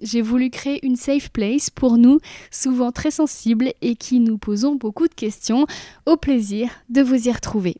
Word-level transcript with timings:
J'ai 0.00 0.22
voulu 0.22 0.50
créer 0.50 0.84
une 0.86 0.96
safe 0.96 1.30
place 1.30 1.70
pour 1.70 1.98
nous, 1.98 2.20
souvent 2.50 2.92
très 2.92 3.10
sensibles 3.10 3.72
et 3.80 3.96
qui 3.96 4.20
nous 4.20 4.38
posons 4.38 4.76
beaucoup 4.76 5.08
de 5.08 5.14
questions. 5.14 5.66
Au 6.06 6.16
plaisir 6.16 6.70
de 6.88 7.02
vous 7.02 7.28
y 7.28 7.32
retrouver. 7.32 7.76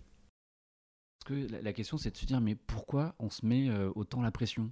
La, 1.63 1.73
question, 1.73 1.99
c'est 1.99 2.11
de 2.11 2.17
se 2.17 2.25
dire, 2.25 2.41
mais 2.41 2.55
pourquoi 2.55 3.15
on 3.19 3.29
se 3.29 3.45
met 3.45 3.69
euh, 3.69 3.91
autant 3.95 4.23
la 4.23 4.31
pression? 4.31 4.71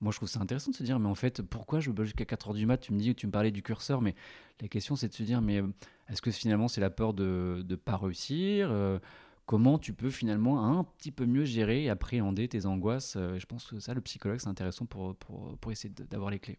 Moi, 0.00 0.10
je 0.10 0.16
trouve 0.16 0.28
ça 0.28 0.40
intéressant 0.40 0.72
de 0.72 0.76
se 0.76 0.82
dire, 0.82 0.98
mais 0.98 1.08
en 1.08 1.14
fait, 1.14 1.42
pourquoi 1.42 1.78
je 1.78 1.90
bosse 1.92 2.06
jusqu'à 2.06 2.24
4h 2.24 2.54
du 2.54 2.66
mat? 2.66 2.78
Tu 2.78 2.92
me 2.92 2.98
dis, 2.98 3.14
tu 3.14 3.28
me 3.28 3.32
parlais 3.32 3.52
du 3.52 3.62
curseur, 3.62 4.02
mais 4.02 4.16
la 4.60 4.66
question, 4.66 4.96
c'est 4.96 5.08
de 5.08 5.14
se 5.14 5.22
dire, 5.22 5.40
mais 5.40 5.62
euh, 5.62 5.68
est-ce 6.08 6.20
que 6.20 6.32
finalement, 6.32 6.66
c'est 6.66 6.80
la 6.80 6.90
peur 6.90 7.14
de 7.14 7.64
ne 7.66 7.76
pas 7.76 7.96
réussir? 7.96 8.68
Euh, 8.72 8.98
Comment 9.46 9.78
tu 9.78 9.92
peux 9.92 10.10
finalement 10.10 10.64
un 10.64 10.84
petit 10.84 11.10
peu 11.10 11.26
mieux 11.26 11.44
gérer 11.44 11.84
et 11.84 11.90
appréhender 11.90 12.48
tes 12.48 12.64
angoisses 12.66 13.16
Je 13.16 13.44
pense 13.46 13.66
que 13.66 13.80
ça, 13.80 13.92
le 13.92 14.00
psychologue, 14.00 14.38
c'est 14.40 14.48
intéressant 14.48 14.86
pour, 14.86 15.16
pour, 15.16 15.56
pour 15.58 15.72
essayer 15.72 15.92
d'avoir 16.10 16.30
les 16.30 16.38
clés. 16.38 16.58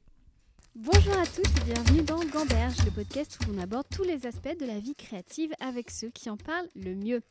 Bonjour 0.76 1.14
à 1.14 1.26
tous 1.28 1.62
et 1.62 1.72
bienvenue 1.72 2.02
dans 2.02 2.20
Gamberge, 2.26 2.84
le 2.84 2.90
podcast 2.90 3.38
où 3.42 3.54
on 3.54 3.60
aborde 3.60 3.86
tous 3.96 4.02
les 4.04 4.26
aspects 4.26 4.60
de 4.60 4.66
la 4.66 4.80
vie 4.80 4.96
créative 4.96 5.52
avec 5.60 5.92
ceux 5.92 6.10
qui 6.10 6.32
en 6.32 6.38
parlent 6.38 6.68
le 6.76 6.96
mieux. 6.96 7.22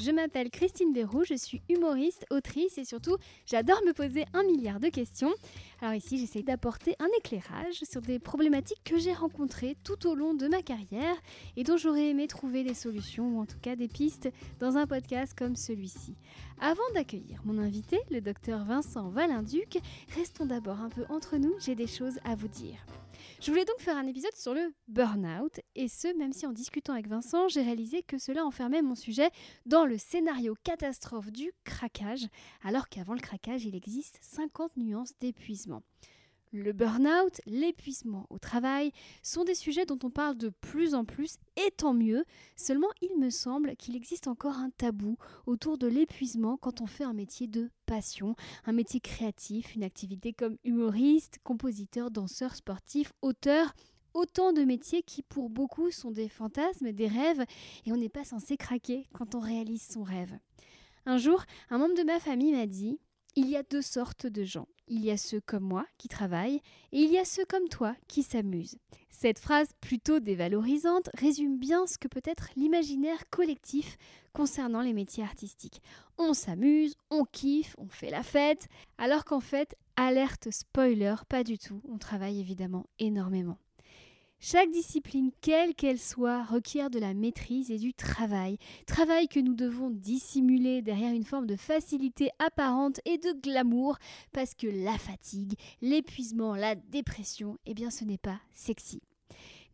Je 0.00 0.12
m'appelle 0.12 0.48
Christine 0.48 0.92
Béroux, 0.92 1.24
je 1.24 1.34
suis 1.34 1.60
humoriste, 1.68 2.24
autrice 2.30 2.78
et 2.78 2.84
surtout 2.84 3.16
j'adore 3.46 3.82
me 3.84 3.92
poser 3.92 4.26
un 4.32 4.44
milliard 4.44 4.78
de 4.78 4.90
questions. 4.90 5.34
Alors 5.80 5.94
ici 5.94 6.18
j'essaye 6.18 6.44
d'apporter 6.44 6.94
un 7.00 7.08
éclairage 7.18 7.82
sur 7.82 8.00
des 8.00 8.20
problématiques 8.20 8.80
que 8.84 8.96
j'ai 8.96 9.12
rencontrées 9.12 9.76
tout 9.82 10.06
au 10.06 10.14
long 10.14 10.34
de 10.34 10.46
ma 10.46 10.62
carrière 10.62 11.16
et 11.56 11.64
dont 11.64 11.76
j'aurais 11.76 12.10
aimé 12.10 12.28
trouver 12.28 12.62
des 12.62 12.74
solutions 12.74 13.36
ou 13.36 13.40
en 13.40 13.46
tout 13.46 13.58
cas 13.60 13.74
des 13.74 13.88
pistes 13.88 14.28
dans 14.60 14.76
un 14.76 14.86
podcast 14.86 15.36
comme 15.36 15.56
celui-ci. 15.56 16.14
Avant 16.60 16.88
d'accueillir 16.94 17.40
mon 17.44 17.58
invité, 17.58 17.98
le 18.12 18.20
docteur 18.20 18.64
Vincent 18.64 19.08
Valinduc, 19.08 19.80
restons 20.14 20.46
d'abord 20.46 20.80
un 20.80 20.90
peu 20.90 21.06
entre 21.08 21.38
nous, 21.38 21.54
j'ai 21.58 21.74
des 21.74 21.88
choses 21.88 22.20
à 22.24 22.36
vous 22.36 22.48
dire. 22.48 22.86
Je 23.40 23.52
voulais 23.52 23.64
donc 23.64 23.78
faire 23.78 23.96
un 23.96 24.08
épisode 24.08 24.34
sur 24.34 24.52
le 24.52 24.74
burn-out, 24.88 25.60
et 25.76 25.86
ce, 25.86 26.08
même 26.18 26.32
si 26.32 26.44
en 26.44 26.52
discutant 26.52 26.92
avec 26.92 27.06
Vincent, 27.06 27.46
j'ai 27.46 27.62
réalisé 27.62 28.02
que 28.02 28.18
cela 28.18 28.44
enfermait 28.44 28.82
mon 28.82 28.96
sujet 28.96 29.30
dans 29.64 29.84
le 29.84 29.96
scénario 29.96 30.56
catastrophe 30.64 31.30
du 31.30 31.52
craquage, 31.62 32.26
alors 32.64 32.88
qu'avant 32.88 33.14
le 33.14 33.20
craquage, 33.20 33.64
il 33.64 33.76
existe 33.76 34.18
50 34.22 34.76
nuances 34.76 35.12
d'épuisement. 35.20 35.84
Le 36.52 36.72
burn-out, 36.72 37.42
l'épuisement 37.44 38.26
au 38.30 38.38
travail 38.38 38.92
sont 39.22 39.44
des 39.44 39.54
sujets 39.54 39.84
dont 39.84 39.98
on 40.02 40.10
parle 40.10 40.38
de 40.38 40.48
plus 40.48 40.94
en 40.94 41.04
plus 41.04 41.36
et 41.56 41.70
tant 41.72 41.92
mieux. 41.92 42.24
Seulement, 42.56 42.88
il 43.02 43.18
me 43.18 43.28
semble 43.28 43.76
qu'il 43.76 43.94
existe 43.94 44.28
encore 44.28 44.56
un 44.56 44.70
tabou 44.70 45.18
autour 45.44 45.76
de 45.76 45.86
l'épuisement 45.86 46.56
quand 46.56 46.80
on 46.80 46.86
fait 46.86 47.04
un 47.04 47.12
métier 47.12 47.48
de 47.48 47.70
passion, 47.84 48.34
un 48.64 48.72
métier 48.72 48.98
créatif, 48.98 49.74
une 49.74 49.84
activité 49.84 50.32
comme 50.32 50.56
humoriste, 50.64 51.38
compositeur, 51.44 52.10
danseur, 52.10 52.54
sportif, 52.54 53.12
auteur. 53.20 53.74
Autant 54.14 54.54
de 54.54 54.62
métiers 54.62 55.02
qui 55.02 55.22
pour 55.22 55.50
beaucoup 55.50 55.90
sont 55.90 56.10
des 56.10 56.30
fantasmes, 56.30 56.92
des 56.92 57.08
rêves, 57.08 57.44
et 57.84 57.92
on 57.92 57.96
n'est 57.96 58.08
pas 58.08 58.24
censé 58.24 58.56
craquer 58.56 59.06
quand 59.12 59.34
on 59.34 59.38
réalise 59.38 59.86
son 59.86 60.02
rêve. 60.02 60.36
Un 61.04 61.18
jour, 61.18 61.44
un 61.68 61.78
membre 61.78 61.94
de 61.94 62.04
ma 62.04 62.18
famille 62.18 62.52
m'a 62.52 62.66
dit 62.66 62.98
il 63.38 63.48
y 63.48 63.56
a 63.56 63.62
deux 63.62 63.82
sortes 63.82 64.26
de 64.26 64.42
gens. 64.42 64.66
Il 64.88 65.04
y 65.04 65.12
a 65.12 65.16
ceux 65.16 65.40
comme 65.40 65.62
moi 65.62 65.86
qui 65.96 66.08
travaillent 66.08 66.60
et 66.90 66.98
il 67.02 67.12
y 67.12 67.18
a 67.18 67.24
ceux 67.24 67.44
comme 67.44 67.68
toi 67.68 67.94
qui 68.08 68.24
s'amusent. 68.24 68.78
Cette 69.10 69.38
phrase 69.38 69.68
plutôt 69.80 70.18
dévalorisante 70.18 71.08
résume 71.14 71.56
bien 71.56 71.86
ce 71.86 71.98
que 71.98 72.08
peut 72.08 72.22
être 72.24 72.48
l'imaginaire 72.56 73.30
collectif 73.30 73.96
concernant 74.32 74.80
les 74.80 74.92
métiers 74.92 75.22
artistiques. 75.22 75.80
On 76.18 76.34
s'amuse, 76.34 76.96
on 77.10 77.24
kiffe, 77.24 77.76
on 77.78 77.88
fait 77.88 78.10
la 78.10 78.24
fête, 78.24 78.66
alors 78.98 79.24
qu'en 79.24 79.40
fait, 79.40 79.76
alerte 79.94 80.50
spoiler, 80.50 81.14
pas 81.28 81.44
du 81.44 81.58
tout, 81.58 81.80
on 81.88 81.98
travaille 81.98 82.40
évidemment 82.40 82.86
énormément. 82.98 83.58
Chaque 84.40 84.70
discipline, 84.70 85.32
quelle 85.40 85.74
qu'elle 85.74 85.98
soit, 85.98 86.44
requiert 86.44 86.90
de 86.90 87.00
la 87.00 87.12
maîtrise 87.12 87.72
et 87.72 87.78
du 87.78 87.92
travail. 87.92 88.56
Travail 88.86 89.26
que 89.26 89.40
nous 89.40 89.54
devons 89.54 89.90
dissimuler 89.90 90.80
derrière 90.80 91.12
une 91.12 91.24
forme 91.24 91.46
de 91.46 91.56
facilité 91.56 92.30
apparente 92.38 93.00
et 93.04 93.18
de 93.18 93.32
glamour, 93.32 93.98
parce 94.32 94.54
que 94.54 94.68
la 94.68 94.96
fatigue, 94.96 95.54
l'épuisement, 95.82 96.54
la 96.54 96.76
dépression, 96.76 97.58
eh 97.66 97.74
bien 97.74 97.90
ce 97.90 98.04
n'est 98.04 98.16
pas 98.16 98.40
sexy. 98.54 99.02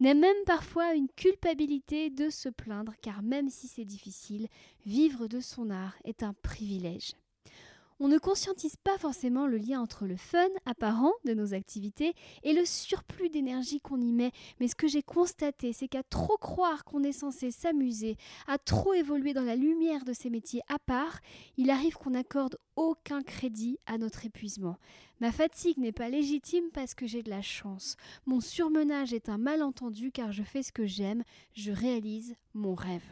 N'est 0.00 0.14
même 0.14 0.44
parfois 0.46 0.94
une 0.94 1.08
culpabilité 1.08 2.08
de 2.08 2.30
se 2.30 2.48
plaindre, 2.48 2.94
car 3.02 3.22
même 3.22 3.50
si 3.50 3.68
c'est 3.68 3.84
difficile, 3.84 4.48
vivre 4.86 5.26
de 5.28 5.40
son 5.40 5.68
art 5.68 5.94
est 6.04 6.22
un 6.22 6.32
privilège 6.42 7.12
on 8.00 8.08
ne 8.08 8.18
conscientise 8.18 8.76
pas 8.76 8.98
forcément 8.98 9.46
le 9.46 9.56
lien 9.56 9.80
entre 9.80 10.06
le 10.06 10.16
fun 10.16 10.48
apparent 10.66 11.12
de 11.24 11.34
nos 11.34 11.54
activités 11.54 12.14
et 12.42 12.52
le 12.52 12.64
surplus 12.64 13.30
d'énergie 13.30 13.80
qu'on 13.80 14.00
y 14.00 14.12
met. 14.12 14.32
Mais 14.60 14.68
ce 14.68 14.74
que 14.74 14.88
j'ai 14.88 15.02
constaté, 15.02 15.72
c'est 15.72 15.88
qu'à 15.88 16.02
trop 16.02 16.36
croire 16.36 16.84
qu'on 16.84 17.02
est 17.02 17.12
censé 17.12 17.50
s'amuser, 17.50 18.16
à 18.46 18.58
trop 18.58 18.94
évoluer 18.94 19.32
dans 19.32 19.42
la 19.42 19.56
lumière 19.56 20.04
de 20.04 20.12
ces 20.12 20.30
métiers 20.30 20.62
à 20.68 20.78
part, 20.78 21.20
il 21.56 21.70
arrive 21.70 21.94
qu'on 21.94 22.10
n'accorde 22.10 22.58
aucun 22.76 23.22
crédit 23.22 23.78
à 23.86 23.98
notre 23.98 24.26
épuisement. 24.26 24.76
Ma 25.20 25.30
fatigue 25.30 25.78
n'est 25.78 25.92
pas 25.92 26.08
légitime 26.08 26.70
parce 26.72 26.94
que 26.94 27.06
j'ai 27.06 27.22
de 27.22 27.30
la 27.30 27.42
chance. 27.42 27.96
Mon 28.26 28.40
surmenage 28.40 29.12
est 29.12 29.28
un 29.28 29.38
malentendu 29.38 30.10
car 30.10 30.32
je 30.32 30.42
fais 30.42 30.62
ce 30.62 30.72
que 30.72 30.86
j'aime, 30.86 31.22
je 31.54 31.70
réalise 31.70 32.34
mon 32.54 32.74
rêve. 32.74 33.04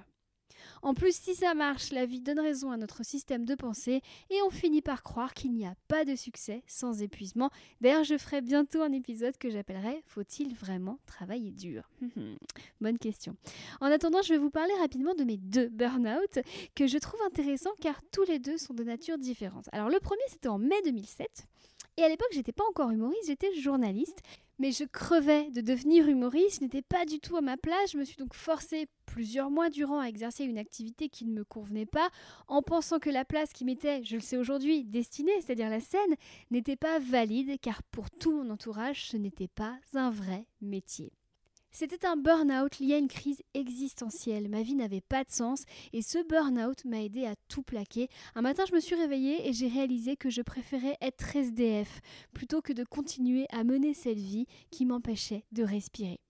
En 0.83 0.95
plus, 0.95 1.15
si 1.15 1.37
ça 1.37 1.55
marche, 1.55 1.93
la 1.93 2.07
vie 2.07 2.21
donne 2.21 2.41
raison 2.41 2.73
à 2.73 2.77
notre 2.77 3.05
système 3.05 3.45
de 3.45 3.55
pensée 3.55 4.03
et 4.31 4.43
on 4.45 4.51
finit 4.51 4.83
par 4.83 5.05
croire 5.05 5.33
qu'il 5.33 5.53
n'y 5.53 5.65
a 5.65 5.77
pas 5.87 6.05
de 6.05 6.17
succès 6.17 6.65
sans 6.67 7.03
épuisement. 7.03 7.51
D'ailleurs, 7.81 8.03
je 8.03 8.19
ferai 8.19 8.41
bientôt 8.41 8.83
un 8.83 8.91
épisode 8.91 9.39
que 9.39 9.49
j'appellerai 9.49 10.03
Faut-il 10.07 10.55
vraiment 10.55 10.99
travailler 11.07 11.53
dur? 11.53 11.89
Bonne 12.81 12.99
question. 12.99 13.37
En 13.81 13.87
attendant, 13.87 14.23
je 14.23 14.31
vais 14.35 14.39
vous 14.39 14.51
parler 14.51 14.75
rapidement 14.81 15.15
de 15.15 15.23
mes 15.23 15.37
deux 15.37 15.69
burn-out 15.69 16.41
que 16.75 16.89
je 16.89 16.99
trouve 16.99 17.21
intéressants 17.27 17.75
car 17.81 18.01
tous 18.11 18.25
les 18.25 18.41
deux 18.41 18.59
sont 18.59 18.75
de 18.75 18.83
nature 18.83 19.19
différente. 19.19 19.69
Alors, 19.71 19.89
le 19.89 20.01
premier, 20.01 20.23
c'était 20.29 20.49
en 20.49 20.59
mai 20.59 20.83
2007. 20.85 21.47
Et 21.97 22.03
à 22.03 22.09
l'époque, 22.09 22.33
j'étais 22.33 22.53
pas 22.53 22.65
encore 22.69 22.91
humoriste, 22.91 23.27
j'étais 23.27 23.55
journaliste. 23.55 24.21
Mais 24.59 24.71
je 24.71 24.85
crevais 24.85 25.51
de 25.51 25.61
devenir 25.61 26.09
humoriste, 26.09 26.59
je 26.61 26.65
n'étais 26.65 26.83
pas 26.83 27.05
du 27.05 27.19
tout 27.19 27.37
à 27.37 27.41
ma 27.41 27.57
place, 27.57 27.93
je 27.93 27.99
me 27.99 28.05
suis 28.05 28.17
donc 28.17 28.33
forcée 28.33 28.87
plusieurs 29.07 29.51
mois 29.51 29.71
durant 29.71 29.99
à 29.99 30.07
exercer 30.07 30.45
une 30.45 30.59
activité 30.59 31.09
qui 31.09 31.25
ne 31.25 31.33
me 31.33 31.43
convenait 31.43 31.87
pas, 31.87 32.11
en 32.47 32.63
pensant 32.63 33.01
que 33.01 33.11
la 33.11 33.25
place 33.25 33.53
qui 33.53 33.65
m'était, 33.65 34.05
je 34.05 34.15
le 34.15 34.21
sais 34.21 34.37
aujourd'hui, 34.37 34.85
destinée, 34.85 35.33
c'est-à-dire 35.41 35.69
la 35.69 35.81
scène, 35.81 36.15
n'était 36.51 36.77
pas 36.77 37.01
valide, 37.01 37.59
car 37.61 37.83
pour 37.83 38.11
tout 38.11 38.31
mon 38.31 38.51
entourage, 38.51 39.07
ce 39.09 39.17
n'était 39.17 39.49
pas 39.49 39.77
un 39.95 40.11
vrai 40.11 40.47
métier. 40.61 41.13
C'était 41.75 42.07
un 42.07 42.17
burn-out 42.17 42.79
lié 42.81 42.95
à 42.95 42.99
une 42.99 43.09
crise 43.09 43.43
existentielle. 43.55 44.49
Ma 44.51 44.63
vie 44.63 44.75
n'avait 44.75 45.01
pas 45.01 45.25
de 45.25 45.31
sens 45.31 45.65
et 45.95 46.03
ce 46.03 46.19
burn-out 46.29 46.85
m'a 46.85 47.03
aidé 47.03 47.25
à 47.25 47.35
tout 47.49 47.63
plaquer. 47.63 48.09
Un 48.35 48.43
matin, 48.43 48.65
je 48.69 48.75
me 48.75 48.81
suis 48.81 48.95
réveillée 48.95 49.49
et 49.49 49.55
j'ai 49.55 49.69
réalisé 49.69 50.17
que 50.17 50.29
je 50.29 50.43
préférais 50.43 50.99
être 51.01 51.35
SDF 51.35 52.01
plutôt 52.35 52.61
que 52.61 52.75
de 52.75 52.85
continuer 52.85 53.47
à 53.51 53.65
mener 53.65 53.95
cette 53.95 54.19
vie 54.19 54.47
qui 54.71 54.85
m'empêchait 54.85 55.45
de 55.53 55.65
respirer. 55.65 56.22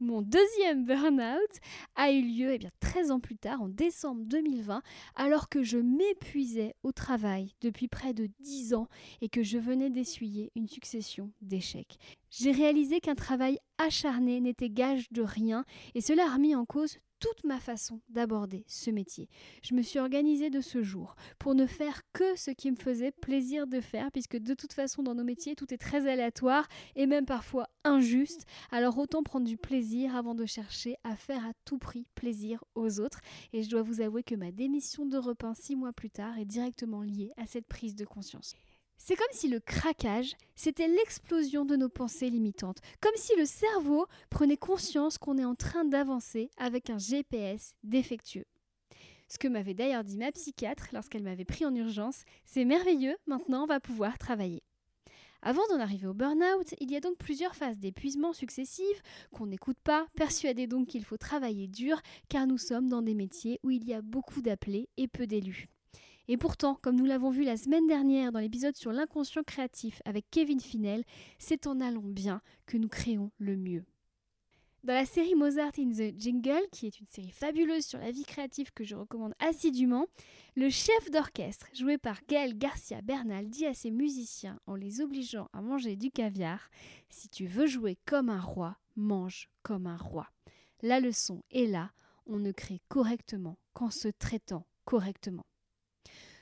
Mon 0.00 0.22
deuxième 0.22 0.84
burn-out 0.84 1.60
a 1.96 2.12
eu 2.12 2.22
lieu 2.22 2.52
eh 2.52 2.58
bien, 2.58 2.70
13 2.80 3.10
ans 3.10 3.20
plus 3.20 3.36
tard, 3.36 3.62
en 3.62 3.68
décembre 3.68 4.22
2020, 4.24 4.82
alors 5.16 5.48
que 5.48 5.62
je 5.62 5.78
m'épuisais 5.78 6.74
au 6.82 6.92
travail 6.92 7.54
depuis 7.60 7.88
près 7.88 8.14
de 8.14 8.28
10 8.40 8.74
ans 8.74 8.88
et 9.20 9.28
que 9.28 9.42
je 9.42 9.58
venais 9.58 9.90
d'essuyer 9.90 10.52
une 10.54 10.68
succession 10.68 11.32
d'échecs. 11.40 11.98
J'ai 12.30 12.52
réalisé 12.52 13.00
qu'un 13.00 13.14
travail 13.14 13.58
acharné 13.78 14.40
n'était 14.40 14.70
gage 14.70 15.10
de 15.10 15.22
rien 15.22 15.64
et 15.94 16.00
cela 16.00 16.26
a 16.26 16.34
remis 16.34 16.54
en 16.54 16.64
cause 16.64 16.98
toute 17.20 17.44
ma 17.44 17.58
façon 17.58 18.00
d'aborder 18.08 18.64
ce 18.66 18.90
métier. 18.90 19.28
Je 19.62 19.74
me 19.74 19.82
suis 19.82 19.98
organisée 19.98 20.50
de 20.50 20.60
ce 20.60 20.82
jour 20.82 21.16
pour 21.38 21.54
ne 21.54 21.66
faire 21.66 22.02
que 22.12 22.36
ce 22.36 22.50
qui 22.50 22.70
me 22.70 22.76
faisait 22.76 23.10
plaisir 23.10 23.66
de 23.66 23.80
faire, 23.80 24.10
puisque 24.12 24.36
de 24.36 24.54
toute 24.54 24.72
façon 24.72 25.02
dans 25.02 25.14
nos 25.14 25.24
métiers 25.24 25.56
tout 25.56 25.72
est 25.72 25.78
très 25.78 26.06
aléatoire 26.08 26.68
et 26.96 27.06
même 27.06 27.26
parfois 27.26 27.68
injuste. 27.84 28.46
Alors 28.70 28.98
autant 28.98 29.22
prendre 29.22 29.46
du 29.46 29.56
plaisir 29.56 30.14
avant 30.16 30.34
de 30.34 30.46
chercher 30.46 30.96
à 31.04 31.16
faire 31.16 31.44
à 31.44 31.52
tout 31.64 31.78
prix 31.78 32.06
plaisir 32.14 32.62
aux 32.74 33.00
autres. 33.00 33.20
Et 33.52 33.62
je 33.62 33.70
dois 33.70 33.82
vous 33.82 34.00
avouer 34.00 34.22
que 34.22 34.34
ma 34.34 34.52
démission 34.52 35.06
de 35.06 35.18
repas 35.18 35.54
six 35.54 35.76
mois 35.76 35.92
plus 35.92 36.10
tard 36.10 36.38
est 36.38 36.44
directement 36.44 37.02
liée 37.02 37.32
à 37.36 37.46
cette 37.46 37.66
prise 37.66 37.94
de 37.94 38.04
conscience. 38.04 38.54
C'est 38.98 39.14
comme 39.16 39.26
si 39.32 39.48
le 39.48 39.60
craquage, 39.60 40.34
c'était 40.56 40.88
l'explosion 40.88 41.64
de 41.64 41.76
nos 41.76 41.88
pensées 41.88 42.30
limitantes, 42.30 42.80
comme 43.00 43.14
si 43.16 43.34
le 43.36 43.46
cerveau 43.46 44.06
prenait 44.28 44.56
conscience 44.56 45.18
qu'on 45.18 45.38
est 45.38 45.44
en 45.44 45.54
train 45.54 45.84
d'avancer 45.84 46.50
avec 46.58 46.90
un 46.90 46.98
GPS 46.98 47.74
défectueux. 47.84 48.44
Ce 49.28 49.38
que 49.38 49.48
m'avait 49.48 49.74
d'ailleurs 49.74 50.04
dit 50.04 50.18
ma 50.18 50.32
psychiatre 50.32 50.88
lorsqu'elle 50.92 51.22
m'avait 51.22 51.44
pris 51.44 51.64
en 51.64 51.74
urgence, 51.74 52.24
c'est 52.44 52.64
merveilleux, 52.64 53.16
maintenant 53.26 53.64
on 53.64 53.66
va 53.66 53.78
pouvoir 53.78 54.18
travailler. 54.18 54.62
Avant 55.42 55.66
d'en 55.68 55.78
arriver 55.78 56.08
au 56.08 56.14
burn-out, 56.14 56.74
il 56.80 56.90
y 56.90 56.96
a 56.96 57.00
donc 57.00 57.16
plusieurs 57.16 57.54
phases 57.54 57.78
d'épuisement 57.78 58.32
successives 58.32 59.00
qu'on 59.32 59.46
n'écoute 59.46 59.78
pas, 59.84 60.06
persuadés 60.16 60.66
donc 60.66 60.88
qu'il 60.88 61.04
faut 61.04 61.16
travailler 61.16 61.68
dur, 61.68 62.00
car 62.28 62.48
nous 62.48 62.58
sommes 62.58 62.88
dans 62.88 63.02
des 63.02 63.14
métiers 63.14 63.60
où 63.62 63.70
il 63.70 63.86
y 63.86 63.94
a 63.94 64.02
beaucoup 64.02 64.42
d'appelés 64.42 64.88
et 64.96 65.06
peu 65.06 65.28
d'élus. 65.28 65.68
Et 66.30 66.36
pourtant, 66.36 66.78
comme 66.82 66.96
nous 66.96 67.06
l'avons 67.06 67.30
vu 67.30 67.42
la 67.42 67.56
semaine 67.56 67.86
dernière 67.86 68.32
dans 68.32 68.38
l'épisode 68.38 68.76
sur 68.76 68.92
l'inconscient 68.92 69.42
créatif 69.42 70.02
avec 70.04 70.26
Kevin 70.30 70.60
Finel, 70.60 71.04
c'est 71.38 71.66
en 71.66 71.80
allant 71.80 72.02
bien 72.02 72.42
que 72.66 72.76
nous 72.76 72.88
créons 72.88 73.30
le 73.38 73.56
mieux. 73.56 73.84
Dans 74.84 74.92
la 74.92 75.06
série 75.06 75.34
Mozart 75.34 75.72
in 75.78 75.90
the 75.90 76.14
Jingle, 76.18 76.68
qui 76.70 76.86
est 76.86 77.00
une 77.00 77.06
série 77.06 77.30
fabuleuse 77.30 77.84
sur 77.84 77.98
la 77.98 78.12
vie 78.12 78.24
créative 78.24 78.72
que 78.72 78.84
je 78.84 78.94
recommande 78.94 79.34
assidûment, 79.38 80.06
le 80.54 80.68
chef 80.68 81.10
d'orchestre, 81.10 81.66
joué 81.74 81.98
par 81.98 82.20
Gaël 82.28 82.56
Garcia 82.56 83.00
Bernal, 83.00 83.48
dit 83.48 83.66
à 83.66 83.74
ses 83.74 83.90
musiciens, 83.90 84.60
en 84.66 84.76
les 84.76 85.00
obligeant 85.00 85.48
à 85.52 85.62
manger 85.62 85.96
du 85.96 86.10
caviar 86.10 86.70
Si 87.08 87.28
tu 87.28 87.46
veux 87.46 87.66
jouer 87.66 87.96
comme 88.06 88.28
un 88.28 88.40
roi, 88.40 88.76
mange 88.96 89.48
comme 89.62 89.86
un 89.86 89.96
roi. 89.96 90.28
La 90.82 91.00
leçon 91.00 91.42
est 91.50 91.66
là, 91.66 91.90
on 92.26 92.38
ne 92.38 92.52
crée 92.52 92.80
correctement 92.88 93.58
qu'en 93.72 93.90
se 93.90 94.08
traitant 94.08 94.66
correctement. 94.84 95.47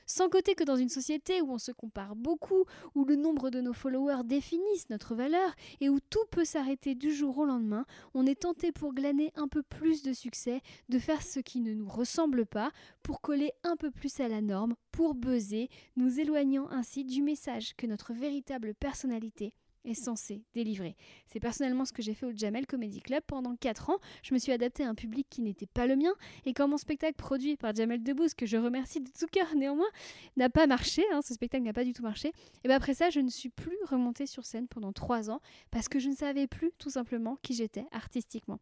Sans 0.09 0.29
côté 0.29 0.55
que 0.55 0.63
dans 0.63 0.77
une 0.77 0.87
société 0.87 1.41
où 1.41 1.51
on 1.51 1.57
se 1.57 1.73
compare 1.73 2.15
beaucoup, 2.15 2.63
où 2.95 3.03
le 3.03 3.17
nombre 3.17 3.49
de 3.49 3.59
nos 3.59 3.73
followers 3.73 4.23
définissent 4.23 4.89
notre 4.89 5.15
valeur 5.15 5.53
et 5.81 5.89
où 5.89 5.99
tout 5.99 6.25
peut 6.31 6.45
s'arrêter 6.45 6.95
du 6.95 7.13
jour 7.13 7.37
au 7.37 7.45
lendemain, 7.45 7.85
on 8.13 8.25
est 8.25 8.41
tenté 8.41 8.71
pour 8.71 8.93
glaner 8.93 9.33
un 9.35 9.49
peu 9.49 9.63
plus 9.63 10.03
de 10.03 10.13
succès, 10.13 10.61
de 10.87 10.97
faire 10.97 11.21
ce 11.21 11.41
qui 11.41 11.59
ne 11.59 11.73
nous 11.73 11.89
ressemble 11.89 12.45
pas, 12.45 12.71
pour 13.03 13.19
coller 13.19 13.51
un 13.63 13.75
peu 13.75 13.91
plus 13.91 14.21
à 14.21 14.29
la 14.29 14.41
norme, 14.41 14.75
pour 14.93 15.13
buzzer, 15.13 15.69
nous 15.97 16.21
éloignant 16.21 16.69
ainsi 16.69 17.03
du 17.03 17.21
message 17.21 17.75
que 17.75 17.85
notre 17.85 18.13
véritable 18.13 18.73
personnalité 18.75 19.53
est 19.87 19.93
censé 19.93 20.43
délivrer. 20.53 20.95
C'est 21.25 21.39
personnellement 21.39 21.85
ce 21.85 21.93
que 21.93 22.01
j'ai 22.01 22.13
fait 22.13 22.25
au 22.25 22.31
Jamel 22.35 22.67
Comedy 22.67 23.01
Club 23.01 23.23
pendant 23.25 23.55
4 23.55 23.89
ans. 23.89 23.97
Je 24.23 24.33
me 24.33 24.39
suis 24.39 24.51
adaptée 24.51 24.83
à 24.83 24.89
un 24.89 24.95
public 24.95 25.27
qui 25.29 25.41
n'était 25.41 25.65
pas 25.65 25.87
le 25.87 25.95
mien 25.95 26.13
et 26.45 26.53
quand 26.53 26.67
mon 26.67 26.77
spectacle 26.77 27.15
produit 27.15 27.55
par 27.57 27.73
Jamel 27.73 28.03
Debbouze, 28.03 28.33
que 28.33 28.45
je 28.45 28.57
remercie 28.57 28.99
de 28.99 29.09
tout 29.09 29.27
cœur 29.31 29.55
néanmoins, 29.55 29.89
n'a 30.35 30.49
pas 30.49 30.67
marché, 30.67 31.03
hein, 31.11 31.21
ce 31.21 31.33
spectacle 31.33 31.63
n'a 31.63 31.73
pas 31.73 31.83
du 31.83 31.93
tout 31.93 32.03
marché, 32.03 32.31
et 32.63 32.67
bien 32.67 32.77
après 32.77 32.93
ça, 32.93 33.09
je 33.09 33.19
ne 33.19 33.29
suis 33.29 33.49
plus 33.49 33.77
remontée 33.85 34.25
sur 34.25 34.45
scène 34.45 34.67
pendant 34.67 34.91
3 34.91 35.29
ans 35.29 35.41
parce 35.71 35.87
que 35.87 35.99
je 35.99 36.09
ne 36.09 36.15
savais 36.15 36.47
plus 36.47 36.71
tout 36.77 36.89
simplement 36.89 37.37
qui 37.41 37.53
j'étais 37.53 37.85
artistiquement. 37.91 38.59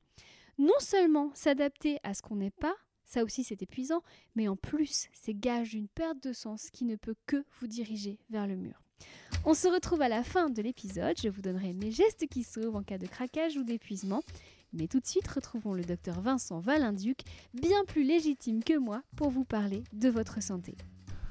Non 0.57 0.80
seulement 0.80 1.31
s'adapter 1.33 1.98
à 2.04 2.13
ce 2.13 2.22
qu'on 2.22 2.38
n'est 2.38 2.51
pas, 2.51 2.75
ça 3.06 3.24
aussi 3.24 3.44
c'est 3.44 3.62
épuisant, 3.62 4.01
mais 4.36 4.48
en 4.48 4.56
plus 4.56 5.07
c'est 5.13 5.33
gage 5.33 5.72
d'une 5.72 5.88
perte 5.88 6.24
de 6.24 6.33
sens 6.33 6.69
qui 6.72 6.86
ne 6.86 6.95
peut 6.95 7.16
que 7.25 7.44
vous 7.60 7.68
diriger 7.68 8.19
vers 8.30 8.48
le 8.48 8.56
mur. 8.56 8.81
On 9.47 9.53
se 9.53 9.68
retrouve 9.68 10.01
à 10.01 10.09
la 10.09 10.24
fin 10.24 10.50
de 10.50 10.59
l'épisode. 10.63 11.15
Je 11.21 11.30
vous 11.30 11.44
donnerai 11.44 11.74
mes 11.74 11.92
gestes 11.92 12.25
qui 12.27 12.42
sauvent 12.42 12.75
en 12.75 12.81
cas 12.81 12.97
de 12.97 13.06
craquage 13.06 13.57
ou 13.57 13.63
d'épuisement. 13.63 14.24
Mais 14.74 14.88
tout 14.88 15.00
de 15.00 15.06
suite, 15.06 15.27
retrouvons 15.27 15.74
le 15.75 15.83
docteur 15.83 16.19
Vincent 16.19 16.59
Valinduc, 16.59 17.19
bien 17.53 17.86
plus 17.86 18.03
légitime 18.03 18.63
que 18.63 18.75
moi, 18.75 19.03
pour 19.15 19.30
vous 19.30 19.44
parler 19.45 19.83
de 19.94 20.09
votre 20.09 20.42
santé. 20.42 20.74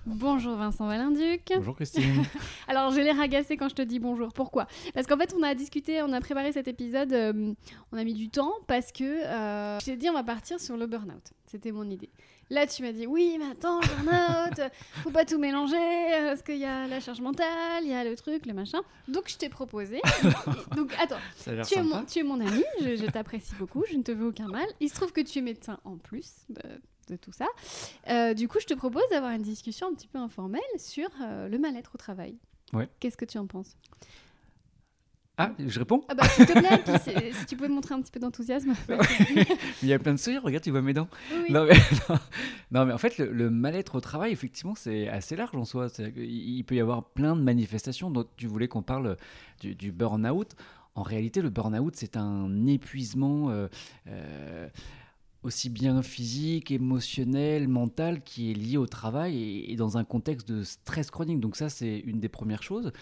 Bonjour 0.07 0.55
Vincent 0.55 0.87
Valinduc. 0.87 1.55
Bonjour 1.57 1.75
Christine. 1.75 2.25
Alors 2.69 2.93
j'ai 2.93 3.03
l'air 3.03 3.19
agacée 3.19 3.57
quand 3.57 3.69
je 3.69 3.75
te 3.75 3.83
dis 3.83 3.99
bonjour. 3.99 4.33
Pourquoi? 4.33 4.69
Parce 4.93 5.09
qu'en 5.09 5.17
fait 5.17 5.35
on 5.37 5.43
a 5.43 5.57
discuté, 5.57 6.01
on 6.03 6.13
a 6.13 6.21
préparé 6.21 6.53
cet 6.53 6.69
épisode, 6.69 7.13
euh, 7.13 7.53
on 7.91 7.99
a 7.99 8.05
mis 8.05 8.15
du 8.15 8.29
temps 8.29 8.53
parce 8.69 8.93
que 8.93 9.03
euh, 9.03 9.81
je 9.81 9.87
t'ai 9.87 9.97
dit 9.97 10.09
on 10.09 10.13
va 10.13 10.23
partir 10.23 10.61
sur 10.61 10.77
le 10.77 10.87
burn-out. 10.87 11.33
C'était 11.47 11.73
mon 11.73 11.91
idée. 11.91 12.11
Là, 12.51 12.67
tu 12.67 12.83
m'as 12.83 12.93
dit 12.93 13.07
oui, 13.07 13.37
mais 13.39 13.47
attends, 13.51 13.81
burn-out, 13.81 14.71
faut 15.03 15.11
pas 15.11 15.25
tout 15.25 15.39
mélanger, 15.39 15.77
euh, 15.77 16.29
parce 16.29 16.43
qu'il 16.43 16.59
y 16.59 16.65
a 16.65 16.87
la 16.87 17.01
charge 17.01 17.21
mentale, 17.21 17.83
il 17.83 17.91
y 17.91 17.95
a 17.95 18.05
le 18.05 18.15
truc, 18.17 18.47
le 18.47 18.53
machin. 18.53 18.83
Donc, 19.09 19.29
je 19.29 19.37
t'ai 19.37 19.49
proposé. 19.49 20.01
donc, 20.77 20.93
attends, 21.01 21.19
tu 21.45 21.51
es, 21.79 21.83
mon, 21.83 22.05
tu 22.05 22.19
es, 22.19 22.23
mon, 22.23 22.41
ami, 22.41 22.63
je, 22.81 23.11
t'apprécie 23.11 23.55
beaucoup, 23.59 23.85
je 23.91 23.97
ne 23.97 24.03
te 24.03 24.13
veux 24.13 24.29
aucun 24.29 24.49
mal. 24.49 24.67
Il 24.81 24.89
se 24.89 24.95
trouve 24.95 25.13
que 25.13 25.23
tu 25.23 25.39
es 25.39 25.43
médecin 25.43 25.79
en 25.85 25.97
plus 25.97 26.33
de, 26.51 27.17
tout 27.17 27.33
ça. 27.33 27.47
Euh, 28.09 28.35
du 28.35 28.49
coup, 28.49 28.59
je 28.61 28.67
te 28.67 28.75
propose 28.75 29.05
d'avoir 29.11 29.33
une 29.33 29.43
discussion 29.43 29.89
un 29.89 29.95
petit 29.95 30.09
peu 30.09 30.19
informelle 30.19 30.63
sur 30.79 31.09
euh, 31.23 31.49
le 31.49 31.59
mal-être 31.59 31.93
au 31.95 31.99
travail. 31.99 32.37
Ouais. 32.73 32.89
Qu'est-ce 33.01 33.17
que 33.17 33.25
tu 33.25 33.39
en 33.39 33.47
penses? 33.47 33.77
Ah, 35.37 35.51
je 35.59 35.79
réponds 35.81 36.03
Ah 36.09 36.15
bah 36.15 36.29
s'il 36.29 36.47
te 36.47 36.53
plaît, 36.53 37.33
si 37.33 37.47
tu 37.47 37.57
pouvais 37.57 37.69
montrer 37.69 37.95
un 37.95 38.01
petit 38.01 38.13
peu 38.13 38.21
d'enthousiasme. 38.21 38.75
il 39.83 39.89
y 39.89 39.93
a 39.93 39.99
plein 39.99 40.13
de 40.13 40.19
sourires, 40.19 40.43
regarde, 40.43 40.63
tu 40.63 40.71
vois 40.71 40.83
mes 40.83 40.95
dents. 40.95 41.09
Non, 42.71 42.87
mais, 42.87 42.93
en 42.93 42.99
fait, 42.99 43.19
le, 43.19 43.51
mal-être 43.51 43.97
au 43.97 44.01
travail, 44.01 44.33
effectivement, 44.33 44.75
c'est 44.75 45.09
assez 45.09 45.37
large 45.37 45.55
en 45.55 45.65
soi. 45.65 45.89
Il 46.17 46.63
peut 46.65 46.75
y 46.75 46.81
avoir 46.81 47.05
plein 47.05 47.37
de 47.37 47.41
manifestations 47.41 48.11
dont 48.11 48.25
tu 48.37 48.47
voulais 48.47 48.69
qu'on 48.69 48.83
parle 48.83 49.17
du, 49.61 49.75
du 49.75 49.93
burn-out. 49.93 50.55
En 50.97 51.03
réalité, 51.03 51.43
le 51.43 51.51
burn-out, 51.51 51.95
c'est 51.97 52.17
un 52.17 52.67
épuisement... 52.67 53.51
Euh, 53.51 53.69
euh, 54.09 54.69
aussi 55.45 55.69
bien 55.69 56.03
physique, 56.03 56.71
émotionnel, 56.71 57.69
mental, 57.69 58.23
qui 58.23 58.51
est 58.51 58.55
lié 58.55 58.79
au 58.79 58.87
travail 58.87 59.65
et, 59.71 59.77
dans 59.77 59.99
un 59.99 60.05
contexte 60.05 60.49
de 60.49 60.65
stress 60.65 61.11
chronique. 61.11 61.39
Donc 61.39 61.57
ça, 61.57 61.69
c'est 61.69 61.99
une 61.99 62.19
des 62.19 62.31
premières 62.31 62.63
choses. 62.63 62.93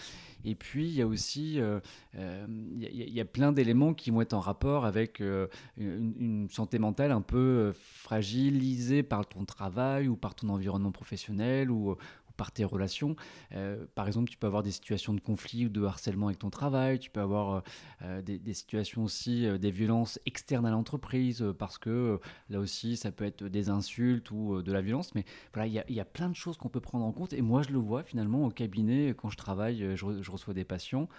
Et 0.45 0.55
puis, 0.55 0.89
il 0.89 0.93
y 0.93 1.01
a 1.01 1.07
aussi 1.07 1.59
euh, 1.61 1.79
euh, 2.15 2.45
il 2.77 3.13
y, 3.13 3.21
a 3.21 3.25
plein 3.25 3.53
d'éléments 3.53 3.93
qui 3.93 4.11
vont 4.11 4.21
être 4.21 4.33
en 4.33 4.41
rapport 4.41 4.85
avec 4.85 5.21
euh, 5.21 5.47
une, 5.77 6.13
une, 6.19 6.49
santé 6.49 6.79
mentale 6.79 7.11
un 7.11 7.21
peu 7.21 7.71
fragilisée 7.73 9.03
par 9.03 9.25
ton 9.25 9.45
travail 9.45 10.09
ou 10.09 10.17
par 10.17 10.35
ton 10.35 10.49
environnement 10.49 10.91
professionnel 10.91 11.71
ou, 11.71 11.95
par 12.37 12.51
tes 12.51 12.65
relations. 12.65 13.15
Euh, 13.53 13.85
par 13.95 14.07
exemple, 14.07 14.29
tu 14.29 14.37
peux 14.37 14.47
avoir 14.47 14.63
des 14.63 14.71
situations 14.71 15.13
de 15.13 15.19
conflit 15.19 15.65
ou 15.65 15.69
de 15.69 15.83
harcèlement 15.83 16.27
avec 16.27 16.39
ton 16.39 16.49
travail, 16.49 16.99
tu 16.99 17.09
peux 17.09 17.21
avoir 17.21 17.55
euh, 17.55 17.61
euh, 18.03 18.21
des, 18.21 18.53
situations 18.53 19.03
aussi, 19.03 19.47
des 19.59 19.71
violences 19.71 20.19
externes 20.25 20.65
à 20.65 20.71
l'entreprise, 20.71 21.45
parce 21.57 21.77
que 21.77 22.19
là 22.49 22.59
aussi, 22.59 22.97
ça 22.97 23.11
peut 23.11 23.25
être 23.25 23.43
des 23.43 23.69
insultes 23.69 24.31
ou 24.31 24.61
de 24.61 24.71
la 24.71 24.81
violence. 24.81 25.15
Mais 25.15 25.25
voilà, 25.53 25.67
il 25.67 25.95
y, 25.95 25.99
a 25.99 26.05
plein 26.05 26.29
de 26.29 26.35
choses 26.35 26.57
qu'on 26.57 26.69
peut 26.69 26.81
prendre 26.81 27.05
en 27.05 27.11
compte. 27.11 27.33
Et 27.33 27.41
moi, 27.41 27.61
je 27.63 27.69
le 27.69 27.79
vois 27.79 28.03
finalement 28.03 28.45
au 28.45 28.49
cabinet, 28.49 29.13
quand 29.17 29.29
je 29.29 29.37
travaille, 29.37 29.95
je, 29.95 30.31
reçois 30.31 30.53
des 30.53 30.65
patients. 30.65 31.09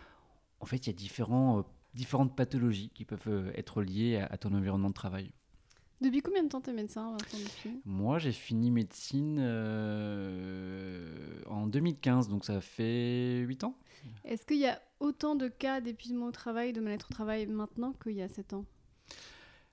En 0.61 0.67
fait, 0.67 0.87
il 0.87 0.87
y 0.87 0.91
a 0.91 0.97
différents, 0.97 1.65
différentes 1.95 2.37
pathologies 2.37 2.91
qui 2.95 3.05
peuvent 3.05 3.53
être 3.55 3.83
liées 3.83 4.17
à 4.19 4.37
ton 4.39 4.55
environnement 4.55 4.89
de 4.89 4.95
travail. 4.95 5.33
Depuis 6.01 6.23
combien 6.23 6.43
de 6.43 6.49
temps 6.49 6.61
tu 6.61 6.71
es 6.71 6.73
médecin, 6.73 7.17
Moi, 7.85 8.19
j'ai 8.19 8.33
fini 8.33 8.71
médecine 8.71 9.39
euh, 9.41 11.41
en 11.47 11.67
2015, 11.67 12.29
donc 12.29 12.45
ça 12.45 12.61
fait 12.61 13.39
8 13.47 13.65
ans. 13.65 13.77
Est-ce 14.25 14.45
qu'il 14.45 14.59
y 14.59 14.67
a 14.67 14.81
autant 15.01 15.35
de 15.35 15.49
cas 15.49 15.81
d'épuisement 15.81 16.27
au 16.27 16.33
travail, 16.33 16.73
de 16.73 16.81
mal-être 16.81 17.09
au 17.11 17.15
travail 17.15 17.47
maintenant 17.47 17.95
qu'il 18.03 18.13
y 18.13 18.23
a 18.23 18.29
7 18.29 18.55
ans? 18.55 18.65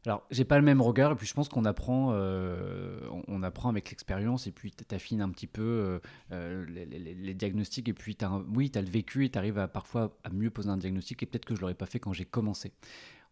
Alors, 0.06 0.26
j'ai 0.32 0.46
pas 0.46 0.58
le 0.58 0.64
même 0.64 0.82
regard, 0.82 1.12
et 1.12 1.16
puis 1.16 1.28
je 1.28 1.34
pense 1.34 1.48
qu'on 1.48 1.66
apprend, 1.66 2.12
euh, 2.14 3.00
on, 3.28 3.44
apprend 3.44 3.70
avec 3.70 3.92
l'expérience, 3.92 4.48
et 4.48 4.52
puis 4.52 4.72
tu 4.72 4.96
affines 4.96 5.22
un 5.22 5.30
petit 5.30 5.46
peu 5.46 6.02
euh, 6.32 6.66
les, 6.68 7.34
diagnostics, 7.36 7.88
et 7.88 7.94
puis 7.94 8.18
as 8.22 8.42
oui, 8.56 8.72
tu 8.72 8.80
as 8.80 8.82
le 8.82 8.90
vécu, 8.90 9.26
et 9.26 9.30
tu 9.30 9.38
arrives 9.38 9.60
à, 9.60 9.68
parfois 9.68 10.18
à 10.24 10.32
mieux 10.32 10.50
poser 10.50 10.70
un 10.70 10.78
diagnostic, 10.78 11.22
et 11.22 11.28
peut-être 11.28 11.46
que 11.46 11.56
je 11.56 11.62
l'aurais 11.62 11.76
pas 11.76 11.86
fait 11.86 12.00
quand 12.00 12.14
j'ai 12.14 12.26
commencé 12.26 12.74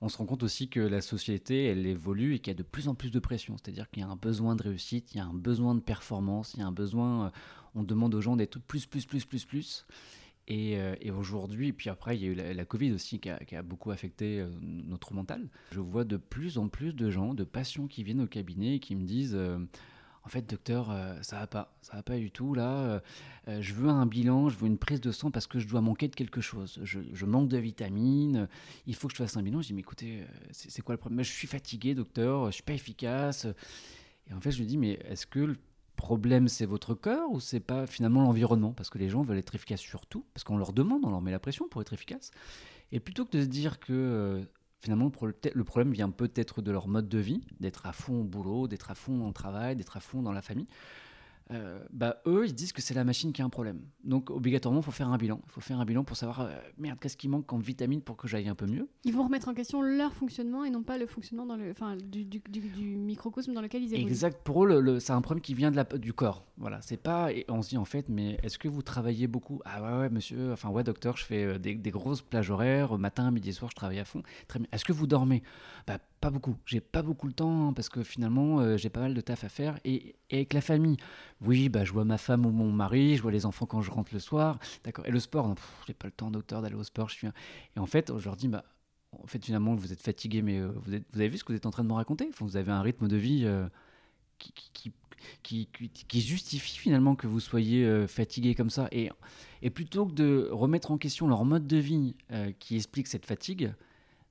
on 0.02 0.10
se 0.10 0.18
rend 0.18 0.26
compte 0.26 0.44
aussi 0.44 0.70
que 0.70 0.80
la 0.80 1.02
société, 1.02 1.66
elle 1.66 1.86
évolue 1.86 2.36
et 2.36 2.40
qu'il 2.40 2.52
y 2.52 2.56
a 2.56 2.58
de 2.58 2.64
plus 2.64 2.88
en 2.88 2.96
plus 2.96 3.12
de 3.12 3.20
pression. 3.20 3.58
C'est-à-dire 3.58 3.90
qu'il 3.90 4.02
y 4.02 4.06
a 4.06 4.10
un 4.10 4.16
besoin 4.16 4.56
de 4.56 4.64
réussite, 4.64 5.14
il 5.14 5.18
y 5.18 5.20
a 5.20 5.26
un 5.26 5.34
besoin 5.34 5.76
de 5.76 5.82
performance, 5.82 6.54
il 6.54 6.62
y 6.62 6.64
a 6.64 6.68
un 6.68 6.72
besoin, 6.72 7.28
euh, 7.28 7.30
on 7.76 7.84
demande 7.84 8.16
aux 8.16 8.22
gens 8.22 8.38
d'être 8.38 8.60
plus, 8.60 8.86
plus, 8.86 9.06
plus, 9.06 9.26
plus, 9.26 9.46
plus. 9.46 9.86
Et, 10.48 10.80
euh, 10.80 10.96
aujourd'hui, 11.16 11.74
puis 11.74 11.90
après, 11.90 12.18
il 12.18 12.24
y 12.24 12.26
a 12.26 12.30
eu 12.30 12.56
la, 12.56 12.66
Covid 12.66 12.94
aussi 12.94 13.20
qui 13.20 13.30
a, 13.30 13.62
beaucoup 13.62 13.92
affecté 13.92 14.40
euh, 14.40 14.50
notre 14.62 15.14
mental. 15.14 15.50
Je 15.72 15.80
vois 15.80 16.06
de 16.06 16.18
plus 16.18 16.58
en 16.58 16.70
plus 16.70 16.96
de 16.96 17.10
gens, 17.10 17.34
de 17.34 17.44
patients 17.44 17.88
qui 17.88 18.04
viennent 18.04 18.22
au 18.22 18.28
cabinet 18.28 18.76
et 18.76 18.80
qui 18.80 18.96
me 18.96 19.04
disent 19.04 19.38
en 20.30 20.32
fait, 20.32 20.48
docteur, 20.48 20.92
euh, 20.92 21.16
ça 21.24 21.40
va 21.40 21.48
pas, 21.48 21.74
ça 21.82 21.98
va 21.98 22.04
pas 22.04 22.16
du 22.16 22.30
tout 22.30 22.54
là. 22.54 22.70
Euh, 22.70 23.00
euh, 23.48 23.62
je 23.64 23.74
veux 23.74 23.90
un 23.90 24.06
bilan, 24.06 24.48
je 24.50 24.60
veux 24.60 24.68
une 24.68 24.78
prise 24.78 25.02
de 25.02 25.12
sang 25.12 25.32
parce 25.32 25.48
que 25.48 25.58
je 25.58 25.68
dois 25.68 25.82
manquer 25.82 26.08
de 26.08 26.14
quelque 26.14 26.40
chose. 26.40 26.80
Je, 26.84 27.26
manque 27.26 27.48
de 27.48 27.58
vitamines. 27.58 28.48
Il 28.86 28.94
faut 28.94 29.08
que 29.08 29.16
je 29.16 29.18
fasse 29.18 29.38
un 29.38 29.42
bilan. 29.42 29.64
Je 29.64 29.70
dis 29.70 29.74
mais 29.74 29.80
écoutez, 29.80 30.24
c'est 30.52 30.84
quoi 30.84 30.94
le 30.94 31.00
problème? 31.00 31.24
Je 31.24 31.32
suis 31.32 31.48
fatigué, 31.48 31.96
docteur. 31.96 32.46
Je 32.46 32.52
suis 32.52 32.64
pas 32.64 32.74
efficace. 32.74 33.48
Et 34.30 34.34
en 34.36 34.40
fait, 34.40 34.52
je 34.52 34.60
lui 34.60 34.68
dis 34.68 34.78
mais 34.78 35.00
est-ce 35.06 35.26
que 35.26 35.40
le 35.40 35.58
problème 35.96 36.48
c'est 36.48 36.68
votre 36.68 36.94
corps 36.94 37.32
ou 37.32 37.40
c'est 37.40 37.60
pas 37.60 37.88
finalement 37.88 38.22
l'environnement? 38.22 38.74
Parce 38.74 38.92
que 38.92 39.00
les 39.00 39.10
gens 39.10 39.24
veulent 39.24 39.40
être 39.40 39.56
efficaces 39.56 39.82
sur 39.82 40.06
tout, 40.06 40.26
parce 40.36 40.44
qu'on 40.44 40.58
leur 40.58 40.74
demande, 40.74 41.06
on 41.06 41.10
leur 41.10 41.22
met 41.22 41.32
la 41.32 41.40
pression 41.40 41.68
pour 41.68 41.82
être 41.82 41.94
efficace. 41.94 42.30
Et 42.92 43.00
plutôt 43.00 43.26
que 43.26 43.36
de 43.36 43.42
se 43.42 43.48
dire 43.48 43.80
que 43.80 44.48
finalement, 44.80 45.12
le 45.54 45.64
problème 45.64 45.92
vient 45.92 46.10
peut-être 46.10 46.62
de 46.62 46.72
leur 46.72 46.88
mode 46.88 47.10
de 47.10 47.20
vie, 47.20 47.42
d'être 47.60 47.86
à 47.86 47.94
fond 47.94 48.22
au 48.22 48.24
boulot, 48.24 48.68
d'être 48.68 48.92
à 48.92 48.96
fond 48.96 49.18
le 49.28 49.34
travail, 49.34 49.76
d'être 49.76 49.98
à 49.98 50.00
fond 50.00 50.22
dans 50.22 50.32
la 50.32 50.42
famille. 50.42 50.68
Euh, 51.52 51.80
bah, 51.92 52.22
eux, 52.28 52.46
ils 52.46 52.54
disent 52.54 52.74
que 52.74 52.82
c'est 52.82 52.94
la 52.94 53.04
machine 53.04 53.34
qui 53.34 53.42
a 53.42 53.46
un 53.46 53.50
problème. 53.50 53.82
Donc, 54.04 54.30
obligatoirement, 54.30 54.82
il 54.82 54.84
faut 54.84 54.92
faire 54.92 55.10
un 55.10 55.18
bilan. 55.18 55.42
Il 55.48 55.52
faut 55.52 55.62
faire 55.62 55.80
un 55.80 55.86
bilan 55.86 56.04
pour 56.04 56.16
savoir, 56.16 56.42
euh, 56.42 56.50
merde, 56.78 57.00
qu'est-ce 57.00 57.18
qui 57.18 57.28
manque 57.28 57.52
en 57.52 57.58
vitamine 57.58 58.02
pour 58.02 58.18
que 58.18 58.28
j'aille 58.28 58.50
un 58.50 58.56
peu 58.56 58.68
mieux. 58.68 58.88
Ils 59.04 59.14
vont 59.14 59.24
remettre 59.24 59.48
en 59.48 59.56
question 59.56 59.82
leur 59.82 60.14
fonctionnement 60.14 60.64
et 60.64 60.70
non 60.70 60.84
pas 60.84 61.00
le 61.00 61.08
fonctionnement 61.08 61.48
dans 61.48 61.56
le, 61.56 61.72
enfin, 61.72 61.98
du, 61.98 62.24
du, 62.24 62.40
du, 62.50 62.62
microcosme 62.98 63.54
dans 63.54 63.62
lequel 63.62 63.82
ils 63.82 63.94
évoluent. 63.96 64.08
Exact. 64.08 64.44
Pour 64.44 64.64
eux, 64.66 65.00
c'est 65.00 65.14
un 65.14 65.22
problème 65.22 65.42
qui 65.42 65.56
vient 65.56 65.72
de 65.72 65.76
la, 65.76 65.86
du 65.86 66.14
corps. 66.14 66.46
Voilà. 66.58 66.82
C'est 66.82 66.98
pas. 66.98 67.34
Et 67.34 67.46
on 67.50 67.64
se 67.64 67.70
dit, 67.70 67.78
en 67.78 67.86
fait, 67.86 68.10
mais 68.10 68.38
est-ce 68.44 68.60
que 68.60 68.68
vous 68.68 68.84
travaillez 68.84 69.26
beaucoup? 69.26 69.60
Ah 69.66 69.82
ouais, 69.82 70.00
ouais, 70.02 70.10
monsieur. 70.10 70.52
Enfin, 70.52 70.70
ouais, 70.70 70.84
docteur, 70.84 71.18
je 71.18 71.26
fais 71.26 71.46
euh, 71.46 71.58
des, 71.58 71.74
des 71.74 71.92
grosses 71.92 72.22
plages 72.22 72.52
horaires. 72.52 72.98
Matin, 73.00 73.32
midi, 73.32 73.54
soir, 73.54 73.72
je 73.72 73.76
travaille 73.76 74.00
à 74.00 74.06
fond. 74.06 74.22
Très 74.48 74.60
bien. 74.60 74.68
Est-ce 74.72 74.86
que 74.86 74.94
vous 74.94 75.08
dormez? 75.08 75.42
Bah, 75.88 75.98
pas 76.22 76.30
beaucoup. 76.30 76.58
J'ai 76.66 76.82
pas 76.82 77.02
beaucoup 77.02 77.26
le 77.26 77.34
temps 77.34 77.70
hein, 77.70 77.74
parce 77.74 77.90
que 77.90 78.04
finalement, 78.04 78.78
j'ai 78.78 78.90
pas 78.90 79.00
mal 79.00 79.16
de 79.16 79.22
taf 79.22 79.44
à 79.46 79.50
faire. 79.50 79.80
Et, 79.84 80.16
et 80.30 80.36
avec 80.36 80.54
la 80.54 80.62
famille, 80.62 80.98
oui, 81.42 81.70
bah, 81.70 81.84
je 81.86 81.94
vois 81.94 82.06
ma 82.06 82.18
femme 82.18 82.46
ou 82.46 82.52
mon 82.52 82.72
mari, 82.72 83.16
je 83.16 83.22
vois 83.22 83.32
les 83.32 83.46
enfants 83.46 83.66
quand 83.66 83.82
je 83.82 83.92
rentre 83.92 84.14
le 84.14 84.20
soir. 84.20 84.60
D'accord. 84.84 85.06
Et 85.06 85.12
le 85.12 85.20
sport, 85.20 85.56
j'ai 85.88 85.94
pas 85.94 86.08
le 86.08 86.12
temps, 86.12 86.32
docteur, 86.32 86.62
d'aller 86.62 86.76
au 86.76 86.84
sport. 86.84 87.10
Je 87.10 87.16
suis. 87.16 87.28
Et 87.76 87.80
en 87.80 87.86
fait, 87.86 88.12
je 88.18 88.26
leur 88.26 88.36
dis, 88.36 88.48
bah, 88.48 88.66
en 89.12 89.28
fait, 89.28 89.44
finalement, 89.44 89.74
vous 89.76 89.94
êtes 89.94 90.02
fatigué, 90.02 90.42
mais 90.42 90.60
euh, 90.60 90.72
vous, 90.84 90.94
avez 90.94 91.28
vu 91.28 91.38
ce 91.38 91.44
que 91.44 91.52
vous 91.52 91.58
êtes 91.58 91.66
en 91.66 91.72
train 91.72 91.84
de 91.84 91.90
me 91.90 91.94
raconter? 91.94 92.30
Vous 92.40 92.58
avez 92.58 92.72
un 92.72 92.82
rythme 92.82 93.08
de 93.08 93.18
vie 93.18 93.44
euh, 93.46 93.68
qui, 94.38 95.68
justifie 96.14 96.78
finalement 96.78 97.16
que 97.16 97.28
vous 97.28 97.40
soyez 97.40 97.86
euh, 97.86 98.08
fatigué 98.08 98.54
comme 98.54 98.70
ça? 98.70 98.90
Et 98.92 99.70
plutôt 99.70 100.06
que 100.06 100.14
de 100.14 100.50
remettre 100.52 100.92
en 100.92 100.98
question 100.98 101.28
leur 101.28 101.46
mode 101.46 101.68
de 101.68 101.78
vie 101.78 102.16
qui 102.60 102.76
explique 102.76 103.08
cette 103.08 103.26
fatigue, 103.26 103.74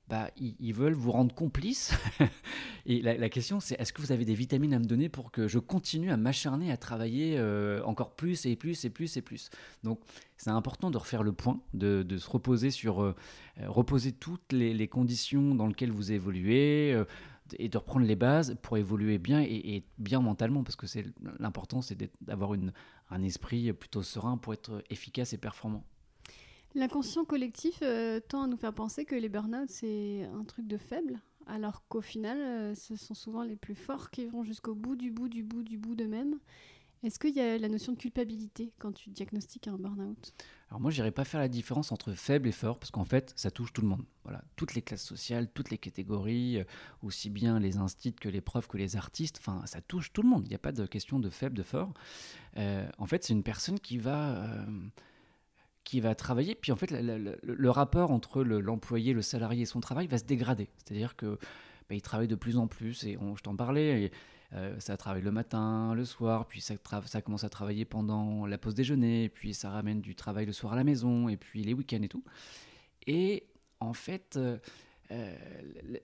bah, 0.09 0.31
ils, 0.37 0.73
veulent 0.73 0.95
vous 0.95 1.11
rendre 1.11 1.35
complice. 1.35 1.93
et 2.87 3.01
la, 3.01 3.29
question, 3.29 3.59
c'est 3.59 3.79
est-ce 3.79 3.93
que 3.93 4.01
vous 4.01 4.11
avez 4.11 4.25
des 4.25 4.33
vitamines 4.33 4.73
à 4.73 4.79
me 4.79 4.85
donner 4.85 5.07
pour 5.07 5.31
que 5.31 5.47
je 5.47 5.59
continue 5.59 6.09
à 6.09 6.17
m'acharner 6.17 6.71
à 6.71 6.77
travailler 6.77 7.37
euh, 7.37 7.83
encore 7.83 8.15
plus 8.15 8.47
et 8.47 8.55
plus 8.55 8.85
et 8.85 8.89
plus 8.89 9.17
et 9.17 9.21
plus? 9.21 9.51
Donc, 9.83 9.99
c'est 10.37 10.49
important 10.49 10.89
de 10.89 10.97
refaire 10.97 11.21
le 11.21 11.31
point, 11.31 11.61
de, 11.75 12.03
se 12.17 12.27
reposer 12.27 12.71
sur 12.71 13.03
euh, 13.03 13.15
euh, 13.59 13.69
reposer 13.69 14.11
toutes 14.11 14.51
les, 14.51 14.87
conditions 14.87 15.53
dans 15.53 15.67
lesquelles 15.67 15.91
vous 15.91 16.11
évoluez. 16.11 17.03
et 17.59 17.69
de 17.69 17.77
reprendre 17.77 18.07
les 18.07 18.15
bases 18.15 18.57
pour 18.63 18.77
évoluer 18.77 19.19
bien 19.19 19.41
et, 19.41 19.83
bien 19.99 20.21
mentalement, 20.21 20.63
parce 20.63 20.75
que 20.75 20.87
c'est 20.87 21.05
l'important, 21.37 21.83
c'est 21.83 22.09
d'avoir 22.21 22.53
un 23.11 23.21
esprit 23.21 23.71
plutôt 23.73 24.01
serein 24.01 24.37
pour 24.37 24.53
être 24.53 24.83
efficace 24.89 25.33
et 25.33 25.37
performant. 25.37 25.83
L'inconscient 26.79 27.25
collectif 27.25 27.79
euh, 27.81 28.21
tend 28.21 28.43
à 28.43 28.47
nous 28.47 28.55
faire 28.55 28.73
penser 28.73 29.03
que 29.03 29.13
les 29.13 29.27
burn-out, 29.27 29.69
c'est 29.69 30.23
un 30.33 30.45
truc 30.45 30.65
de 30.65 30.77
faible, 30.77 31.19
alors 31.45 31.83
qu'au 31.89 31.99
final, 31.99 32.37
euh, 32.39 32.73
ce 32.73 32.95
sont 32.95 33.13
souvent 33.13 33.43
les 33.43 33.57
plus 33.57 33.75
forts 33.75 34.09
qui 34.11 34.27
vont 34.27 34.45
jusqu'au 34.45 34.75
bout 34.75 34.95
du 34.95 35.11
bout 35.11 35.27
du 35.27 35.43
bout 35.43 35.61
du 35.61 35.77
bout 35.77 35.95
d'eux-mêmes. 35.95 36.39
Est-ce 37.03 37.19
qu'il 37.19 37.35
y 37.35 37.41
a 37.41 37.57
la 37.57 37.67
notion 37.67 37.91
de 37.91 37.97
culpabilité 37.97 38.71
quand 38.79 38.93
tu 38.93 39.09
diagnostiques 39.09 39.67
un 39.67 39.75
burn-out? 39.75 40.33
Alors 40.69 40.79
moi, 40.79 40.89
je 40.89 41.01
n'irais 41.01 41.11
pas 41.11 41.25
faire 41.25 41.41
la 41.41 41.49
différence 41.49 41.91
entre 41.91 42.13
faible 42.13 42.47
et 42.47 42.53
fort, 42.53 42.79
parce 42.79 42.91
qu'en 42.91 43.03
fait, 43.03 43.33
ça 43.35 43.51
touche 43.51 43.73
tout 43.73 43.81
le 43.81 43.87
monde. 43.89 44.05
Voilà, 44.23 44.41
toutes 44.55 44.73
les 44.73 44.81
classes 44.81 45.03
sociales, 45.03 45.51
toutes 45.53 45.71
les 45.71 45.77
catégories, 45.77 46.59
euh, 46.59 46.63
aussi 47.03 47.29
bien 47.29 47.59
les 47.59 47.75
instituts 47.75 48.21
que 48.21 48.29
les 48.29 48.39
profs 48.39 48.69
que 48.69 48.77
les 48.77 48.95
artistes, 48.95 49.39
enfin, 49.41 49.65
ça 49.65 49.81
touche 49.81 50.13
tout 50.13 50.21
le 50.21 50.29
monde. 50.29 50.43
Il 50.45 50.49
n'y 50.49 50.55
a 50.55 50.59
pas 50.59 50.71
de 50.71 50.85
question 50.85 51.19
de 51.19 51.29
faible, 51.29 51.57
de 51.57 51.63
fort. 51.63 51.93
en 52.55 53.05
fait, 53.05 53.25
c'est 53.25 53.33
une 53.33 53.43
personne 53.43 53.81
qui 53.81 53.97
va 53.97 54.65
qui 55.89 56.01
va 56.01 56.13
travailler. 56.13 56.53
Puis 56.53 56.71
en 56.71 56.75
fait, 56.75 56.91
le, 56.91 57.69
rapport 57.71 58.11
entre 58.11 58.43
l'employé, 58.43 59.11
le, 59.13 59.23
salarié 59.23 59.63
et 59.63 59.65
son 59.65 59.79
travail 59.79 60.05
va 60.05 60.19
se 60.19 60.23
dégrader. 60.23 60.69
C'est-à-dire 60.77 61.15
que 61.15 61.39
bah, 61.89 61.95
il 61.95 62.01
travaille 62.03 62.27
de 62.27 62.35
plus 62.35 62.57
en 62.57 62.67
plus, 62.67 63.05
et 63.05 63.17
je 63.35 63.41
t'en 63.41 63.55
parlais, 63.55 64.11
euh, 64.53 64.79
ça 64.79 64.97
travaille 64.97 65.23
le 65.23 65.31
matin, 65.31 65.95
le 65.95 66.05
soir, 66.05 66.45
puis 66.45 66.61
ça, 66.61 66.75
commence 67.23 67.43
à 67.43 67.49
travailler 67.49 67.85
pendant 67.85 68.45
la 68.45 68.59
pause 68.59 68.75
déjeuner, 68.75 69.29
puis 69.29 69.55
ça 69.55 69.71
ramène 69.71 69.99
du 69.99 70.13
travail 70.13 70.45
le 70.45 70.51
soir 70.51 70.73
à 70.73 70.75
la 70.75 70.83
maison, 70.83 71.27
et 71.27 71.37
puis 71.37 71.63
les 71.63 71.73
week-ends 71.73 72.03
et 72.03 72.07
tout. 72.07 72.23
Et 73.07 73.47
en 73.79 73.93
fait, 73.93 74.37
euh, 74.37 74.59
euh, 75.09 75.35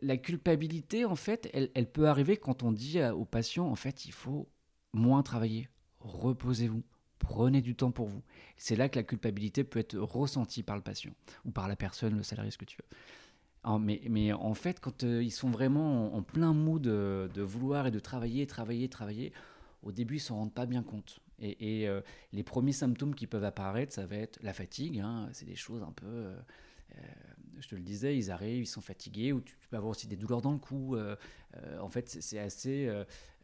la 0.02 0.18
culpabilité, 0.18 1.06
en 1.06 1.16
fait, 1.16 1.48
elle, 1.54 1.92
peut 1.92 2.08
arriver 2.08 2.38
quand 2.38 2.64
on 2.64 2.72
dit 2.72 3.00
aux 3.04 3.26
patients, 3.26 3.68
en 3.68 3.76
fait, 3.76 4.06
il 4.06 4.14
faut 4.14 4.50
moins 4.94 5.22
travailler, 5.22 5.70
reposez-vous. 6.00 6.82
Prenez 7.20 7.62
du 7.62 7.76
temps 7.76 7.92
pour 7.92 8.08
vous. 8.08 8.22
C'est 8.58 8.76
là 8.76 8.90
que 8.90 8.98
la 8.98 9.04
culpabilité 9.04 9.64
peut 9.64 9.80
être 9.80 9.98
ressentie 9.98 10.64
par 10.64 10.76
le 10.76 10.82
patient 10.82 11.12
ou 11.46 11.52
par 11.52 11.68
la 11.68 11.76
personne, 11.76 12.16
le 12.16 12.24
salarié, 12.24 12.52
ce 12.52 12.58
que 12.58 12.66
tu 12.66 12.78
veux. 12.78 13.80
mais, 13.80 14.02
mais, 14.10 14.34
en 14.34 14.54
fait, 14.54 14.80
quand 14.80 15.04
euh, 15.04 15.24
ils 15.24 15.32
sont 15.32 15.50
vraiment 15.50 16.16
en, 16.16 16.22
plein 16.22 16.54
mood 16.54 16.82
de, 16.82 17.30
de, 17.34 17.42
vouloir 17.42 17.88
et 17.88 17.92
de 17.92 18.00
travailler, 18.00 18.46
travailler, 18.48 18.90
travailler, 18.90 19.34
au 19.84 19.92
début, 19.92 20.16
ils 20.16 20.20
s'en 20.20 20.36
rendent 20.36 20.54
pas 20.54 20.66
bien 20.66 20.84
compte. 20.84 21.20
Et, 21.40 21.88
euh, 21.88 22.02
les 22.34 22.44
premiers 22.44 22.72
symptômes 22.72 23.14
qui 23.14 23.28
peuvent 23.28 23.44
apparaître, 23.44 23.94
ça 23.94 24.06
va 24.06 24.16
être 24.18 24.40
la 24.42 24.54
fatigue. 24.54 25.00
Hein. 25.00 25.30
c'est 25.34 25.46
des 25.46 25.56
choses 25.56 25.84
un 25.84 25.92
peu. 25.92 26.06
Euh, 26.06 26.38
je 27.60 27.68
te 27.68 27.76
le 27.76 27.82
disais, 27.82 28.18
ils 28.18 28.32
arrivent, 28.32 28.64
ils 28.64 28.68
sont 28.68 28.82
fatigués, 28.82 29.34
ou 29.34 29.42
tu, 29.42 29.56
peux 29.70 29.78
avoir 29.78 29.92
aussi 29.92 30.08
des 30.08 30.16
douleurs 30.16 30.42
dans 30.42 30.52
le 30.52 30.60
cou. 30.60 30.98
en 31.80 31.90
fait, 31.90 32.10
c'est 32.10 32.40
assez 32.40 32.90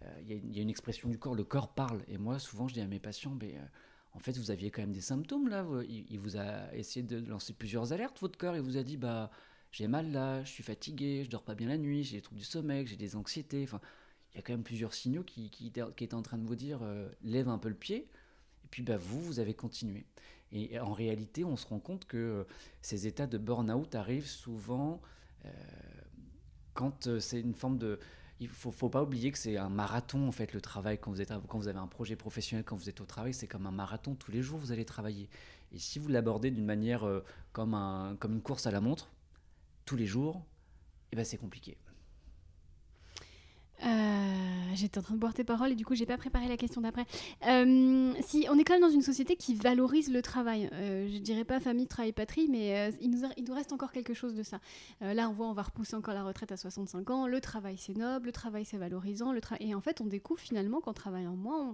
euh, 0.06 0.10
il 0.28 0.56
y, 0.56 0.60
a 0.60 0.62
une 0.62 0.70
expression 0.70 1.10
du 1.10 1.18
corps, 1.18 1.36
le 1.36 1.44
corps 1.44 1.74
parle. 1.74 2.04
Et 2.08 2.18
moi, 2.18 2.40
souvent, 2.40 2.68
je 2.68 2.74
dis 2.74 2.82
à 2.82 2.88
mes 2.88 3.00
patients, 3.00 3.38
mais, 3.40 3.56
euh, 3.56 3.66
en 4.14 4.20
fait, 4.20 4.38
vous 4.38 4.52
aviez 4.52 4.72
quand 4.72 4.82
même 4.82 4.92
des 4.92 5.02
symptômes 5.02 5.48
là. 5.48 5.66
Il, 5.88 6.20
vous 6.20 6.38
a 6.38 6.74
essayé 6.76 7.06
de 7.06 7.18
lancer 7.30 7.54
plusieurs 7.54 7.94
alertes, 7.94 8.20
votre 8.20 8.38
corps. 8.38 8.56
Il 8.56 8.62
vous 8.62 8.78
a 8.78 8.84
dit, 8.84 8.98
bah, 8.98 9.32
j'ai 9.72 9.88
mal 9.88 10.12
là, 10.12 10.44
je 10.44 10.50
suis 10.50 10.64
fatigué, 10.64 11.24
je 11.24 11.30
dors 11.30 11.44
pas 11.44 11.56
bien 11.56 11.68
la 11.68 11.78
nuit, 11.78 12.04
j'ai 12.04 12.18
des 12.18 12.22
troubles 12.22 12.40
du 12.40 12.46
sommeil, 12.46 12.86
j'ai 12.88 12.98
des 12.98 13.16
anxiétés. 13.16 13.64
Enfin, 13.64 13.80
il 14.34 14.38
y 14.38 14.40
a 14.40 14.42
quand 14.42 14.54
même 14.54 14.64
plusieurs 14.64 14.94
signaux 14.94 15.24
qui, 15.24 15.50
qui, 15.50 15.72
qui 15.72 16.04
étaient 16.04 16.14
en 16.14 16.22
train 16.22 16.38
de 16.38 16.46
vous 16.46 16.56
dire, 16.56 16.80
euh, 16.82 17.10
lève 17.24 17.48
un 17.48 17.58
peu 17.58 17.70
le 17.70 17.76
pied. 17.76 18.10
Et 18.66 18.68
puis, 18.70 18.84
bah, 18.84 18.98
vous, 18.98 19.22
vous 19.22 19.40
avez 19.40 19.54
continué. 19.54 20.06
Et 20.52 20.80
en 20.80 20.94
réalité, 20.94 21.46
on 21.46 21.56
se 21.56 21.66
rend 21.68 21.80
compte 21.80 22.06
que 22.06 22.46
ces 22.82 23.08
états 23.08 23.28
de 23.28 23.38
burn-out 23.38 23.96
arrivent 23.96 24.28
souvent 24.28 25.02
quand 26.74 27.20
c'est 27.20 27.40
une 27.40 27.56
forme 27.56 27.78
de 27.78 28.00
il 28.42 28.48
faut, 28.48 28.72
faut 28.72 28.90
pas 28.90 29.04
oublier 29.04 29.32
que 29.32 29.38
c'est 29.38 29.56
un 29.58 29.70
marathon 29.70 30.28
en 30.28 30.32
fait 30.32 30.54
le 30.54 30.62
travail. 30.62 30.98
Quand 31.00 31.12
vous 31.12 31.22
êtes 31.22 31.32
quand 31.48 31.60
vous 31.60 31.68
avez 31.68 31.78
un 31.80 31.88
projet 31.88 32.16
professionnel 32.16 32.66
quand 32.66 32.76
vous 32.76 32.90
êtes 32.90 33.00
au 33.00 33.06
travail 33.06 33.34
c'est 33.34 33.48
comme 33.48 33.68
un 33.68 33.72
marathon. 33.72 34.16
Tous 34.16 34.32
les 34.32 34.42
jours 34.42 34.58
vous 34.58 34.72
allez 34.72 34.86
travailler. 34.86 35.30
Et 35.72 35.80
si 35.80 36.00
vous 36.00 36.08
l'abordez 36.10 36.50
d'une 36.52 36.66
manière 36.66 37.04
euh, 37.06 37.24
comme 37.54 37.76
un 37.76 38.16
comme 38.20 38.34
une 38.34 38.42
course 38.42 38.66
à 38.66 38.72
la 38.72 38.82
montre 38.82 39.12
tous 39.86 39.96
les 39.96 40.08
jours 40.08 40.44
eh 41.12 41.16
ben 41.16 41.24
c'est 41.24 41.38
compliqué. 41.38 41.78
euh, 41.88 41.91
j'étais 44.74 44.98
en 45.00 45.02
train 45.02 45.16
de 45.16 45.20
boire 45.20 45.34
tes 45.34 45.44
paroles 45.44 45.72
et 45.72 45.76
du 45.76 45.86
coup 45.86 45.96
j'ai 45.96 46.06
pas 46.06 46.18
préparé 46.18 46.48
la 46.48 46.58
question 46.58 46.82
d'après. 46.82 47.06
Euh, 47.48 48.14
si 48.22 48.48
on 48.50 48.58
est 48.58 48.64
quand 48.64 48.74
même 48.74 48.82
dans 48.82 48.90
une 48.90 49.02
société 49.02 49.36
qui 49.36 49.56
valorise 49.56 50.12
le 50.12 50.22
travail, 50.22 50.70
euh, 50.74 51.08
je 51.12 51.18
dirais 51.20 51.44
pas 51.44 51.60
famille, 51.60 51.88
travail, 51.88 52.12
patrie, 52.14 52.48
mais 52.50 52.92
il, 53.02 53.12
nous 53.12 53.28
il 53.38 53.46
nous 53.46 53.54
reste 53.54 53.74
encore 53.74 53.92
quelque 53.92 54.14
chose 54.14 54.36
de 54.36 54.44
ça. 54.44 54.60
là 55.02 55.30
on 55.30 55.34
voit 55.34 55.48
on 55.48 55.54
va 55.54 55.64
repousser 55.64 55.96
encore 55.96 56.14
la 56.14 56.24
retraite 56.24 56.52
à 56.52 56.58
65 56.58 57.10
ans. 57.10 57.28
Le 57.28 57.42
travail 57.42 57.76
c'est 57.78 57.98
noble, 57.98 58.28
le 58.28 58.32
travail 58.32 58.66
c'est 58.66 58.78
valorisant, 58.78 59.34
et 59.60 59.76
en 59.76 59.82
fait 59.82 60.02
on 60.02 60.06
découvre 60.06 60.40
finalement 60.40 60.82
qu'en 60.82 60.94
travaillant 60.94 61.36
moins 61.36 61.74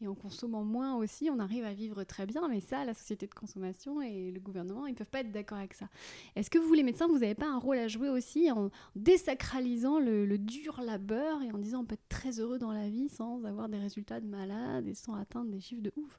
et 0.00 0.08
en 0.08 0.14
consommant 0.14 0.64
moins 0.64 0.96
aussi, 0.96 1.30
on 1.30 1.38
arrive 1.38 1.64
à 1.64 1.72
vivre 1.72 2.04
très 2.04 2.26
bien. 2.26 2.48
Mais 2.48 2.60
ça, 2.60 2.84
la 2.84 2.94
société 2.94 3.26
de 3.26 3.34
consommation 3.34 4.02
et 4.02 4.30
le 4.30 4.40
gouvernement, 4.40 4.86
ils 4.86 4.94
peuvent 4.94 5.10
pas 5.10 5.20
être 5.20 5.32
d'accord 5.32 5.58
avec 5.58 5.74
ça. 5.74 5.88
Est-ce 6.36 6.50
que 6.50 6.58
vous 6.58 6.74
les 6.74 6.82
médecins, 6.82 7.06
vous 7.06 7.18
n'avez 7.18 7.34
pas 7.34 7.48
un 7.48 7.58
rôle 7.58 7.78
à 7.78 7.88
jouer 7.88 8.08
aussi 8.08 8.50
en 8.50 8.70
désacralisant 8.96 9.98
le 9.98 10.36
dur 10.38 10.80
labeur 10.82 11.42
et 11.44 11.52
en 11.52 11.58
disant 11.58 11.80
on 11.80 11.84
peut 11.84 11.94
être 11.94 12.08
très 12.08 12.40
heureux 12.40 12.58
dans 12.58 12.72
la 12.72 12.88
vie 12.88 13.08
sans 13.08 13.44
avoir 13.44 13.68
des 13.68 13.78
résultats 13.78 14.20
de 14.20 14.26
malade 14.26 14.86
et 14.86 14.94
sans 14.94 15.14
atteindre 15.14 15.50
des 15.50 15.60
chiffres 15.60 15.82
de 15.82 15.92
ouf. 15.96 16.18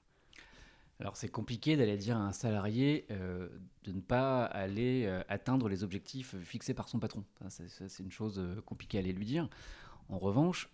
Alors 0.99 1.17
c'est 1.17 1.27
compliqué 1.27 1.75
d'aller 1.75 1.97
dire 1.97 2.17
à 2.17 2.21
un 2.21 2.31
salarié 2.31 3.05
euh, 3.11 3.49
de 3.83 3.91
ne 3.91 3.99
pas 3.99 4.45
aller 4.45 5.05
euh, 5.05 5.21
atteindre 5.27 5.67
les 5.67 5.83
objectifs 5.83 6.35
fixés 6.41 6.73
par 6.73 6.87
son 6.87 6.99
patron. 6.99 7.25
c'est 7.49 8.03
une 8.03 8.11
chose 8.11 8.39
euh, 8.39 8.61
compliquée 8.61 8.97
à 8.97 9.01
aller 9.01 9.11
lui 9.11 9.25
dire. 9.25 9.49
En 10.07 10.19
revanche, 10.19 10.69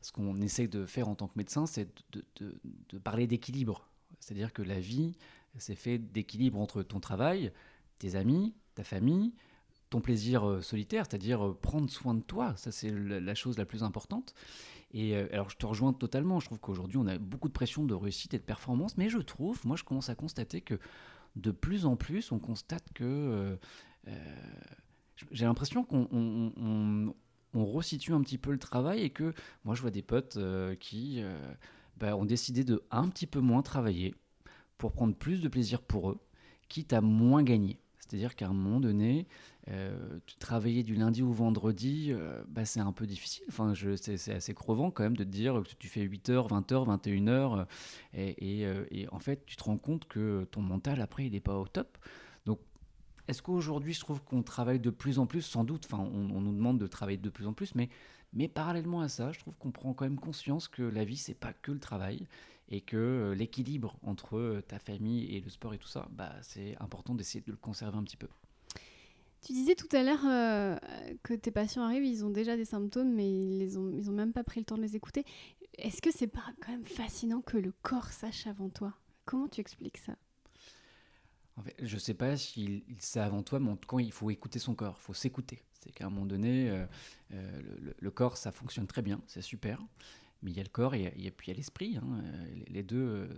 ce 0.00 0.12
qu'on 0.12 0.40
essaie 0.40 0.68
de 0.68 0.86
faire 0.86 1.08
en 1.08 1.16
tant 1.16 1.26
que 1.26 1.36
médecin, 1.36 1.66
c'est 1.66 1.88
de, 2.12 2.24
de, 2.36 2.98
parler 2.98 3.26
d'équilibre. 3.26 3.88
C'est-à-dire 4.20 4.52
que 4.52 4.62
la 4.62 4.78
vie, 4.78 5.16
c'est 5.58 5.74
fait 5.74 5.98
d'équilibre 5.98 6.60
entre 6.60 6.84
ton 6.84 7.00
travail, 7.00 7.50
tes 7.98 8.14
amis, 8.14 8.54
ta 8.76 8.84
famille, 8.84 9.34
ton 9.90 10.00
plaisir 10.00 10.48
euh, 10.48 10.60
solitaire, 10.60 11.06
c'est-à-dire 11.08 11.46
euh, 11.46 11.54
prendre 11.54 11.88
soin 11.90 12.14
de 12.14 12.22
toi. 12.22 12.54
Ça, 12.56 12.72
c'est 12.72 12.90
la 12.90 13.34
chose 13.34 13.58
la 13.58 13.64
plus 13.64 13.82
importante. 13.82 14.34
Et 14.92 15.16
euh, 15.16 15.28
alors, 15.32 15.50
je 15.50 15.56
te 15.56 15.66
rejoins 15.66 15.92
totalement. 15.92 16.40
Je 16.40 16.46
trouve 16.46 16.58
qu'aujourd'hui, 16.58 16.98
on 16.98 17.06
a 17.06 17.18
beaucoup 17.18 17.48
de 17.48 17.52
pression 17.52 17.84
de 17.84 17.94
réussite 17.94 18.34
et 18.34 18.38
de 18.38 18.42
performance, 18.42 18.96
mais 18.96 19.08
je 19.08 19.18
trouve, 19.18 19.60
moi, 19.64 19.76
je 19.76 19.84
commence 19.84 20.08
à 20.08 20.14
constater 20.14 20.60
que 20.60 20.78
de 21.36 21.50
plus 21.50 21.86
en 21.86 21.96
plus, 21.96 22.32
on 22.32 22.38
constate 22.38 22.92
que 22.94 23.58
j'ai 25.30 25.44
l'impression 25.44 25.84
qu'on 25.84 26.08
on, 27.52 27.64
resitue 27.64 28.12
un 28.12 28.22
petit 28.22 28.38
peu 28.38 28.52
le 28.52 28.58
travail 28.58 29.02
et 29.02 29.10
que 29.10 29.34
moi, 29.64 29.74
je 29.74 29.82
vois 29.82 29.90
des 29.90 30.02
potes 30.02 30.38
qui 30.80 31.22
bah, 31.98 32.16
ont 32.16 32.24
décidé 32.24 32.64
de 32.64 32.82
un 32.90 33.08
petit 33.10 33.26
peu 33.26 33.40
moins 33.40 33.60
travailler 33.60 34.14
pour 34.78 34.92
prendre 34.92 35.14
plus 35.14 35.42
de 35.42 35.48
plaisir 35.48 35.82
pour 35.82 36.10
eux, 36.10 36.18
quitte 36.70 36.94
à 36.94 37.02
moins 37.02 37.42
gagner. 37.42 37.78
C'est-à-dire 38.08 38.36
qu'à 38.36 38.48
un 38.48 38.52
moment 38.52 38.80
donné, 38.80 39.26
travailler 40.38 40.82
du 40.82 40.94
lundi 40.94 41.22
au 41.22 41.32
vendredi, 41.32 42.12
bah, 42.48 42.64
c'est 42.64 42.80
un 42.80 42.92
peu 42.92 43.06
difficile. 43.06 43.44
Enfin, 43.48 43.74
c'est 43.74 44.32
assez 44.32 44.54
crevant 44.54 44.90
quand 44.90 45.02
même 45.02 45.16
de 45.16 45.24
te 45.24 45.28
dire 45.28 45.62
que 45.62 45.74
tu 45.78 45.88
fais 45.88 46.06
8h, 46.06 46.48
20h, 46.48 47.00
21h. 47.02 47.66
Et, 48.14 48.62
et, 48.90 49.08
en 49.10 49.18
fait, 49.18 49.44
tu 49.46 49.56
te 49.56 49.64
rends 49.64 49.78
compte 49.78 50.06
que 50.06 50.46
ton 50.50 50.62
mental, 50.62 51.00
après, 51.00 51.26
il 51.26 51.32
n'est 51.32 51.40
pas 51.40 51.58
au 51.58 51.66
top. 51.66 51.98
Donc, 52.44 52.60
est-ce 53.28 53.42
qu'aujourd'hui, 53.42 53.92
je 53.92 54.00
trouve 54.00 54.22
qu'on 54.22 54.42
travaille 54.42 54.80
de 54.80 54.90
plus 54.90 55.18
en 55.18 55.26
plus? 55.26 55.42
Sans 55.42 55.64
doute. 55.64 55.86
Enfin, 55.90 56.02
on, 56.02 56.40
nous 56.40 56.52
demande 56.52 56.78
de 56.78 56.86
travailler 56.86 57.18
de 57.18 57.30
plus 57.30 57.46
en 57.46 57.52
plus, 57.52 57.74
mais 57.74 57.88
mais 58.32 58.48
parallèlement 58.48 59.00
à 59.00 59.08
ça, 59.08 59.32
je 59.32 59.38
trouve 59.38 59.54
qu'on 59.58 59.70
prend 59.70 59.94
quand 59.94 60.04
même 60.04 60.18
conscience 60.18 60.68
que 60.68 60.82
la 60.82 61.04
vie, 61.04 61.16
c'est 61.16 61.34
pas 61.34 61.52
que 61.52 61.72
le 61.72 61.78
travail 61.78 62.26
et 62.68 62.80
que 62.80 62.96
euh, 62.96 63.34
l'équilibre 63.34 63.96
entre 64.02 64.36
euh, 64.36 64.60
ta 64.60 64.78
famille 64.78 65.24
et 65.34 65.40
le 65.40 65.48
sport 65.48 65.72
et 65.74 65.78
tout 65.78 65.88
ça, 65.88 66.08
bah, 66.10 66.32
c'est 66.42 66.76
important 66.80 67.14
d'essayer 67.14 67.40
de 67.40 67.50
le 67.50 67.56
conserver 67.56 67.96
un 67.96 68.02
petit 68.02 68.16
peu. 68.16 68.28
Tu 69.46 69.52
disais 69.52 69.76
tout 69.76 69.86
à 69.92 70.02
l'heure 70.02 70.26
euh, 70.26 70.76
que 71.22 71.32
tes 71.32 71.52
patients 71.52 71.84
arrivent, 71.84 72.04
ils 72.04 72.24
ont 72.24 72.30
déjà 72.30 72.56
des 72.56 72.64
symptômes, 72.64 73.14
mais 73.14 73.30
ils 73.30 73.58
les 73.60 74.10
même 74.10 74.32
pas 74.32 74.42
pris 74.42 74.58
le 74.58 74.66
temps 74.66 74.76
de 74.76 74.82
les 74.82 74.96
écouter. 74.96 75.24
Est-ce 75.78 76.02
que 76.02 76.10
c'est 76.10 76.26
pas 76.26 76.42
quand 76.60 76.72
même 76.72 76.84
fascinant 76.84 77.42
que 77.42 77.56
le 77.56 77.70
corps 77.82 78.08
sache 78.08 78.48
avant 78.48 78.70
toi? 78.70 78.92
Comment 79.24 79.46
tu 79.46 79.60
expliques 79.60 79.98
ça? 79.98 80.16
En 81.54 81.62
fait, 81.62 81.76
je 81.80 81.96
sais 81.96 82.14
pas 82.14 82.36
s'il 82.36 82.82
sait 82.98 83.20
avant 83.20 83.44
toi, 83.44 83.60
mais 83.60 83.70
en 83.70 83.76
tout 83.76 83.88
cas, 83.88 84.02
il 84.02 84.10
faut 84.10 84.30
écouter 84.30 84.58
son 84.58 84.74
corps, 84.74 84.96
il 84.98 85.04
faut 85.04 85.14
s'écouter. 85.14 85.62
C'est 85.80 85.92
qu'à 85.92 86.06
un 86.06 86.10
moment 86.10 86.26
donné, 86.26 86.68
euh, 86.68 86.84
euh, 87.34 87.62
le, 88.00 88.10
corps, 88.10 88.36
ça 88.38 88.50
fonctionne 88.50 88.88
très 88.88 89.02
bien, 89.02 89.20
c'est 89.28 89.42
super. 89.42 89.80
Mais 90.42 90.50
il 90.50 90.56
y 90.56 90.60
a 90.60 90.64
le 90.64 90.70
corps 90.70 90.96
et, 90.96 91.08
puis 91.36 91.46
il 91.46 91.50
y 91.50 91.52
a 91.52 91.56
l'esprit. 91.56 91.96
Hein, 91.98 92.24
les, 92.66 92.82
deux, 92.82 93.28